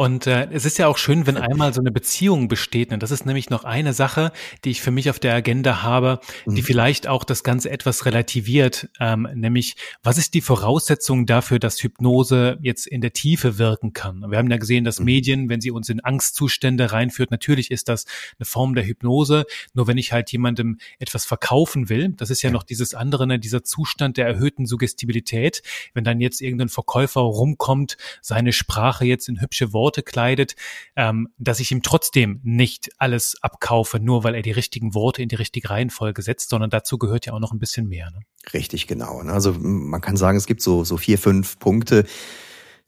Und 0.00 0.26
äh, 0.26 0.48
es 0.50 0.64
ist 0.64 0.78
ja 0.78 0.86
auch 0.86 0.96
schön, 0.96 1.26
wenn 1.26 1.36
einmal 1.36 1.74
so 1.74 1.82
eine 1.82 1.92
Beziehung 1.92 2.48
besteht. 2.48 2.90
Und 2.90 3.02
das 3.02 3.10
ist 3.10 3.26
nämlich 3.26 3.50
noch 3.50 3.64
eine 3.64 3.92
Sache, 3.92 4.32
die 4.64 4.70
ich 4.70 4.80
für 4.80 4.90
mich 4.90 5.10
auf 5.10 5.18
der 5.18 5.34
Agenda 5.34 5.82
habe, 5.82 6.20
die 6.46 6.62
mhm. 6.62 6.64
vielleicht 6.64 7.06
auch 7.06 7.22
das 7.22 7.44
Ganze 7.44 7.68
etwas 7.68 8.06
relativiert. 8.06 8.88
Ähm, 8.98 9.28
nämlich, 9.34 9.76
was 10.02 10.16
ist 10.16 10.32
die 10.32 10.40
Voraussetzung 10.40 11.26
dafür, 11.26 11.58
dass 11.58 11.82
Hypnose 11.82 12.56
jetzt 12.62 12.86
in 12.86 13.02
der 13.02 13.12
Tiefe 13.12 13.58
wirken 13.58 13.92
kann? 13.92 14.24
Wir 14.30 14.38
haben 14.38 14.50
ja 14.50 14.56
gesehen, 14.56 14.84
dass 14.84 15.00
mhm. 15.00 15.04
Medien, 15.04 15.48
wenn 15.50 15.60
sie 15.60 15.70
uns 15.70 15.90
in 15.90 16.02
Angstzustände 16.02 16.92
reinführt, 16.92 17.30
natürlich 17.30 17.70
ist 17.70 17.90
das 17.90 18.06
eine 18.38 18.46
Form 18.46 18.74
der 18.74 18.86
Hypnose. 18.86 19.44
Nur 19.74 19.86
wenn 19.86 19.98
ich 19.98 20.14
halt 20.14 20.32
jemandem 20.32 20.78
etwas 20.98 21.26
verkaufen 21.26 21.90
will, 21.90 22.14
das 22.16 22.30
ist 22.30 22.40
ja 22.40 22.50
noch 22.50 22.62
dieses 22.62 22.94
andere, 22.94 23.26
ne, 23.26 23.38
dieser 23.38 23.64
Zustand 23.64 24.16
der 24.16 24.26
erhöhten 24.26 24.64
Suggestibilität. 24.64 25.60
Wenn 25.92 26.04
dann 26.04 26.22
jetzt 26.22 26.40
irgendein 26.40 26.70
Verkäufer 26.70 27.20
rumkommt, 27.20 27.98
seine 28.22 28.54
Sprache 28.54 29.04
jetzt 29.04 29.28
in 29.28 29.42
hübsche 29.42 29.74
Worte 29.74 29.89
Worte 29.90 30.04
kleidet, 30.04 30.54
ähm, 30.94 31.28
dass 31.36 31.58
ich 31.58 31.72
ihm 31.72 31.82
trotzdem 31.82 32.38
nicht 32.44 32.90
alles 32.98 33.36
abkaufe, 33.42 33.98
nur 33.98 34.22
weil 34.22 34.36
er 34.36 34.42
die 34.42 34.52
richtigen 34.52 34.94
Worte 34.94 35.20
in 35.20 35.28
die 35.28 35.34
richtige 35.34 35.68
Reihenfolge 35.68 36.22
setzt, 36.22 36.50
sondern 36.50 36.70
dazu 36.70 36.96
gehört 36.96 37.26
ja 37.26 37.32
auch 37.32 37.40
noch 37.40 37.52
ein 37.52 37.58
bisschen 37.58 37.88
mehr. 37.88 38.08
Ne? 38.12 38.20
Richtig, 38.54 38.86
genau. 38.86 39.18
Also 39.18 39.52
man 39.58 40.00
kann 40.00 40.16
sagen, 40.16 40.38
es 40.38 40.46
gibt 40.46 40.62
so, 40.62 40.84
so 40.84 40.96
vier, 40.96 41.18
fünf 41.18 41.58
Punkte, 41.58 42.04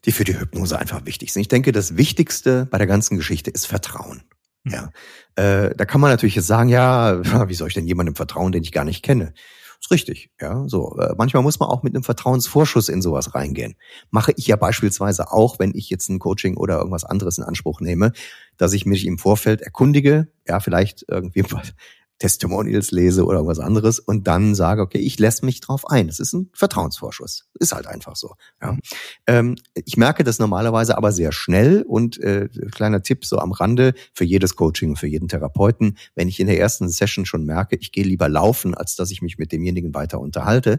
die 0.04 0.12
für 0.12 0.22
die 0.22 0.38
Hypnose 0.38 0.78
einfach 0.78 1.04
wichtig 1.04 1.32
sind. 1.32 1.40
Ich 1.40 1.48
denke, 1.48 1.72
das 1.72 1.96
Wichtigste 1.96 2.66
bei 2.66 2.78
der 2.78 2.86
ganzen 2.86 3.16
Geschichte 3.16 3.50
ist 3.50 3.66
Vertrauen. 3.66 4.22
Mhm. 4.62 4.72
Ja, 4.72 4.90
äh, 5.34 5.74
da 5.74 5.84
kann 5.84 6.00
man 6.00 6.10
natürlich 6.12 6.36
jetzt 6.36 6.46
sagen, 6.46 6.68
ja, 6.68 7.20
wie 7.48 7.54
soll 7.54 7.66
ich 7.66 7.74
denn 7.74 7.88
jemandem 7.88 8.14
vertrauen, 8.14 8.52
den 8.52 8.62
ich 8.62 8.70
gar 8.70 8.84
nicht 8.84 9.02
kenne? 9.02 9.34
Ist 9.83 9.90
richtig, 9.90 10.31
ja. 10.40 10.62
So, 10.68 10.97
äh, 10.99 11.12
manchmal 11.18 11.42
muss 11.42 11.59
man 11.59 11.68
auch 11.68 11.83
mit 11.83 11.92
einem 11.92 12.05
Vertrauensvorschuss 12.05 12.88
in 12.88 13.03
sowas 13.03 13.35
reingehen. 13.35 13.75
Mache 14.12 14.33
ich 14.37 14.47
ja 14.47 14.55
beispielsweise 14.55 15.33
auch, 15.33 15.59
wenn 15.59 15.73
ich 15.75 15.90
jetzt 15.90 16.09
ein 16.09 16.21
Coaching 16.21 16.57
oder 16.57 16.79
irgendwas 16.79 17.03
anderes 17.03 17.38
in 17.38 17.42
Anspruch 17.45 17.81
nehme, 17.81 18.12
dass 18.59 18.75
ich 18.75 18.87
mich 18.87 19.05
im 19.07 19.18
Vorfeld 19.18 19.61
erkundige, 19.61 20.29
ja, 20.47 20.61
vielleicht 20.61 21.05
irgendwie 21.09 21.42
Testimonials 22.22 22.92
lese 22.92 23.24
oder 23.24 23.38
irgendwas 23.38 23.58
anderes 23.58 23.98
und 23.98 24.28
dann 24.28 24.54
sage, 24.54 24.80
okay, 24.80 24.98
ich 24.98 25.18
lasse 25.18 25.44
mich 25.44 25.61
drauf 25.61 25.90
ein. 25.90 26.06
Das 26.06 26.20
ist 26.20 26.32
ein 26.32 26.50
Vertrauensvorschuss. 26.54 27.48
Ist 27.58 27.72
halt 27.72 27.88
einfach 27.88 28.14
so. 28.14 28.35
Ja. 28.62 28.78
Ähm, 29.26 29.56
ich 29.74 29.96
merke 29.96 30.22
das 30.22 30.38
normalerweise 30.38 30.96
aber 30.96 31.11
sehr 31.11 31.32
schnell 31.32 31.82
und 31.82 32.20
äh, 32.20 32.48
kleiner 32.70 33.02
Tipp 33.02 33.24
so 33.24 33.38
am 33.38 33.50
Rande 33.50 33.94
für 34.14 34.22
jedes 34.22 34.54
Coaching 34.54 34.94
für 34.94 35.08
jeden 35.08 35.26
Therapeuten, 35.26 35.98
wenn 36.14 36.28
ich 36.28 36.38
in 36.38 36.46
der 36.46 36.61
ersten 36.61 36.88
Session 36.88 37.26
schon 37.26 37.44
merke, 37.44 37.74
ich 37.74 37.90
gehe 37.90 38.04
lieber 38.04 38.28
laufen, 38.28 38.76
als 38.76 38.94
dass 38.94 39.11
ich 39.11 39.20
mich 39.20 39.38
mit 39.38 39.50
demjenigen 39.50 39.92
weiter 39.92 40.20
unterhalte, 40.20 40.78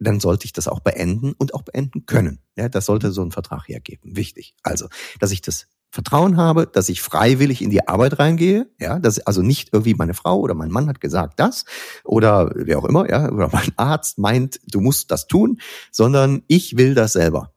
dann 0.00 0.18
sollte 0.18 0.46
ich 0.46 0.52
das 0.52 0.66
auch 0.66 0.80
beenden 0.80 1.34
und 1.34 1.54
auch 1.54 1.62
beenden 1.62 2.04
können. 2.04 2.40
Ja, 2.56 2.68
das 2.68 2.86
sollte 2.86 3.12
so 3.12 3.22
ein 3.22 3.30
Vertrag 3.30 3.68
hergeben. 3.68 4.16
Wichtig. 4.16 4.56
Also, 4.64 4.88
dass 5.20 5.30
ich 5.30 5.40
das 5.40 5.68
Vertrauen 5.90 6.36
habe, 6.36 6.66
dass 6.66 6.88
ich 6.88 7.02
freiwillig 7.02 7.62
in 7.62 7.70
die 7.70 7.88
Arbeit 7.88 8.18
reingehe, 8.18 8.70
ja, 8.78 8.98
dass 8.98 9.18
also 9.20 9.42
nicht 9.42 9.70
irgendwie 9.72 9.94
meine 9.94 10.14
Frau 10.14 10.38
oder 10.38 10.54
mein 10.54 10.70
Mann 10.70 10.88
hat 10.88 11.00
gesagt 11.00 11.40
das 11.40 11.64
oder 12.04 12.52
wer 12.54 12.78
auch 12.78 12.84
immer, 12.84 13.10
ja, 13.10 13.30
oder 13.30 13.50
mein 13.52 13.72
Arzt 13.76 14.18
meint, 14.18 14.60
du 14.66 14.80
musst 14.80 15.10
das 15.10 15.26
tun, 15.26 15.60
sondern 15.90 16.42
ich 16.46 16.76
will 16.76 16.94
das 16.94 17.12
selber. 17.12 17.52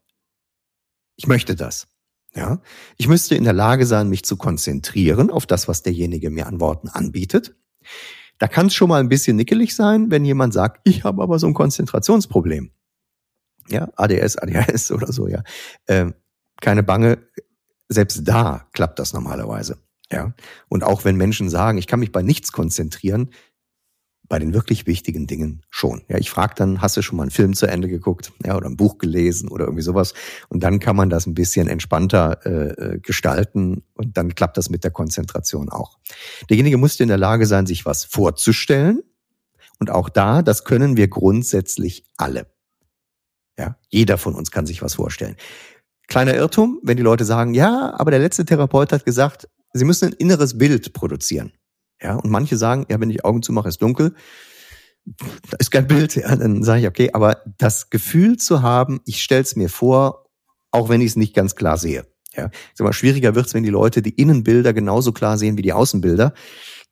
Ich 1.15 1.27
möchte 1.27 1.55
das. 1.55 1.87
Ja, 2.35 2.61
ich 2.97 3.07
müsste 3.07 3.35
in 3.35 3.43
der 3.43 3.53
Lage 3.53 3.85
sein, 3.85 4.09
mich 4.09 4.25
zu 4.25 4.37
konzentrieren 4.37 5.29
auf 5.29 5.45
das, 5.45 5.67
was 5.67 5.83
derjenige 5.83 6.31
mir 6.31 6.47
an 6.47 6.59
Worten 6.59 6.89
anbietet. 6.89 7.55
Da 8.39 8.47
kann 8.47 8.67
es 8.67 8.73
schon 8.73 8.89
mal 8.89 8.99
ein 8.99 9.09
bisschen 9.09 9.37
nickelig 9.37 9.75
sein, 9.75 10.09
wenn 10.09 10.25
jemand 10.25 10.53
sagt, 10.53 10.81
ich 10.83 11.03
habe 11.03 11.21
aber 11.21 11.37
so 11.37 11.45
ein 11.45 11.53
Konzentrationsproblem. 11.53 12.71
Ja, 13.69 13.89
ADS, 13.95 14.37
ADHS 14.37 14.91
oder 14.91 15.11
so, 15.13 15.27
ja. 15.27 15.43
Ähm, 15.87 16.15
keine 16.59 16.81
Bange, 16.81 17.19
selbst 17.93 18.27
da 18.27 18.67
klappt 18.73 18.99
das 18.99 19.13
normalerweise. 19.13 19.77
Ja. 20.11 20.33
Und 20.67 20.83
auch 20.83 21.05
wenn 21.05 21.15
Menschen 21.15 21.49
sagen, 21.49 21.77
ich 21.77 21.87
kann 21.87 21.99
mich 21.99 22.11
bei 22.11 22.21
nichts 22.21 22.51
konzentrieren, 22.51 23.29
bei 24.29 24.39
den 24.39 24.53
wirklich 24.53 24.87
wichtigen 24.87 25.27
Dingen 25.27 25.63
schon. 25.69 26.03
Ja, 26.07 26.17
ich 26.17 26.29
frage 26.29 26.55
dann, 26.55 26.81
hast 26.81 26.97
du 26.97 27.01
schon 27.01 27.17
mal 27.17 27.23
einen 27.23 27.31
Film 27.31 27.53
zu 27.53 27.67
Ende 27.67 27.87
geguckt, 27.87 28.31
ja, 28.43 28.55
oder 28.55 28.67
ein 28.67 28.77
Buch 28.77 28.97
gelesen 28.97 29.49
oder 29.49 29.65
irgendwie 29.65 29.83
sowas? 29.83 30.13
Und 30.49 30.63
dann 30.63 30.79
kann 30.79 30.95
man 30.95 31.09
das 31.09 31.27
ein 31.27 31.33
bisschen 31.33 31.67
entspannter 31.67 32.39
äh, 32.45 32.95
äh 32.95 32.99
gestalten 32.99 33.83
und 33.93 34.17
dann 34.17 34.33
klappt 34.33 34.57
das 34.57 34.69
mit 34.69 34.83
der 34.83 34.91
Konzentration 34.91 35.69
auch. 35.69 35.99
Derjenige 36.49 36.77
musste 36.77 37.03
in 37.03 37.09
der 37.09 37.17
Lage 37.17 37.45
sein, 37.45 37.65
sich 37.65 37.85
was 37.85 38.05
vorzustellen. 38.05 39.03
Und 39.79 39.89
auch 39.89 40.07
da, 40.07 40.41
das 40.41 40.63
können 40.63 40.95
wir 40.95 41.09
grundsätzlich 41.09 42.05
alle. 42.15 42.47
Ja, 43.59 43.77
jeder 43.89 44.17
von 44.17 44.33
uns 44.33 44.49
kann 44.49 44.65
sich 44.65 44.81
was 44.81 44.95
vorstellen. 44.95 45.35
Kleiner 46.07 46.35
Irrtum, 46.35 46.79
wenn 46.83 46.97
die 46.97 47.03
Leute 47.03 47.25
sagen, 47.25 47.53
ja, 47.53 47.93
aber 47.97 48.11
der 48.11 48.19
letzte 48.19 48.45
Therapeut 48.45 48.91
hat 48.91 49.05
gesagt, 49.05 49.47
sie 49.73 49.85
müssen 49.85 50.09
ein 50.09 50.13
inneres 50.13 50.57
Bild 50.57 50.93
produzieren. 50.93 51.53
Ja, 52.01 52.15
und 52.15 52.29
manche 52.29 52.57
sagen, 52.57 52.85
ja, 52.89 52.99
wenn 52.99 53.09
ich 53.09 53.23
Augen 53.23 53.41
zumache, 53.41 53.69
ist 53.69 53.81
dunkel. 53.81 54.13
Da 55.05 55.57
ist 55.59 55.71
kein 55.71 55.87
Bild. 55.87 56.15
Ja, 56.15 56.35
dann 56.35 56.63
sage 56.63 56.81
ich, 56.81 56.87
okay, 56.87 57.09
aber 57.13 57.41
das 57.57 57.89
Gefühl 57.89 58.37
zu 58.37 58.61
haben, 58.61 59.01
ich 59.05 59.23
stell's 59.23 59.55
mir 59.55 59.69
vor, 59.69 60.25
auch 60.71 60.89
wenn 60.89 61.01
ich 61.01 61.07
es 61.07 61.15
nicht 61.15 61.33
ganz 61.33 61.55
klar 61.55 61.77
sehe. 61.77 62.05
Ja, 62.35 62.49
sag 62.73 62.85
mal, 62.85 62.93
schwieriger 62.93 63.35
wird's, 63.35 63.53
wenn 63.53 63.63
die 63.63 63.69
Leute 63.69 64.01
die 64.01 64.15
Innenbilder 64.15 64.73
genauso 64.73 65.11
klar 65.11 65.37
sehen 65.37 65.57
wie 65.57 65.61
die 65.61 65.73
Außenbilder. 65.73 66.33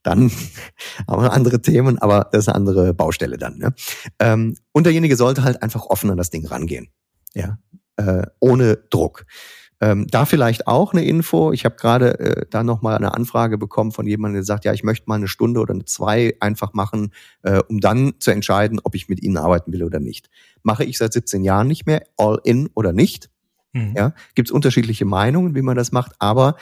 Dann 0.03 0.31
haben 1.07 1.23
wir 1.23 1.33
andere 1.33 1.61
Themen, 1.61 1.99
aber 1.99 2.29
das 2.31 2.43
ist 2.43 2.47
eine 2.47 2.55
andere 2.55 2.93
Baustelle 2.93 3.37
dann. 3.37 3.57
Ne? 3.57 3.73
Ähm, 4.19 4.55
und 4.71 4.85
derjenige 4.85 5.15
sollte 5.15 5.43
halt 5.43 5.61
einfach 5.61 5.85
offen 5.85 6.11
an 6.11 6.17
das 6.17 6.29
Ding 6.29 6.45
rangehen. 6.45 6.89
Ja, 7.33 7.57
äh, 8.01 8.27
ohne 8.39 8.77
Druck. 8.89 9.25
Ähm, 9.83 10.05
da 10.07 10.25
vielleicht 10.25 10.67
auch 10.67 10.93
eine 10.93 11.03
Info. 11.03 11.51
Ich 11.51 11.65
habe 11.65 11.75
gerade 11.75 12.19
äh, 12.19 12.45
da 12.49 12.63
nochmal 12.63 12.95
eine 12.95 13.15
Anfrage 13.15 13.57
bekommen 13.57 13.91
von 13.91 14.05
jemandem, 14.05 14.35
der 14.35 14.43
sagt, 14.43 14.63
ja, 14.63 14.73
ich 14.73 14.83
möchte 14.83 15.05
mal 15.07 15.15
eine 15.15 15.27
Stunde 15.27 15.59
oder 15.59 15.73
eine 15.73 15.85
zwei 15.85 16.35
einfach 16.39 16.73
machen, 16.73 17.11
äh, 17.41 17.63
um 17.67 17.79
dann 17.79 18.13
zu 18.19 18.29
entscheiden, 18.29 18.79
ob 18.83 18.93
ich 18.93 19.09
mit 19.09 19.23
Ihnen 19.23 19.37
arbeiten 19.37 19.73
will 19.73 19.83
oder 19.83 19.99
nicht. 19.99 20.29
Mache 20.61 20.83
ich 20.83 20.99
seit 20.99 21.13
17 21.13 21.43
Jahren 21.43 21.67
nicht 21.67 21.87
mehr, 21.87 22.03
all 22.15 22.39
in 22.43 22.69
oder 22.75 22.93
nicht. 22.93 23.31
Mhm. 23.73 23.93
Ja, 23.95 24.13
gibt 24.35 24.49
es 24.49 24.51
unterschiedliche 24.51 25.05
Meinungen, 25.05 25.55
wie 25.55 25.63
man 25.63 25.75
das 25.75 25.91
macht. 25.91 26.11
Aber 26.19 26.57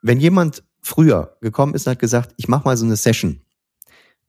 wenn 0.00 0.20
jemand 0.20 0.62
früher 0.82 1.36
gekommen 1.40 1.74
ist 1.74 1.86
und 1.86 1.92
hat 1.92 1.98
gesagt, 1.98 2.32
ich 2.36 2.46
mache 2.46 2.64
mal 2.64 2.76
so 2.76 2.86
eine 2.86 2.96
Session, 2.96 3.40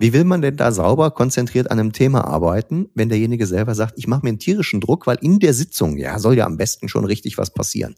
wie 0.01 0.13
will 0.13 0.23
man 0.23 0.41
denn 0.41 0.57
da 0.57 0.71
sauber 0.71 1.11
konzentriert 1.11 1.69
an 1.69 1.79
einem 1.79 1.93
Thema 1.93 2.25
arbeiten, 2.25 2.89
wenn 2.95 3.09
derjenige 3.09 3.45
selber 3.45 3.75
sagt, 3.75 3.93
ich 3.97 4.07
mache 4.07 4.23
mir 4.23 4.29
einen 4.29 4.39
tierischen 4.39 4.81
Druck, 4.81 5.05
weil 5.05 5.17
in 5.21 5.39
der 5.39 5.53
Sitzung, 5.53 5.97
ja, 5.97 6.17
soll 6.17 6.35
ja 6.35 6.45
am 6.45 6.57
besten 6.57 6.89
schon 6.89 7.05
richtig 7.05 7.37
was 7.37 7.53
passieren. 7.53 7.95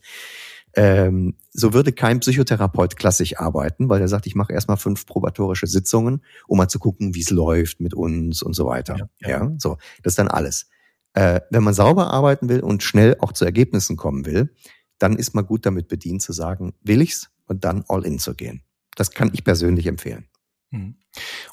Ähm, 0.75 1.35
so 1.51 1.73
würde 1.73 1.93
kein 1.93 2.19
Psychotherapeut 2.19 2.97
klassisch 2.97 3.37
arbeiten, 3.37 3.89
weil 3.89 4.01
er 4.01 4.07
sagt, 4.07 4.25
ich 4.25 4.35
mache 4.35 4.51
erstmal 4.51 4.77
fünf 4.77 5.05
probatorische 5.05 5.67
Sitzungen, 5.67 6.23
um 6.47 6.57
mal 6.57 6.67
zu 6.67 6.79
gucken, 6.79 7.15
wie 7.15 7.21
es 7.21 7.29
läuft 7.29 7.79
mit 7.79 7.93
uns 7.93 8.41
und 8.41 8.53
so 8.53 8.65
weiter. 8.65 8.97
Ja, 8.97 9.07
ja. 9.19 9.29
ja, 9.29 9.51
so, 9.57 9.77
das 10.01 10.11
ist 10.11 10.19
dann 10.19 10.27
alles. 10.27 10.67
Äh, 11.13 11.41
wenn 11.51 11.63
man 11.63 11.73
sauber 11.73 12.11
arbeiten 12.11 12.49
will 12.49 12.59
und 12.61 12.83
schnell 12.83 13.15
auch 13.19 13.31
zu 13.31 13.45
Ergebnissen 13.45 13.97
kommen 13.97 14.25
will, 14.25 14.53
dann 14.97 15.15
ist 15.15 15.35
man 15.35 15.45
gut 15.45 15.65
damit 15.65 15.87
bedient 15.87 16.21
zu 16.21 16.33
sagen, 16.33 16.73
will 16.81 17.01
ich's 17.01 17.29
und 17.45 17.63
dann 17.63 17.85
all 17.87 18.05
in 18.05 18.19
zu 18.19 18.33
gehen. 18.33 18.63
Das 18.95 19.11
kann 19.11 19.31
ich 19.33 19.43
persönlich 19.43 19.85
empfehlen. 19.85 20.27
Mhm. 20.71 20.95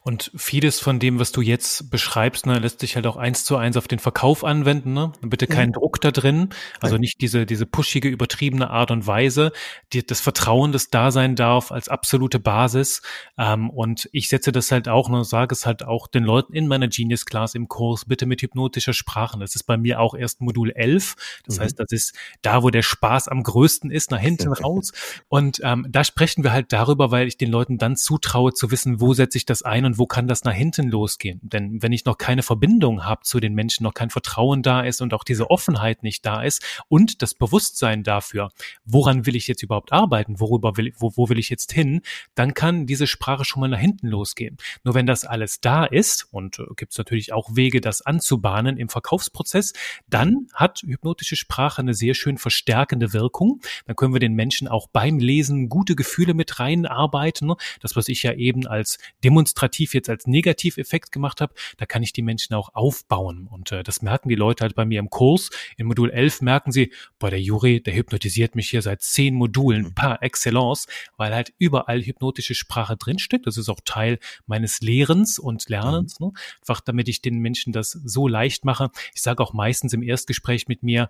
Und 0.03 0.31
vieles 0.35 0.81
von 0.81 0.99
dem, 0.99 1.19
was 1.19 1.33
du 1.33 1.43
jetzt 1.43 1.91
beschreibst, 1.91 2.47
ne, 2.47 2.59
lässt 2.59 2.81
sich 2.81 2.97
halt 2.97 3.07
auch 3.07 3.17
eins 3.17 3.45
zu 3.45 3.57
eins 3.57 3.77
auf 3.77 3.89
den 3.89 3.99
Verkauf 3.99 4.45
anwenden. 4.45 4.95
Ne? 4.95 5.13
Bitte 5.21 5.47
keinen 5.47 5.69
mhm. 5.69 5.75
Druck 5.75 6.01
da 6.01 6.11
drin, 6.11 6.51
also 6.81 6.97
nicht 6.97 7.21
diese 7.21 7.47
diese 7.47 7.67
pushige, 7.67 8.09
übertriebene 8.09 8.71
Art 8.71 8.91
und 8.91 9.07
Weise. 9.07 9.53
Die, 9.93 10.07
das 10.07 10.21
Vertrauen, 10.21 10.73
das 10.73 10.89
da 10.89 11.11
sein 11.11 11.37
darf, 11.37 11.73
als 11.73 11.89
absolute 11.89 12.39
Basis. 12.39 13.03
Ähm, 13.37 13.71
und 13.71 14.09
ich 14.13 14.29
setze 14.29 14.53
das 14.53 14.71
halt 14.71 14.89
auch, 14.89 15.09
ne, 15.09 15.25
sage 15.25 15.55
es 15.55 15.67
halt 15.67 15.85
auch 15.85 16.07
den 16.07 16.25
Leuten 16.25 16.55
in 16.55 16.67
meiner 16.67 16.89
Genius 16.89 17.27
Class 17.27 17.55
im 17.55 17.69
Kurs, 17.69 18.05
bitte 18.07 18.27
mit 18.27 18.43
hypnotischer 18.43 18.93
Sprache. 18.93 19.39
Das 19.39 19.55
ist 19.55 19.65
bei 19.65 19.77
mir 19.77 20.01
auch 20.01 20.15
erst 20.15 20.41
Modul 20.41 20.71
11. 20.71 21.43
Das 21.45 21.59
mhm. 21.59 21.63
heißt, 21.63 21.81
das 21.81 21.93
ist 21.93 22.15
da, 22.43 22.63
wo 22.63 22.71
der 22.71 22.83
Spaß 22.83 23.29
am 23.29 23.43
größten 23.43 23.91
ist, 23.91 24.11
nach 24.11 24.21
hinten 24.21 24.53
raus. 24.53 24.93
Und 25.29 25.61
ähm, 25.63 25.87
da 25.89 26.05
sprechen 26.05 26.45
wir 26.45 26.53
halt 26.53 26.73
darüber, 26.73 27.11
weil 27.11 27.27
ich 27.27 27.37
den 27.37 27.51
Leuten 27.51 27.79
dann 27.79 27.97
zutraue 27.97 28.53
zu 28.53 28.71
wissen, 28.71 29.01
wo 29.01 29.13
setze 29.15 29.39
ich 29.39 29.47
das 29.51 29.63
ein 29.63 29.85
und 29.85 29.99
wo 29.99 30.07
kann 30.07 30.29
das 30.29 30.45
nach 30.45 30.55
hinten 30.55 30.89
losgehen? 30.89 31.41
Denn 31.43 31.83
wenn 31.83 31.93
ich 31.93 32.05
noch 32.05 32.17
keine 32.19 32.43
Verbindung 32.43 33.05
habe 33.05 33.23
zu 33.23 33.41
den 33.41 33.55
Menschen, 33.55 33.85
noch 33.85 33.95
kein 33.95 34.11
Vertrauen 34.11 34.63
da 34.63 34.83
ist 34.83 35.03
und 35.03 35.13
auch 35.13 35.25
diese 35.25 35.51
Offenheit 35.51 36.03
nicht 36.03 36.25
da 36.25 36.43
ist 36.43 36.65
und 36.89 37.23
das 37.23 37.35
Bewusstsein 37.35 38.03
dafür, 38.03 38.51
woran 38.85 39.27
will 39.27 39.37
ich 39.37 39.47
jetzt 39.47 39.63
überhaupt 39.63 39.93
arbeiten, 39.93 40.41
worüber 40.41 40.77
will, 40.77 40.93
wo, 40.97 41.13
wo 41.17 41.29
will 41.29 41.39
ich 41.39 41.51
jetzt 41.51 41.73
hin, 41.73 42.01
dann 42.35 42.55
kann 42.55 42.87
diese 42.87 43.07
Sprache 43.07 43.45
schon 43.45 43.61
mal 43.61 43.69
nach 43.69 43.79
hinten 43.79 44.07
losgehen. 44.07 44.57
Nur 44.85 44.95
wenn 44.95 45.07
das 45.07 45.25
alles 45.25 45.61
da 45.61 45.85
ist 45.85 46.29
und 46.31 46.59
äh, 46.59 46.65
gibt 46.77 46.93
es 46.93 46.99
natürlich 46.99 47.33
auch 47.33 47.57
Wege, 47.57 47.81
das 47.81 48.03
anzubahnen 48.03 48.77
im 48.77 48.89
Verkaufsprozess, 48.89 49.73
dann 50.09 50.47
hat 50.55 50.83
hypnotische 50.83 51.37
Sprache 51.37 51.83
eine 51.83 51.95
sehr 51.95 52.15
schön 52.15 52.39
verstärkende 52.39 53.13
Wirkung. 53.13 53.61
Dann 53.87 53.97
können 53.97 54.15
wir 54.15 54.21
den 54.21 54.35
Menschen 54.35 54.69
auch 54.69 54.87
beim 54.89 55.19
Lesen 55.19 55.69
gute 55.69 55.97
Gefühle 55.97 56.35
mit 56.35 56.61
reinarbeiten. 56.61 57.53
Das, 57.81 57.97
was 57.97 58.09
ich 58.09 58.23
ja 58.23 58.33
eben 58.35 58.67
als 58.67 58.99
demonstrativ 59.41 59.95
jetzt 59.95 60.09
als 60.11 60.27
Negativeffekt 60.27 61.13
gemacht 61.13 61.41
habe, 61.41 61.55
da 61.79 61.87
kann 61.87 62.03
ich 62.03 62.13
die 62.13 62.23
Menschen 62.23 62.55
auch 62.55 62.75
aufbauen. 62.75 63.47
Und 63.51 63.73
äh, 63.73 63.83
das 63.83 64.03
merken 64.03 64.29
die 64.29 64.35
Leute 64.35 64.63
halt 64.63 64.75
bei 64.75 64.85
mir 64.85 64.99
im 64.99 65.09
Kurs. 65.09 65.51
In 65.77 65.87
Modul 65.87 66.11
11 66.11 66.43
merken 66.43 66.73
sie, 66.73 66.93
boah, 67.19 67.31
der 67.31 67.41
Juri, 67.41 67.83
der 67.83 67.95
hypnotisiert 67.95 68.55
mich 68.55 68.69
hier 68.69 68.83
seit 68.83 69.03
zehn 69.03 69.35
Modulen 69.35 69.85
mhm. 69.85 69.95
par 69.95 70.23
excellence, 70.23 70.87
weil 71.17 71.35
halt 71.35 71.53
überall 71.59 72.03
hypnotische 72.03 72.55
Sprache 72.55 72.97
drinsteckt. 72.97 73.47
Das 73.47 73.57
ist 73.57 73.69
auch 73.69 73.81
Teil 73.85 74.19
meines 74.47 74.81
Lehrens 74.81 75.39
und 75.39 75.69
Lernens. 75.69 76.21
Mhm. 76.21 76.27
Ne? 76.27 76.33
Einfach 76.61 76.81
damit 76.81 77.09
ich 77.09 77.23
den 77.23 77.39
Menschen 77.39 77.73
das 77.73 77.91
so 77.91 78.29
leicht 78.29 78.65
mache. 78.65 78.91
Ich 79.15 79.23
sage 79.23 79.43
auch 79.43 79.55
meistens 79.55 79.93
im 79.95 80.03
Erstgespräch 80.03 80.69
mit 80.69 80.83
mir, 80.83 81.09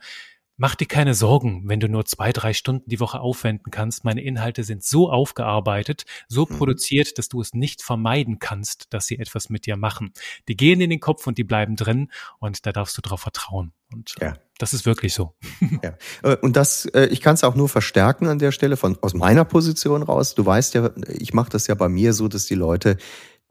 mach 0.60 0.74
dir 0.74 0.86
keine 0.86 1.14
Sorgen, 1.14 1.62
wenn 1.64 1.80
du 1.80 1.88
nur 1.88 2.04
zwei, 2.04 2.32
drei 2.32 2.52
Stunden 2.52 2.84
die 2.86 3.00
Woche 3.00 3.20
aufwenden 3.20 3.70
kannst. 3.70 4.04
Meine 4.04 4.20
Inhalte 4.20 4.62
sind 4.62 4.84
so 4.84 5.10
aufgearbeitet, 5.10 6.04
so 6.28 6.46
mhm. 6.48 6.58
produziert, 6.58 7.16
dass 7.16 7.30
du 7.30 7.40
es 7.40 7.54
nicht 7.54 7.82
vermeiden 7.82 8.38
kannst, 8.38 8.92
dass 8.92 9.06
sie 9.06 9.18
etwas 9.18 9.48
mit 9.48 9.64
dir 9.64 9.78
machen. 9.78 10.12
Die 10.48 10.56
gehen 10.56 10.82
in 10.82 10.90
den 10.90 11.00
Kopf 11.00 11.26
und 11.26 11.38
die 11.38 11.44
bleiben 11.44 11.76
drin 11.76 12.10
und 12.40 12.66
da 12.66 12.72
darfst 12.72 12.96
du 12.98 13.00
drauf 13.00 13.20
vertrauen. 13.20 13.72
Und 13.90 14.14
ja. 14.20 14.34
das 14.58 14.74
ist 14.74 14.84
wirklich 14.84 15.14
so. 15.14 15.34
Ja. 15.82 15.96
Äh, 16.22 16.36
und 16.36 16.56
das, 16.56 16.84
äh, 16.86 17.06
ich 17.06 17.22
kann 17.22 17.34
es 17.34 17.44
auch 17.44 17.54
nur 17.54 17.70
verstärken 17.70 18.26
an 18.26 18.38
der 18.38 18.52
Stelle 18.52 18.76
von 18.76 18.98
aus 19.00 19.14
meiner 19.14 19.46
Position 19.46 20.02
raus. 20.02 20.34
Du 20.34 20.44
weißt 20.44 20.74
ja, 20.74 20.90
ich 21.08 21.32
mache 21.32 21.48
das 21.48 21.68
ja 21.68 21.74
bei 21.74 21.88
mir 21.88 22.12
so, 22.12 22.28
dass 22.28 22.44
die 22.44 22.54
Leute 22.54 22.98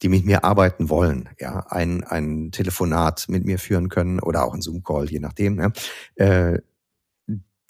die 0.02 0.10
mit 0.10 0.26
mir 0.26 0.46
arbeiten 0.46 0.90
wollen, 0.90 1.28
ja, 1.40 1.66
ein, 1.68 2.06
ein 2.06 2.52
Telefonat 2.52 3.26
mit 3.28 3.44
mir 3.46 3.60
führen 3.60 3.90
können 3.90 4.22
oder 4.22 4.46
auch 4.46 4.54
ein 4.54 4.62
Zoom-Call, 4.62 5.10
je 5.10 5.20
nachdem, 5.20 5.60
ja, 5.60 5.72
äh, 6.16 6.60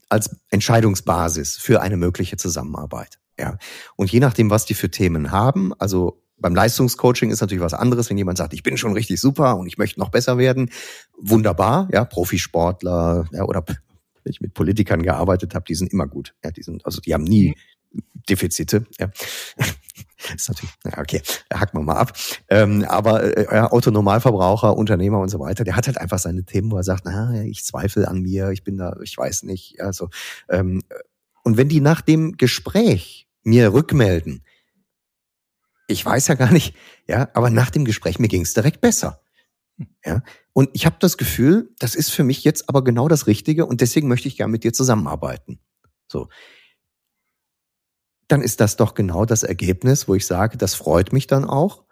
als 0.10 0.36
Entscheidungsbasis 0.50 1.58
für 1.58 1.82
eine 1.82 1.98
mögliche 1.98 2.38
Zusammenarbeit. 2.38 3.20
Ja. 3.38 3.58
Und 3.96 4.12
je 4.12 4.20
nachdem, 4.20 4.50
was 4.50 4.66
die 4.66 4.74
für 4.74 4.92
Themen 4.92 5.32
haben, 5.32 5.74
also 5.80 6.22
beim 6.38 6.56
Leistungscoaching 6.56 7.32
ist 7.32 7.42
natürlich 7.42 7.64
was 7.64 7.74
anderes, 7.74 8.10
wenn 8.10 8.18
jemand 8.18 8.38
sagt, 8.38 8.54
ich 8.54 8.64
bin 8.64 8.78
schon 8.78 8.94
richtig 8.94 9.20
super 9.20 9.58
und 9.58 9.68
ich 9.68 9.78
möchte 9.78 10.00
noch 10.00 10.10
besser 10.10 10.38
werden. 10.38 10.72
Wunderbar, 11.18 11.90
ja, 11.92 12.06
Profisportler, 12.06 13.28
ja, 13.32 13.44
oder 13.44 13.64
wenn 13.68 14.32
ich 14.32 14.42
mit 14.42 14.54
Politikern 14.54 15.04
gearbeitet 15.04 15.54
habe, 15.54 15.66
die 15.66 15.76
sind 15.76 15.92
immer 15.92 16.08
gut. 16.08 16.34
Ja, 16.44 16.52
die 16.52 16.64
sind, 16.64 16.86
also 16.86 17.02
die 17.02 17.14
haben 17.14 17.24
nie 17.24 17.56
mhm. 17.92 18.02
Defizite. 18.30 18.86
Ja. 19.00 19.10
Ist 20.36 20.50
natürlich, 20.50 20.74
okay, 20.98 21.22
hacken 21.54 21.80
wir 21.80 21.84
mal 21.84 21.96
ab. 21.96 22.14
Ähm, 22.50 22.86
aber 22.86 23.38
äh, 23.38 23.48
Autonormalverbraucher, 23.48 24.76
Unternehmer 24.76 25.20
und 25.20 25.30
so 25.30 25.40
weiter, 25.40 25.64
der 25.64 25.76
hat 25.76 25.88
halt 25.88 25.98
einfach 25.98 26.20
seine 26.20 26.44
Themen, 26.44 26.72
wo 26.72 26.78
er 26.78 26.84
sagt, 26.84 27.04
na, 27.06 27.44
ich 27.44 27.66
zweifle 27.66 28.08
an 28.08 28.22
mir, 28.22 28.50
ich 28.50 28.64
bin 28.64 28.78
da, 28.78 28.96
ich 29.04 29.18
weiß 29.18 29.44
nicht. 29.44 29.82
Also 29.82 30.10
ähm, 30.50 30.84
und 31.44 31.58
wenn 31.58 31.70
die 31.70 31.82
nach 31.82 32.02
dem 32.02 32.38
Gespräch 32.38 33.28
mir 33.44 33.74
rückmelden, 33.74 34.44
ich 35.88 36.06
weiß 36.06 36.28
ja 36.28 36.36
gar 36.36 36.52
nicht, 36.52 36.76
ja, 37.08 37.30
aber 37.34 37.50
nach 37.50 37.72
dem 37.72 37.86
Gespräch 37.86 38.20
mir 38.20 38.28
ging 38.28 38.44
es 38.44 38.54
direkt 38.54 38.82
besser. 38.82 39.22
Ja, 40.06 40.24
und 40.54 40.70
ich 40.74 40.86
habe 40.86 40.98
das 41.00 41.18
Gefühl, 41.18 41.74
das 41.80 41.96
ist 41.96 42.10
für 42.12 42.24
mich 42.24 42.44
jetzt 42.44 42.68
aber 42.68 42.84
genau 42.84 43.08
das 43.08 43.28
Richtige 43.28 43.66
und 43.66 43.80
deswegen 43.82 44.10
möchte 44.10 44.28
ich 44.28 44.36
gerne 44.36 44.52
mit 44.52 44.64
dir 44.64 44.74
zusammenarbeiten. 44.74 45.60
So, 46.08 46.28
dann 48.30 48.42
ist 48.42 48.62
das 48.62 48.78
doch 48.78 48.94
genau 48.94 49.26
das 49.26 49.44
Ergebnis, 49.44 50.08
wo 50.08 50.16
ich 50.16 50.26
sage, 50.26 50.58
das 50.58 50.76
freut 50.76 51.12
mich 51.12 51.28
dann 51.28 51.46
auch. 51.46 51.84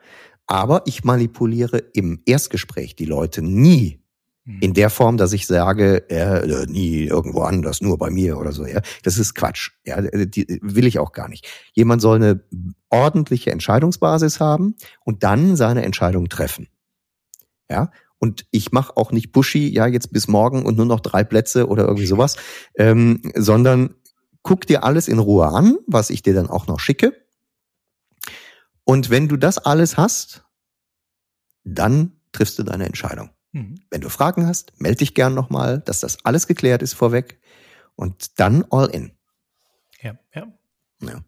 Aber 0.46 0.84
ich 0.86 1.04
manipuliere 1.04 1.80
im 1.94 2.22
Erstgespräch 2.26 2.96
die 2.96 3.06
Leute 3.06 3.42
nie 3.42 4.00
hm. 4.46 4.60
in 4.62 4.74
der 4.74 4.90
Form, 4.90 5.18
dass 5.18 5.34
ich 5.34 5.46
sage, 5.46 6.10
äh, 6.10 6.66
nie 6.68 7.04
irgendwo 7.04 7.42
anders, 7.42 7.82
nur 7.82 7.98
bei 7.98 8.10
mir 8.10 8.38
oder 8.38 8.54
so. 8.54 8.66
Ja, 8.66 8.82
das 9.04 9.18
ist 9.18 9.34
Quatsch. 9.34 9.72
Ja, 9.84 10.00
die 10.02 10.60
will 10.62 10.86
ich 10.86 11.00
auch 11.00 11.12
gar 11.12 11.28
nicht. 11.28 11.46
Jemand 11.74 12.02
soll 12.02 12.18
eine 12.18 12.42
ordentliche 12.90 13.52
Entscheidungsbasis 13.52 14.40
haben 14.40 14.76
und 15.04 15.24
dann 15.24 15.58
seine 15.58 15.84
Entscheidung 15.84 16.30
treffen. 16.30 16.70
Ja, 17.70 17.92
und 18.20 18.46
ich 18.52 18.72
mache 18.72 18.96
auch 18.96 19.12
nicht 19.12 19.32
pushy, 19.32 19.68
ja, 19.68 19.86
jetzt 19.86 20.14
bis 20.14 20.28
morgen 20.28 20.66
und 20.66 20.78
nur 20.78 20.86
noch 20.86 21.02
drei 21.02 21.24
Plätze 21.24 21.68
oder 21.68 21.84
irgendwie 21.84 22.08
sowas, 22.08 22.38
ähm, 22.76 23.22
sondern 23.36 23.96
guck 24.48 24.66
dir 24.66 24.86
alles 24.86 25.10
in 25.10 25.20
Ruhe 25.20 25.50
an, 25.50 25.78
was 25.88 26.10
ich 26.10 26.24
dir 26.24 26.34
dann 26.34 26.50
auch 26.50 26.68
noch 26.68 26.80
schicke. 26.80 27.22
Und 28.86 29.10
wenn 29.10 29.28
du 29.28 29.36
das 29.36 29.58
alles 29.58 29.98
hast, 29.98 30.46
dann 31.66 32.14
triffst 32.32 32.58
du 32.58 32.64
deine 32.64 32.86
Entscheidung. 32.86 33.30
Mhm. 33.52 33.82
Wenn 33.90 34.00
du 34.00 34.08
Fragen 34.08 34.48
hast, 34.48 34.80
melde 34.80 35.00
dich 35.00 35.14
gern 35.14 35.34
nochmal, 35.34 35.80
dass 35.80 36.00
das 36.00 36.24
alles 36.24 36.48
geklärt 36.48 36.82
ist 36.82 36.94
vorweg 36.94 37.42
und 37.98 38.40
dann 38.40 38.64
all 38.70 38.88
in. 38.88 39.12
Ja, 40.02 40.18
ja. 40.34 40.48
ja. 41.02 41.22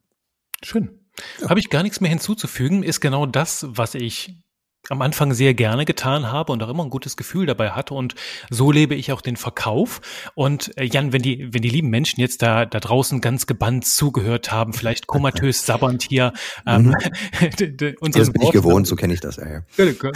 Schön. 0.63 0.97
Ja. 1.41 1.49
Habe 1.49 1.59
ich 1.59 1.69
gar 1.69 1.83
nichts 1.83 1.99
mehr 1.99 2.09
hinzuzufügen, 2.09 2.83
ist 2.83 3.01
genau 3.01 3.25
das, 3.25 3.65
was 3.67 3.95
ich 3.95 4.41
am 4.87 5.01
Anfang 5.01 5.33
sehr 5.33 5.53
gerne 5.53 5.85
getan 5.85 6.31
habe 6.31 6.51
und 6.51 6.63
auch 6.63 6.69
immer 6.69 6.83
ein 6.83 6.89
gutes 6.89 7.17
Gefühl 7.17 7.45
dabei 7.45 7.71
hatte. 7.71 7.93
Und 7.93 8.15
so 8.49 8.71
lebe 8.71 8.95
ich 8.95 9.11
auch 9.11 9.21
den 9.21 9.35
Verkauf. 9.35 10.01
Und 10.35 10.75
äh, 10.77 10.85
Jan, 10.85 11.13
wenn 11.13 11.21
die, 11.21 11.53
wenn 11.53 11.61
die 11.61 11.69
lieben 11.69 11.89
Menschen 11.89 12.21
jetzt 12.21 12.41
da, 12.41 12.65
da 12.65 12.79
draußen 12.79 13.21
ganz 13.21 13.45
gebannt 13.45 13.85
zugehört 13.85 14.51
haben, 14.51 14.73
vielleicht 14.73 15.05
komatös 15.07 15.65
sabbernd 15.65 16.03
hier, 16.03 16.33
ähm, 16.65 16.87
mhm. 16.87 16.95
das 18.11 18.31
bin 18.31 18.41
ich 18.41 18.51
gewohnt, 18.51 18.87
so 18.87 18.95
kenne 18.95 19.13
ich 19.13 19.19
das. 19.19 19.35
Ja, 19.35 19.47
ja. 19.47 19.61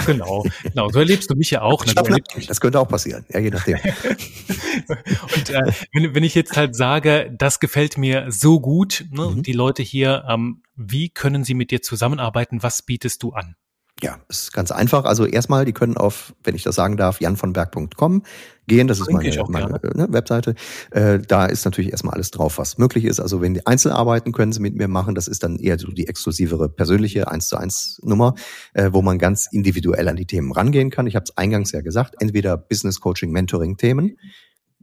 Genau, 0.06 0.46
genau. 0.64 0.90
So 0.90 1.00
erlebst 1.00 1.30
du 1.30 1.36
mich 1.36 1.52
ja 1.52 1.62
auch. 1.62 1.86
Ne? 1.86 1.94
Das 2.48 2.60
könnte 2.60 2.80
auch 2.80 2.88
passieren, 2.88 3.26
ja, 3.30 3.40
je 3.40 3.50
nachdem. 3.50 3.78
und 5.36 5.50
äh, 5.50 5.72
wenn, 5.92 6.16
wenn 6.16 6.24
ich 6.24 6.36
jetzt 6.36 6.56
halt 6.56 6.76
sage, 6.76 7.32
das 7.38 7.60
gefällt 7.60 7.98
mir 7.98 8.32
so 8.32 8.60
gut, 8.60 9.06
ne, 9.12 9.30
mhm. 9.30 9.44
die 9.44 9.54
Leute 9.54 9.84
hier, 9.84 10.26
ähm, 10.28 10.64
wie 10.76 11.10
können 11.10 11.44
sie 11.44 11.54
mit 11.54 11.70
dir 11.70 11.82
zusammenarbeiten? 11.82 12.64
Was 12.64 12.82
bietest 12.82 13.22
du 13.22 13.34
an? 13.34 13.56
Ja, 14.02 14.20
ist 14.28 14.52
ganz 14.52 14.72
einfach. 14.72 15.06
Also 15.06 15.26
erstmal, 15.26 15.66
die 15.66 15.72
können 15.72 15.96
auf, 15.96 16.34
wenn 16.44 16.56
ich 16.56 16.64
das 16.64 16.76
sagen 16.76 16.98
darf, 16.98 17.22
janvonberg.com 17.22 18.24
gehen. 18.68 18.88
Das 18.88 19.00
ist 19.00 19.12
meine, 19.12 19.44
meine 19.48 19.80
ne, 19.94 20.08
Webseite. 20.10 20.56
Äh, 20.92 21.20
da 21.20 21.46
ist 21.46 21.64
natürlich 21.64 21.92
erstmal 21.92 22.16
alles 22.16 22.32
drauf, 22.32 22.58
was 22.58 22.78
möglich 22.78 23.06
ist. 23.06 23.20
Also 23.20 23.42
wenn 23.42 23.54
die 23.54 23.66
Einzelarbeiten 23.66 24.34
können 24.34 24.52
sie 24.52 24.60
mit 24.60 24.76
mir 24.76 24.88
machen. 24.88 25.16
Das 25.16 25.28
ist 25.28 25.44
dann 25.44 25.58
eher 25.58 25.78
so 25.78 25.88
die 25.92 26.08
exklusivere 26.08 26.70
persönliche 26.70 27.30
1 27.30 27.48
zu 27.48 27.56
1 27.56 28.02
Nummer, 28.04 28.36
äh, 28.74 28.90
wo 28.92 29.02
man 29.02 29.20
ganz 29.20 29.48
individuell 29.52 30.10
an 30.10 30.16
die 30.16 30.26
Themen 30.26 30.52
rangehen 30.52 30.90
kann. 30.90 31.08
Ich 31.08 31.16
habe 31.16 31.26
es 31.26 31.38
eingangs 31.38 31.72
ja 31.72 31.82
gesagt, 31.82 32.16
entweder 32.20 32.58
Business 32.58 33.00
Coaching, 33.00 33.32
Mentoring 33.32 33.78
Themen, 33.78 34.18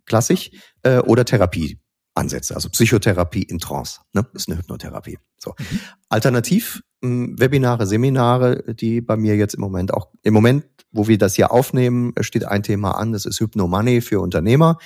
klassisch, 0.07 0.51
äh, 0.83 0.99
oder 0.99 1.25
Therapie. 1.25 1.79
Ansätze, 2.21 2.55
also 2.55 2.69
Psychotherapie 2.69 3.43
in 3.43 3.59
Trance, 3.59 4.01
ne? 4.13 4.27
ist 4.35 4.49
eine 4.49 4.59
Hypnotherapie. 4.59 5.19
So. 5.39 5.55
Mhm. 5.59 5.81
Alternativ 6.09 6.83
Webinare, 7.03 7.87
Seminare, 7.87 8.75
die 8.75 9.01
bei 9.01 9.17
mir 9.17 9.37
jetzt 9.37 9.55
im 9.55 9.61
Moment 9.61 9.95
auch, 9.95 10.09
im 10.23 10.35
Moment, 10.35 10.67
wo 10.93 11.09
wir 11.09 11.19
das 11.19 11.35
hier 11.35 11.51
aufnehmen, 11.51 12.13
steht 12.21 12.45
ein 12.45 12.63
Thema 12.63 12.93
an, 12.93 13.13
das 13.13 13.25
ist 13.25 13.41
Hypno 13.41 13.67
Money 13.67 14.01
für 14.01 14.21
Unternehmer. 14.21 14.79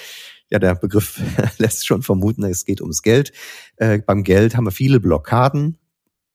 Ja, 0.50 0.58
der 0.58 0.76
Begriff 0.76 1.20
lässt 1.58 1.86
schon 1.86 2.02
vermuten, 2.02 2.44
es 2.44 2.64
geht 2.64 2.80
ums 2.80 3.02
Geld. 3.02 3.32
Äh, 3.76 3.98
beim 3.98 4.22
Geld 4.22 4.54
haben 4.54 4.66
wir 4.66 4.70
viele 4.70 5.00
Blockaden, 5.00 5.78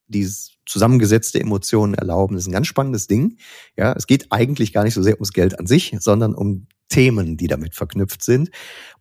die 0.08 0.28
zusammengesetzte 0.70 1.40
Emotionen 1.40 1.96
erlauben. 1.96 2.36
Das 2.36 2.44
ist 2.44 2.48
ein 2.48 2.54
ganz 2.54 2.68
spannendes 2.68 3.08
Ding. 3.08 3.38
Ja, 3.76 3.94
es 3.94 4.08
geht 4.08 4.32
eigentlich 4.32 4.72
gar 4.72 4.84
nicht 4.84 4.94
so 4.94 5.02
sehr 5.02 5.16
ums 5.16 5.34
Geld 5.34 5.60
an 5.60 5.66
sich, 5.66 5.96
sondern 6.00 6.36
um 6.36 6.68
Themen, 6.90 7.38
die 7.38 7.48
damit 7.48 7.76
verknüpft 7.76 8.24
sind. 8.24 8.50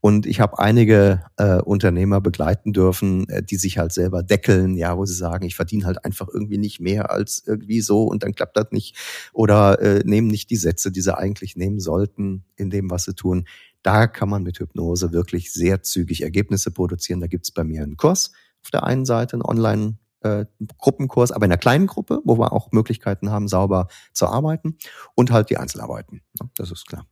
Und 0.00 0.26
ich 0.26 0.40
habe 0.40 0.58
einige 0.58 1.24
äh, 1.36 1.60
Unternehmer 1.60 2.20
begleiten 2.20 2.72
dürfen, 2.72 3.28
äh, 3.28 3.42
die 3.42 3.56
sich 3.56 3.78
halt 3.78 3.92
selber 3.92 4.22
deckeln, 4.22 4.76
ja, 4.76 4.96
wo 4.96 5.04
sie 5.06 5.14
sagen, 5.14 5.46
ich 5.46 5.56
verdiene 5.56 5.84
halt 5.84 6.04
einfach 6.04 6.28
irgendwie 6.32 6.58
nicht 6.58 6.80
mehr 6.80 7.10
als 7.10 7.42
irgendwie 7.46 7.80
so 7.80 8.04
und 8.04 8.22
dann 8.22 8.34
klappt 8.34 8.56
das 8.56 8.68
nicht. 8.72 8.96
Oder 9.32 9.80
äh, 9.80 10.02
nehmen 10.04 10.28
nicht 10.28 10.50
die 10.50 10.56
Sätze, 10.56 10.90
die 10.90 11.00
sie 11.00 11.16
eigentlich 11.16 11.56
nehmen 11.56 11.80
sollten 11.80 12.44
in 12.56 12.70
dem, 12.70 12.90
was 12.90 13.04
sie 13.04 13.14
tun. 13.14 13.46
Da 13.82 14.06
kann 14.06 14.28
man 14.28 14.42
mit 14.42 14.58
Hypnose 14.58 15.12
wirklich 15.12 15.52
sehr 15.52 15.82
zügig 15.82 16.22
Ergebnisse 16.22 16.70
produzieren. 16.70 17.20
Da 17.20 17.26
gibt's 17.26 17.50
bei 17.50 17.64
mir 17.64 17.82
einen 17.82 17.96
Kurs 17.96 18.32
auf 18.62 18.70
der 18.70 18.84
einen 18.84 19.04
Seite, 19.04 19.34
einen 19.34 19.42
Online- 19.42 19.98
äh, 20.22 20.46
Gruppenkurs, 20.78 21.32
aber 21.32 21.46
in 21.46 21.52
einer 21.52 21.58
kleinen 21.58 21.86
Gruppe, 21.86 22.20
wo 22.24 22.38
wir 22.38 22.52
auch 22.52 22.72
Möglichkeiten 22.72 23.30
haben, 23.30 23.48
sauber 23.48 23.88
zu 24.12 24.26
arbeiten 24.26 24.76
und 25.14 25.30
halt 25.30 25.50
die 25.50 25.56
Einzelarbeiten. 25.56 26.22
Das 26.56 26.70
ist 26.70 26.86
klar. 26.86 27.06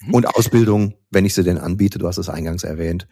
Mhm. 0.00 0.14
Und 0.14 0.26
Ausbildung, 0.26 0.94
wenn 1.10 1.24
ich 1.24 1.34
sie 1.34 1.44
denn 1.44 1.58
anbiete, 1.58 1.98
du 1.98 2.06
hast 2.06 2.18
es 2.18 2.28
eingangs 2.28 2.64
erwähnt. 2.64 3.08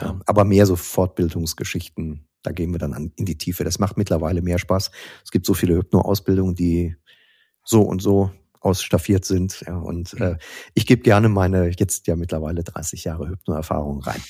Ja. 0.00 0.20
Aber 0.26 0.44
mehr 0.44 0.66
so 0.66 0.76
Fortbildungsgeschichten, 0.76 2.28
da 2.42 2.52
gehen 2.52 2.72
wir 2.72 2.78
dann 2.78 2.92
an, 2.92 3.12
in 3.16 3.24
die 3.24 3.38
Tiefe. 3.38 3.64
Das 3.64 3.78
macht 3.78 3.96
mittlerweile 3.96 4.42
mehr 4.42 4.58
Spaß. 4.58 4.90
Es 5.24 5.30
gibt 5.30 5.46
so 5.46 5.54
viele 5.54 5.74
Hypno-Ausbildungen, 5.76 6.54
die 6.54 6.96
so 7.64 7.82
und 7.82 8.02
so 8.02 8.30
ausstaffiert 8.60 9.24
sind. 9.24 9.64
Ja, 9.66 9.78
und 9.78 10.14
mhm. 10.14 10.22
äh, 10.22 10.38
ich 10.74 10.86
gebe 10.86 11.02
gerne 11.02 11.28
meine 11.28 11.70
jetzt 11.78 12.06
ja 12.06 12.16
mittlerweile 12.16 12.64
30 12.64 13.04
Jahre 13.04 13.28
Hypno-Erfahrung 13.28 14.00
rein. 14.00 14.22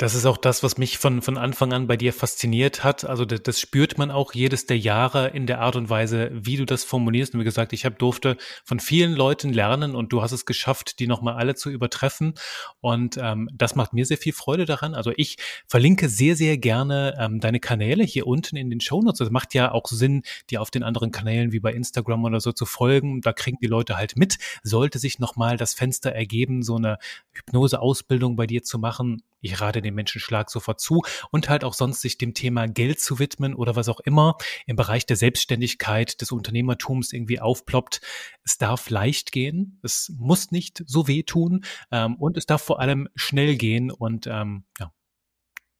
Das 0.00 0.14
ist 0.14 0.26
auch 0.26 0.36
das, 0.36 0.62
was 0.62 0.78
mich 0.78 0.96
von, 0.96 1.22
von 1.22 1.36
Anfang 1.36 1.72
an 1.72 1.88
bei 1.88 1.96
dir 1.96 2.12
fasziniert 2.12 2.84
hat. 2.84 3.04
Also 3.04 3.24
das, 3.24 3.42
das 3.42 3.58
spürt 3.58 3.98
man 3.98 4.12
auch 4.12 4.32
jedes 4.32 4.64
der 4.64 4.78
Jahre 4.78 5.30
in 5.30 5.48
der 5.48 5.60
Art 5.60 5.74
und 5.74 5.90
Weise, 5.90 6.30
wie 6.32 6.56
du 6.56 6.64
das 6.64 6.84
formulierst. 6.84 7.34
Und 7.34 7.40
wie 7.40 7.44
gesagt, 7.44 7.72
ich 7.72 7.84
habe 7.84 7.96
durfte 7.96 8.36
von 8.64 8.78
vielen 8.78 9.14
Leuten 9.14 9.52
lernen 9.52 9.96
und 9.96 10.12
du 10.12 10.22
hast 10.22 10.30
es 10.30 10.46
geschafft, 10.46 11.00
die 11.00 11.08
nochmal 11.08 11.34
alle 11.34 11.56
zu 11.56 11.68
übertreffen. 11.68 12.34
Und 12.80 13.18
ähm, 13.20 13.50
das 13.52 13.74
macht 13.74 13.92
mir 13.92 14.06
sehr 14.06 14.18
viel 14.18 14.32
Freude 14.32 14.66
daran. 14.66 14.94
Also 14.94 15.12
ich 15.16 15.36
verlinke 15.66 16.08
sehr, 16.08 16.36
sehr 16.36 16.58
gerne 16.58 17.16
ähm, 17.18 17.40
deine 17.40 17.58
Kanäle 17.58 18.04
hier 18.04 18.28
unten 18.28 18.54
in 18.54 18.70
den 18.70 18.80
Shownotes. 18.80 19.18
Das 19.18 19.30
macht 19.30 19.52
ja 19.52 19.72
auch 19.72 19.88
Sinn, 19.88 20.22
dir 20.48 20.62
auf 20.62 20.70
den 20.70 20.84
anderen 20.84 21.10
Kanälen 21.10 21.50
wie 21.50 21.58
bei 21.58 21.72
Instagram 21.72 22.22
oder 22.22 22.38
so 22.38 22.52
zu 22.52 22.66
folgen. 22.66 23.20
Da 23.20 23.32
kriegen 23.32 23.58
die 23.60 23.66
Leute 23.66 23.96
halt 23.96 24.16
mit. 24.16 24.38
Sollte 24.62 25.00
sich 25.00 25.18
nochmal 25.18 25.56
das 25.56 25.74
Fenster 25.74 26.12
ergeben, 26.12 26.62
so 26.62 26.76
eine 26.76 26.98
Hypnose-Ausbildung 27.32 28.36
bei 28.36 28.46
dir 28.46 28.62
zu 28.62 28.78
machen, 28.78 29.24
ich 29.40 29.60
rate 29.60 29.82
dem 29.82 29.94
Menschenschlag 29.94 30.50
sofort 30.50 30.80
zu 30.80 31.02
und 31.30 31.48
halt 31.48 31.64
auch 31.64 31.74
sonst 31.74 32.00
sich 32.00 32.18
dem 32.18 32.34
Thema 32.34 32.66
Geld 32.66 33.00
zu 33.00 33.18
widmen 33.18 33.54
oder 33.54 33.76
was 33.76 33.88
auch 33.88 34.00
immer 34.00 34.36
im 34.66 34.76
Bereich 34.76 35.06
der 35.06 35.16
Selbstständigkeit, 35.16 36.20
des 36.20 36.32
Unternehmertums 36.32 37.12
irgendwie 37.12 37.40
aufploppt. 37.40 38.00
Es 38.44 38.58
darf 38.58 38.90
leicht 38.90 39.32
gehen, 39.32 39.80
es 39.82 40.12
muss 40.18 40.50
nicht 40.50 40.82
so 40.86 41.08
weh 41.08 41.22
tun 41.22 41.64
ähm, 41.90 42.16
und 42.16 42.36
es 42.36 42.46
darf 42.46 42.62
vor 42.62 42.80
allem 42.80 43.08
schnell 43.14 43.56
gehen 43.56 43.90
und 43.90 44.26
ähm, 44.26 44.64
ja, 44.78 44.92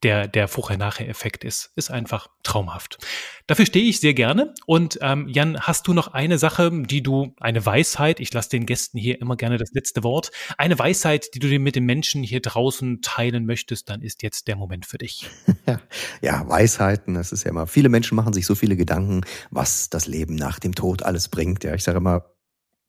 der, 0.03 0.28
der 0.28 0.49
Vorher-Nachher-Effekt 0.49 1.44
ist, 1.44 1.72
ist 1.74 1.90
einfach 1.90 2.28
traumhaft. 2.42 2.99
Dafür 3.46 3.66
stehe 3.66 3.84
ich 3.86 4.01
sehr 4.01 4.14
gerne. 4.14 4.55
Und 4.66 4.99
ähm, 5.03 5.28
Jan, 5.28 5.61
hast 5.61 5.88
du 5.88 5.94
noch 5.94 6.09
eine 6.09 6.38
Sache, 6.38 6.70
die 6.84 7.03
du, 7.03 7.34
eine 7.40 7.64
Weisheit, 7.64 8.20
ich 8.20 8.32
lasse 8.32 8.51
den 8.51 8.66
Gästen 8.66 8.99
hier 8.99 9.20
immer 9.20 9.36
gerne 9.36 9.57
das 9.57 9.72
letzte 9.72 10.05
Wort, 10.05 10.30
eine 10.57 10.78
Weisheit, 10.78 11.34
die 11.34 11.38
du 11.38 11.59
mit 11.59 11.76
den 11.76 11.84
Menschen 11.84 12.22
hier 12.22 12.40
draußen 12.40 13.01
teilen 13.03 13.46
möchtest, 13.46 13.88
dann 13.88 14.03
ist 14.03 14.22
jetzt 14.22 14.49
der 14.49 14.57
Moment 14.57 14.86
für 14.86 14.99
dich. 14.99 15.28
ja, 16.20 16.49
Weisheiten, 16.49 17.14
das 17.14 17.32
ist 17.32 17.44
ja 17.44 17.51
immer, 17.51 17.66
viele 17.66 17.88
Menschen 17.88 18.14
machen 18.14 18.32
sich 18.32 18.46
so 18.46 18.55
viele 18.55 18.76
Gedanken, 18.76 19.22
was 19.51 19.90
das 19.90 20.07
Leben 20.07 20.34
nach 20.34 20.59
dem 20.59 20.74
Tod 20.74 21.03
alles 21.03 21.28
bringt. 21.28 21.64
Ja, 21.64 21.74
ich 21.74 21.82
sage 21.82 21.99
immer, 21.99 22.24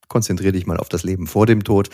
konzentriere 0.10 0.52
dich 0.52 0.66
mal 0.66 0.78
auf 0.78 0.90
das 0.90 1.04
Leben 1.04 1.28
vor 1.28 1.46
dem 1.46 1.64
Tod. 1.64 1.90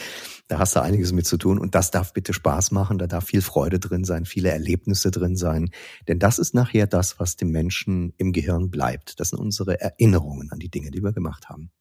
Da 0.47 0.59
hast 0.59 0.75
du 0.75 0.81
einiges 0.81 1.11
mit 1.11 1.27
zu 1.27 1.37
tun 1.37 1.59
und 1.59 1.75
das 1.75 1.91
darf 1.91 2.13
bitte 2.13 2.33
Spaß 2.33 2.71
machen, 2.71 2.97
da 2.97 3.07
darf 3.07 3.25
viel 3.25 3.41
Freude 3.41 3.79
drin 3.79 4.03
sein, 4.03 4.25
viele 4.25 4.49
Erlebnisse 4.49 5.11
drin 5.11 5.35
sein, 5.35 5.69
denn 6.07 6.19
das 6.19 6.39
ist 6.39 6.53
nachher 6.53 6.87
das, 6.87 7.19
was 7.19 7.35
dem 7.35 7.49
Menschen 7.49 8.13
im 8.17 8.31
Gehirn 8.31 8.69
bleibt. 8.71 9.19
Das 9.19 9.29
sind 9.29 9.39
unsere 9.39 9.79
Erinnerungen 9.79 10.51
an 10.51 10.59
die 10.59 10.69
Dinge, 10.69 10.91
die 10.91 11.03
wir 11.03 11.13
gemacht 11.13 11.49
haben. 11.49 11.71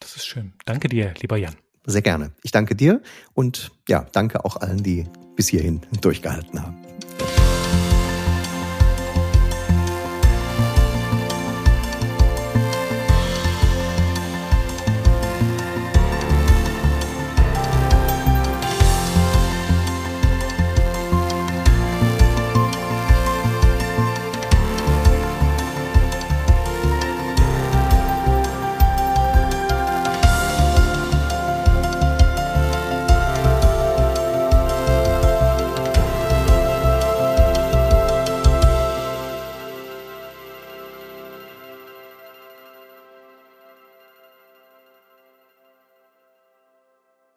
Das 0.00 0.16
ist 0.16 0.26
schön. 0.26 0.52
Danke 0.64 0.88
dir, 0.88 1.14
lieber 1.20 1.36
Jan. 1.36 1.56
Sehr 1.86 2.02
gerne. 2.02 2.32
Ich 2.42 2.50
danke 2.50 2.74
dir 2.74 3.00
und 3.32 3.70
ja, 3.88 4.06
danke 4.12 4.44
auch 4.44 4.56
allen, 4.56 4.82
die 4.82 5.06
bis 5.36 5.48
hierhin 5.48 5.80
durchgehalten 6.00 6.62
haben. 6.62 6.76